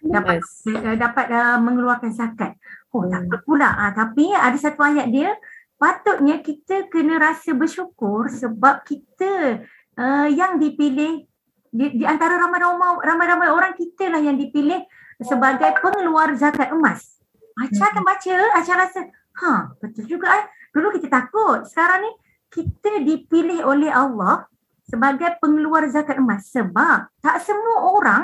dapat 0.00 0.40
uh, 0.72 0.96
dapat 0.96 1.26
uh, 1.28 1.58
mengeluarkan 1.60 2.08
zakat. 2.08 2.56
Oh 2.88 3.04
Hmm. 3.04 3.12
tak 3.12 3.20
apa 3.28 3.36
pula. 3.44 3.68
Uh, 3.76 3.92
tapi 3.92 4.32
ada 4.32 4.56
satu 4.56 4.80
ayat 4.80 5.12
dia 5.12 5.36
patutnya 5.76 6.40
kita 6.40 6.88
kena 6.88 7.20
rasa 7.20 7.52
bersyukur 7.52 8.32
sebab 8.32 8.82
kita 8.88 9.62
uh, 10.00 10.28
yang 10.32 10.56
dipilih 10.56 11.28
di, 11.68 11.86
di 12.00 12.04
antara 12.08 12.40
ramai-ramai 12.40 13.04
ramai-ramai 13.04 13.48
orang 13.52 13.76
kita 13.76 14.08
lah 14.08 14.24
yang 14.24 14.40
dipilih 14.40 14.80
sebagai 15.20 15.76
pengeluar 15.84 16.32
zakat 16.32 16.72
emas. 16.72 17.20
Acha 17.58 17.90
akan 17.90 18.06
baca, 18.06 18.34
Acha 18.54 18.72
rasa, 18.78 19.00
ha 19.42 19.74
betul 19.82 20.06
juga 20.06 20.30
eh. 20.38 20.46
Dulu 20.70 20.94
kita 20.94 21.10
takut, 21.10 21.66
sekarang 21.66 22.06
ni 22.06 22.12
kita 22.48 23.02
dipilih 23.02 23.66
oleh 23.66 23.90
Allah 23.90 24.46
sebagai 24.88 25.36
pengeluar 25.38 25.84
zakat 25.92 26.16
emas 26.16 26.48
sebab 26.48 27.12
tak 27.20 27.36
semua 27.44 27.92
orang 27.92 28.22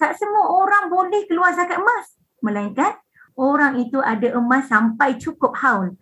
tak 0.00 0.16
semua 0.16 0.48
orang 0.48 0.88
boleh 0.88 1.28
keluar 1.28 1.52
zakat 1.52 1.78
emas 1.80 2.16
melainkan 2.40 2.96
orang 3.36 3.76
itu 3.80 4.00
ada 4.00 4.32
emas 4.32 4.64
sampai 4.66 5.20
cukup 5.20 5.52
haul. 5.60 5.92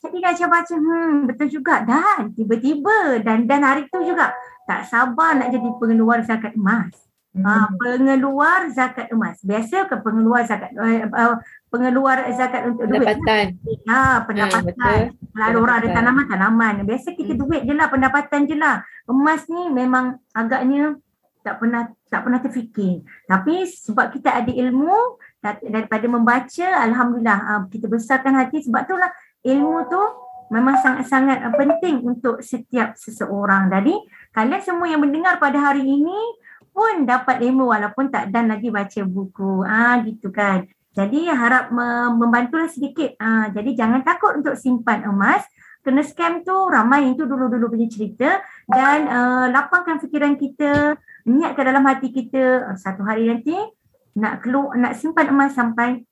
Jadi 0.00 0.16
Raja 0.24 0.48
baca, 0.48 0.74
hmm 0.80 1.28
betul 1.28 1.60
juga 1.60 1.84
dan 1.84 2.32
tiba-tiba 2.32 3.20
dan 3.20 3.44
dan 3.44 3.60
hari 3.60 3.84
tu 3.92 4.00
juga 4.00 4.32
tak 4.64 4.88
sabar 4.88 5.36
nak 5.36 5.52
jadi 5.52 5.68
pengeluar 5.76 6.24
zakat 6.24 6.56
emas. 6.56 7.09
Hmm. 7.30 7.46
Ha, 7.46 7.70
pengeluar 7.78 8.66
zakat 8.74 9.06
emas. 9.14 9.38
Biasa 9.46 9.86
ke 9.86 10.02
pengeluar 10.02 10.42
zakat 10.42 10.74
uh, 10.74 11.38
pengeluar 11.70 12.26
zakat 12.34 12.66
untuk 12.66 12.90
duit. 12.90 13.06
Pendapatan. 13.06 13.46
Ha, 13.86 14.26
pendapatan. 14.26 14.98
Ha, 15.14 15.42
Lalu 15.46 15.56
orang 15.62 15.76
ada 15.78 15.88
tanaman, 15.94 16.24
tanaman. 16.26 16.74
Biasa 16.82 17.14
kita 17.14 17.38
hmm. 17.38 17.40
duit 17.46 17.62
je 17.62 17.74
lah, 17.78 17.86
pendapatan 17.86 18.50
je 18.50 18.58
lah. 18.58 18.82
Emas 19.06 19.46
ni 19.46 19.70
memang 19.70 20.18
agaknya 20.34 20.98
tak 21.46 21.62
pernah 21.62 21.86
tak 22.10 22.20
pernah 22.26 22.40
terfikir. 22.42 23.06
Tapi 23.30 23.62
sebab 23.62 24.10
kita 24.10 24.34
ada 24.34 24.50
ilmu 24.50 25.22
daripada 25.70 26.06
membaca, 26.10 26.66
Alhamdulillah 26.82 27.38
uh, 27.46 27.62
kita 27.70 27.86
besarkan 27.86 28.42
hati 28.42 28.66
sebab 28.66 28.90
tu 28.90 28.98
lah 28.98 29.08
ilmu 29.46 29.86
tu 29.86 30.02
memang 30.50 30.82
sangat-sangat 30.82 31.46
penting 31.54 32.02
untuk 32.02 32.42
setiap 32.42 32.98
seseorang. 32.98 33.70
Jadi 33.70 33.94
kalian 34.34 34.62
semua 34.66 34.90
yang 34.90 34.98
mendengar 34.98 35.38
pada 35.38 35.56
hari 35.62 35.86
ini 35.86 36.18
pun 36.70 37.04
dapat 37.04 37.42
ilmu 37.42 37.70
walaupun 37.70 38.08
tak 38.08 38.30
dan 38.34 38.48
lagi 38.50 38.70
baca 38.72 39.00
buku. 39.04 39.62
Ah 39.66 40.00
gitu 40.06 40.30
kan. 40.30 40.66
Jadi 40.90 41.30
harap 41.30 41.70
membantulah 42.16 42.66
sedikit. 42.66 43.14
Ah 43.20 43.50
jadi 43.50 43.74
jangan 43.74 44.02
takut 44.02 44.38
untuk 44.38 44.54
simpan 44.58 45.06
emas. 45.06 45.46
Kena 45.80 46.04
scam 46.04 46.44
tu 46.44 46.52
ramai 46.68 47.08
itu 47.16 47.24
dulu-dulu 47.24 47.72
punya 47.72 47.88
cerita 47.88 48.44
dan 48.68 49.08
uh, 49.08 49.46
lapangkan 49.48 49.96
fikiran 49.96 50.36
kita, 50.36 50.92
niatkan 51.24 51.72
dalam 51.72 51.88
hati 51.88 52.12
kita 52.12 52.76
satu 52.76 53.00
hari 53.00 53.32
nanti 53.32 53.56
nak 54.12 54.44
keluar 54.44 54.76
nak 54.76 55.00
simpan 55.00 55.32
emas 55.32 55.56
sampai 55.56 56.04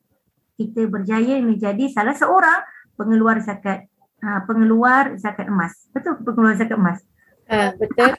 kita 0.57 0.89
berjaya 0.89 1.37
menjadi 1.45 1.85
salah 1.93 2.17
seorang 2.17 2.65
pengeluar 2.97 3.45
zakat 3.45 3.87
uh, 4.25 4.41
pengeluar 4.49 5.21
zakat 5.21 5.47
emas. 5.47 5.77
Betul 5.93 6.17
pengeluar 6.25 6.57
zakat 6.57 6.81
emas? 6.81 6.99
Uh, 7.45 7.71
betul. 7.77 8.17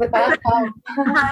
Betul. 0.00 0.62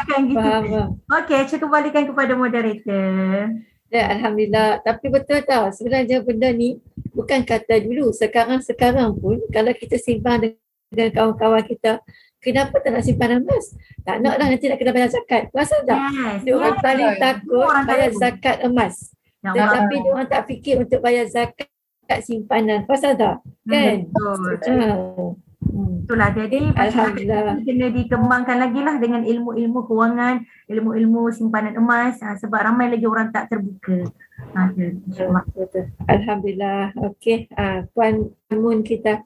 kan 0.08 0.20
gitu. 0.26 0.80
Okey, 1.06 1.40
saya 1.48 1.58
kembalikan 1.60 2.04
kepada 2.08 2.32
moderator. 2.34 3.50
Ya, 3.92 4.08
Alhamdulillah. 4.08 4.80
Tapi 4.80 5.12
betul 5.12 5.44
tau, 5.44 5.68
sebenarnya 5.68 6.24
benda 6.24 6.48
ni 6.48 6.80
bukan 7.12 7.44
kata 7.44 7.76
dulu. 7.84 8.08
Sekarang-sekarang 8.16 9.20
pun 9.20 9.44
kalau 9.52 9.72
kita 9.76 10.00
simpan 10.00 10.56
dengan 10.88 11.08
kawan-kawan 11.12 11.60
kita, 11.68 12.00
kenapa 12.40 12.80
tak 12.80 12.96
nak 12.96 13.04
simpan 13.04 13.44
emas? 13.44 13.76
Tak 14.00 14.24
nak 14.24 14.40
lah 14.40 14.48
nanti 14.48 14.72
nak 14.72 14.80
kena 14.80 14.96
bayar 14.96 15.12
zakat. 15.12 15.52
Rasa 15.52 15.76
tak? 15.84 16.00
Yes. 16.08 16.40
Dia 16.40 16.52
orang 16.56 16.76
yes. 16.76 16.82
paling 16.84 17.10
takut 17.20 17.68
bayar 17.84 18.10
zakat 18.16 18.56
emas. 18.64 18.94
Ya, 19.44 19.50
Tetapi 19.60 19.94
dia 20.00 20.10
orang 20.16 20.28
tak 20.30 20.42
fikir 20.48 20.74
untuk 20.80 21.00
bayar 21.04 21.26
zakat 21.28 21.68
simpanan. 22.24 22.88
Rasa 22.88 23.12
tak? 23.12 23.44
Kan? 23.68 24.08
Betul. 24.08 24.72
Uh. 24.72 25.36
Hmm. 25.72 26.04
Itulah 26.04 26.28
jadi 26.36 26.68
Alhamdulillah 26.76 27.64
kena 27.64 27.88
dikembangkan 27.88 28.56
lagi 28.60 28.80
lah 28.84 29.00
dengan 29.00 29.24
ilmu-ilmu 29.24 29.88
kewangan, 29.88 30.44
ilmu-ilmu 30.68 31.32
simpanan 31.32 31.80
emas 31.80 32.20
ha, 32.20 32.36
sebab 32.36 32.60
ramai 32.60 32.92
lagi 32.92 33.08
orang 33.08 33.32
tak 33.32 33.48
terbuka. 33.48 34.04
Ha, 34.52 34.68
Alhamdulillah. 36.12 36.92
Okey, 37.08 37.48
uh, 37.56 37.88
Puan 37.96 38.36
Mun 38.52 38.84
kita. 38.84 39.24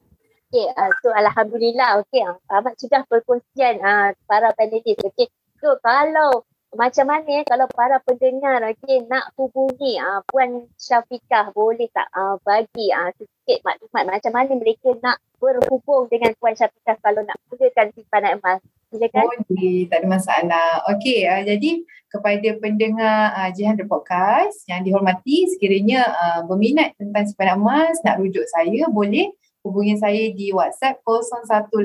Okay, 0.55 0.70
uh, 0.70 0.90
so 1.03 1.11
Alhamdulillah. 1.11 1.99
Okey, 2.07 2.22
uh, 2.22 2.38
Ahmad 2.47 2.78
sudah 2.78 3.03
perkongsian 3.11 3.82
uh, 3.82 4.14
para 4.30 4.55
panelis. 4.55 5.03
Okey, 5.03 5.26
so 5.59 5.74
kalau 5.82 6.47
macam 6.77 7.09
mana 7.09 7.43
kalau 7.49 7.66
para 7.72 7.97
pendengar 8.05 8.61
okay, 8.62 9.01
nak 9.09 9.33
hubungi 9.35 9.97
uh, 9.97 10.20
Puan 10.29 10.68
Syafiqah 10.77 11.51
boleh 11.57 11.89
tak 11.91 12.07
uh, 12.12 12.37
bagi 12.45 12.93
uh, 12.93 13.11
sikit 13.16 13.64
maklumat 13.64 14.05
macam 14.05 14.33
mana 14.37 14.53
mereka 14.55 14.93
nak 15.01 15.18
berhubung 15.41 16.07
dengan 16.12 16.37
Puan 16.37 16.53
Syafiqah 16.53 17.01
kalau 17.01 17.24
nak 17.24 17.37
mulakan 17.49 17.91
simpanan 17.97 18.39
emas. 18.39 18.61
Silakan. 18.93 19.27
Boleh, 19.51 19.91
tak 19.91 19.99
ada 20.05 20.07
masalah. 20.07 20.68
Okey, 20.95 21.27
uh, 21.27 21.43
jadi 21.43 21.83
kepada 22.12 22.49
pendengar 22.62 23.35
uh, 23.35 23.51
Jihan 23.51 23.74
The 23.74 23.89
Podcast 23.89 24.62
yang 24.70 24.87
dihormati 24.87 25.51
sekiranya 25.51 26.07
uh, 26.12 26.41
berminat 26.47 26.95
tentang 27.01 27.27
simpanan 27.27 27.59
emas 27.59 27.99
nak 28.07 28.22
rujuk 28.22 28.47
saya 28.47 28.87
boleh 28.93 29.33
hubungi 29.66 29.99
saya 29.99 30.31
di 30.31 30.55
WhatsApp 30.55 31.03
018 31.03 31.83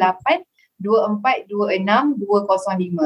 2426 0.82 2.18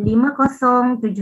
5076 0.00 1.20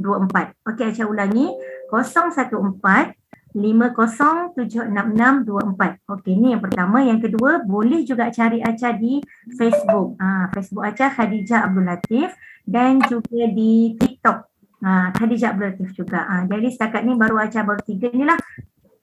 24. 0.00 0.64
Okey, 0.64 0.84
Acha 0.88 1.04
ulangi 1.04 1.52
014 1.92 3.12
50766624. 3.54 6.10
Okey, 6.10 6.34
ni 6.34 6.50
yang 6.56 6.62
pertama. 6.64 7.06
Yang 7.06 7.30
kedua, 7.30 7.62
boleh 7.62 8.02
juga 8.02 8.26
cari 8.34 8.58
Acha 8.58 8.90
di 8.96 9.22
Facebook. 9.54 10.18
Ha, 10.18 10.50
Facebook 10.50 10.82
Acha 10.82 11.14
Khadijah 11.14 11.70
Abdul 11.70 11.86
Latif 11.86 12.34
dan 12.64 13.00
juga 13.06 13.48
di 13.52 13.94
TikTok. 14.00 14.38
Ha, 14.84 15.16
Khadijah 15.16 15.56
Abdul 15.56 15.66
Latif 15.72 15.90
juga. 15.96 16.28
Ha, 16.28 16.44
jadi 16.44 16.68
setakat 16.68 17.08
ni 17.08 17.16
baru 17.16 17.40
Acha 17.40 17.64
baru 17.64 17.80
tiga 17.80 18.12
ni 18.12 18.24
lah. 18.28 18.36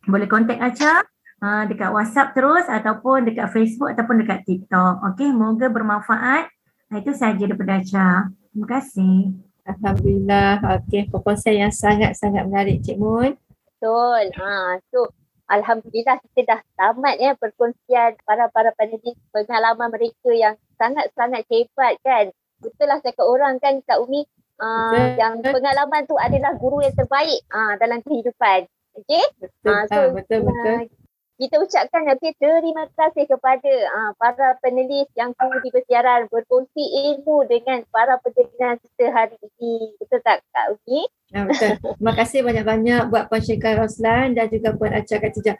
Boleh 0.06 0.30
kontak 0.30 0.62
Acha 0.62 1.02
ha, 1.42 1.66
dekat 1.66 1.90
WhatsApp 1.90 2.38
terus 2.38 2.66
ataupun 2.70 3.26
dekat 3.26 3.50
Facebook 3.50 3.90
ataupun 3.90 4.22
dekat 4.22 4.46
TikTok. 4.46 5.02
Okey, 5.14 5.34
moga 5.34 5.70
bermanfaat. 5.74 6.50
Ha, 6.90 6.94
itu 7.02 7.14
saja 7.18 7.42
daripada 7.42 7.82
Acha. 7.82 8.30
Terima 8.54 8.68
kasih. 8.70 9.34
Alhamdulillah. 9.66 10.62
Okey, 10.82 11.10
proposal 11.10 11.58
yang 11.58 11.74
sangat-sangat 11.74 12.46
menarik 12.46 12.86
Cik 12.86 12.98
Mun. 13.02 13.34
Betul. 13.82 14.30
Ha, 14.38 14.78
so 14.94 15.10
Alhamdulillah 15.52 16.16
kita 16.32 16.48
dah 16.48 16.62
tamat 16.80 17.20
ya 17.20 17.36
perkongsian 17.36 18.16
para-para 18.24 18.72
panelis 18.80 19.20
pengalaman 19.36 19.92
mereka 19.92 20.32
yang 20.32 20.56
sangat-sangat 20.80 21.44
hebat 21.52 22.00
kan 22.08 22.32
betul 22.62 22.88
lah 22.88 23.00
cakap 23.02 23.26
orang 23.26 23.58
kan 23.58 23.82
Kak 23.84 24.00
Umi 24.06 24.24
uh, 24.62 25.18
yang 25.18 25.42
pengalaman 25.42 26.06
tu 26.06 26.16
adalah 26.16 26.54
guru 26.56 26.86
yang 26.86 26.94
terbaik 26.94 27.42
uh, 27.50 27.74
dalam 27.82 28.00
kehidupan. 28.06 28.70
Okay? 29.02 29.24
Betul, 29.42 29.74
uh, 29.74 29.84
so, 29.90 29.98
betul, 30.14 30.40
betul. 30.46 31.01
Kita 31.42 31.58
ucapkan 31.58 32.06
okay, 32.06 32.38
terima 32.38 32.86
kasih 32.94 33.26
kepada 33.26 33.74
uh, 33.98 34.14
para 34.22 34.62
penulis 34.62 35.10
yang 35.18 35.34
sudi 35.34 35.74
bersiaran 35.74 36.30
berkongsi 36.30 36.86
ilmu 36.86 37.50
dengan 37.50 37.82
para 37.90 38.22
pendengar 38.22 38.78
kita 38.78 39.10
hari 39.10 39.34
ini. 39.42 39.98
Betul 39.98 40.22
tak 40.22 40.46
Kak 40.54 40.78
Uki? 40.78 41.10
Ya, 41.34 41.50
betul. 41.50 41.82
Terima 41.82 42.14
kasih 42.14 42.40
banyak-banyak 42.46 43.02
buat 43.10 43.26
Puan 43.26 43.42
Syekar 43.42 43.82
Roslan 43.82 44.38
dan 44.38 44.54
juga 44.54 44.78
Puan 44.78 44.94
Acar 44.94 45.18
Katijah. 45.18 45.58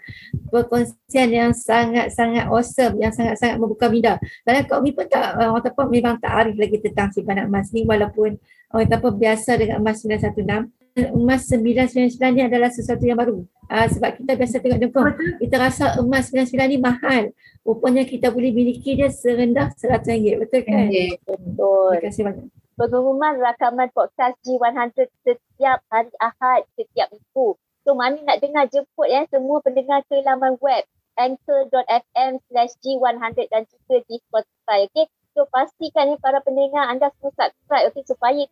Perkongsian 0.54 1.30
yang 1.34 1.52
sangat-sangat 1.58 2.46
awesome, 2.46 3.02
yang 3.02 3.10
sangat-sangat 3.10 3.58
membuka 3.58 3.90
minda. 3.90 4.22
Dan 4.46 4.62
Kak 4.70 4.86
Umi 4.86 4.94
pun 4.94 5.10
tak, 5.10 5.34
uh, 5.34 5.50
orang 5.50 5.66
tak 5.66 5.74
memang 5.90 6.22
tak 6.22 6.46
arif 6.46 6.62
lagi 6.62 6.78
tentang 6.78 7.10
simpanan 7.10 7.50
emas 7.50 7.74
ni 7.74 7.90
walaupun 7.90 8.38
orang 8.70 8.86
tak 8.86 9.02
biasa 9.02 9.58
dengan 9.58 9.82
emas 9.82 10.06
916 10.06 10.81
emas 10.96 11.48
999 11.48 12.36
ni 12.36 12.42
adalah 12.44 12.70
sesuatu 12.72 13.04
yang 13.08 13.20
baru. 13.20 13.44
Uh, 13.72 13.88
sebab 13.88 14.20
kita 14.20 14.36
biasa 14.36 14.60
tengok 14.60 14.80
dengkong, 14.84 15.12
kita 15.40 15.56
rasa 15.56 15.86
emas 16.04 16.28
99 16.28 16.68
ni 16.68 16.78
mahal. 16.78 17.24
Rupanya 17.64 18.04
kita 18.04 18.34
boleh 18.34 18.52
miliki 18.52 19.00
dia 19.00 19.08
serendah 19.08 19.72
RM100. 19.80 20.44
Betul 20.44 20.62
kan? 20.68 20.92
Ya, 20.92 21.16
betul. 21.24 21.96
Terima 21.96 22.04
kasih 22.04 22.22
banyak. 22.28 22.48
Pengumuman 22.76 23.34
rakaman 23.38 23.90
podcast 23.94 24.36
G100 24.42 25.08
setiap 25.24 25.80
hari 25.94 26.12
Ahad, 26.18 26.66
setiap 26.74 27.14
minggu. 27.14 27.56
So, 27.86 27.94
Mami 27.94 28.26
nak 28.26 28.42
dengar 28.42 28.66
jemput 28.70 29.10
ya 29.10 29.26
semua 29.30 29.62
pendengar 29.62 30.02
ke 30.06 30.22
laman 30.22 30.58
web 30.62 30.86
anchor.fm 31.20 32.42
slash 32.50 32.74
G100 32.82 33.38
dan 33.54 33.64
juga 33.70 34.02
di 34.10 34.16
Spotify. 34.26 34.90
Okay? 34.90 35.06
So, 35.32 35.48
pastikan 35.48 36.12
ni 36.12 36.16
para 36.20 36.42
pendengar 36.44 36.92
anda 36.92 37.14
semua 37.16 37.32
subscribe 37.38 37.86
okay, 37.94 38.04
supaya 38.04 38.44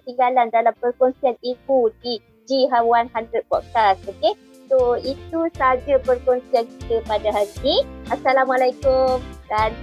ketinggalan 0.00 0.48
dalam 0.48 0.72
perkongsian 0.80 1.36
ilmu 1.44 1.92
di 2.00 2.18
G100 2.48 3.46
Podcast. 3.46 4.00
Okay? 4.08 4.34
So, 4.70 4.96
itu 5.02 5.40
saja 5.58 5.98
perkongsian 6.00 6.64
kita 6.64 7.02
pada 7.04 7.28
hari 7.34 7.50
ini. 7.62 7.76
Assalamualaikum 8.06 9.18
dan 9.50 9.74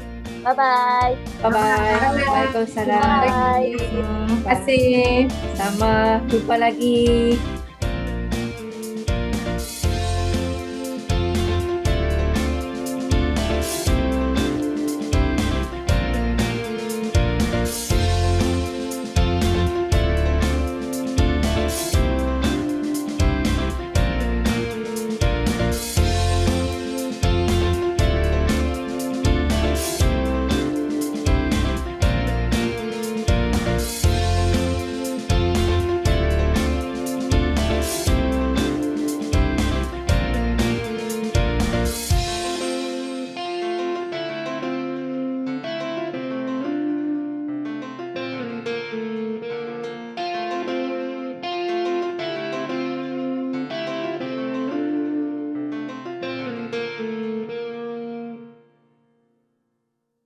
bye-bye. 0.42 1.14
Bye-bye. 1.44 2.24
Waalaikumsalam. 2.24 3.04
Bye. 3.04 3.76
Terima 3.76 4.38
kasih. 4.48 5.28
Sama. 5.60 6.24
Jumpa 6.32 6.56
lagi. 6.56 7.36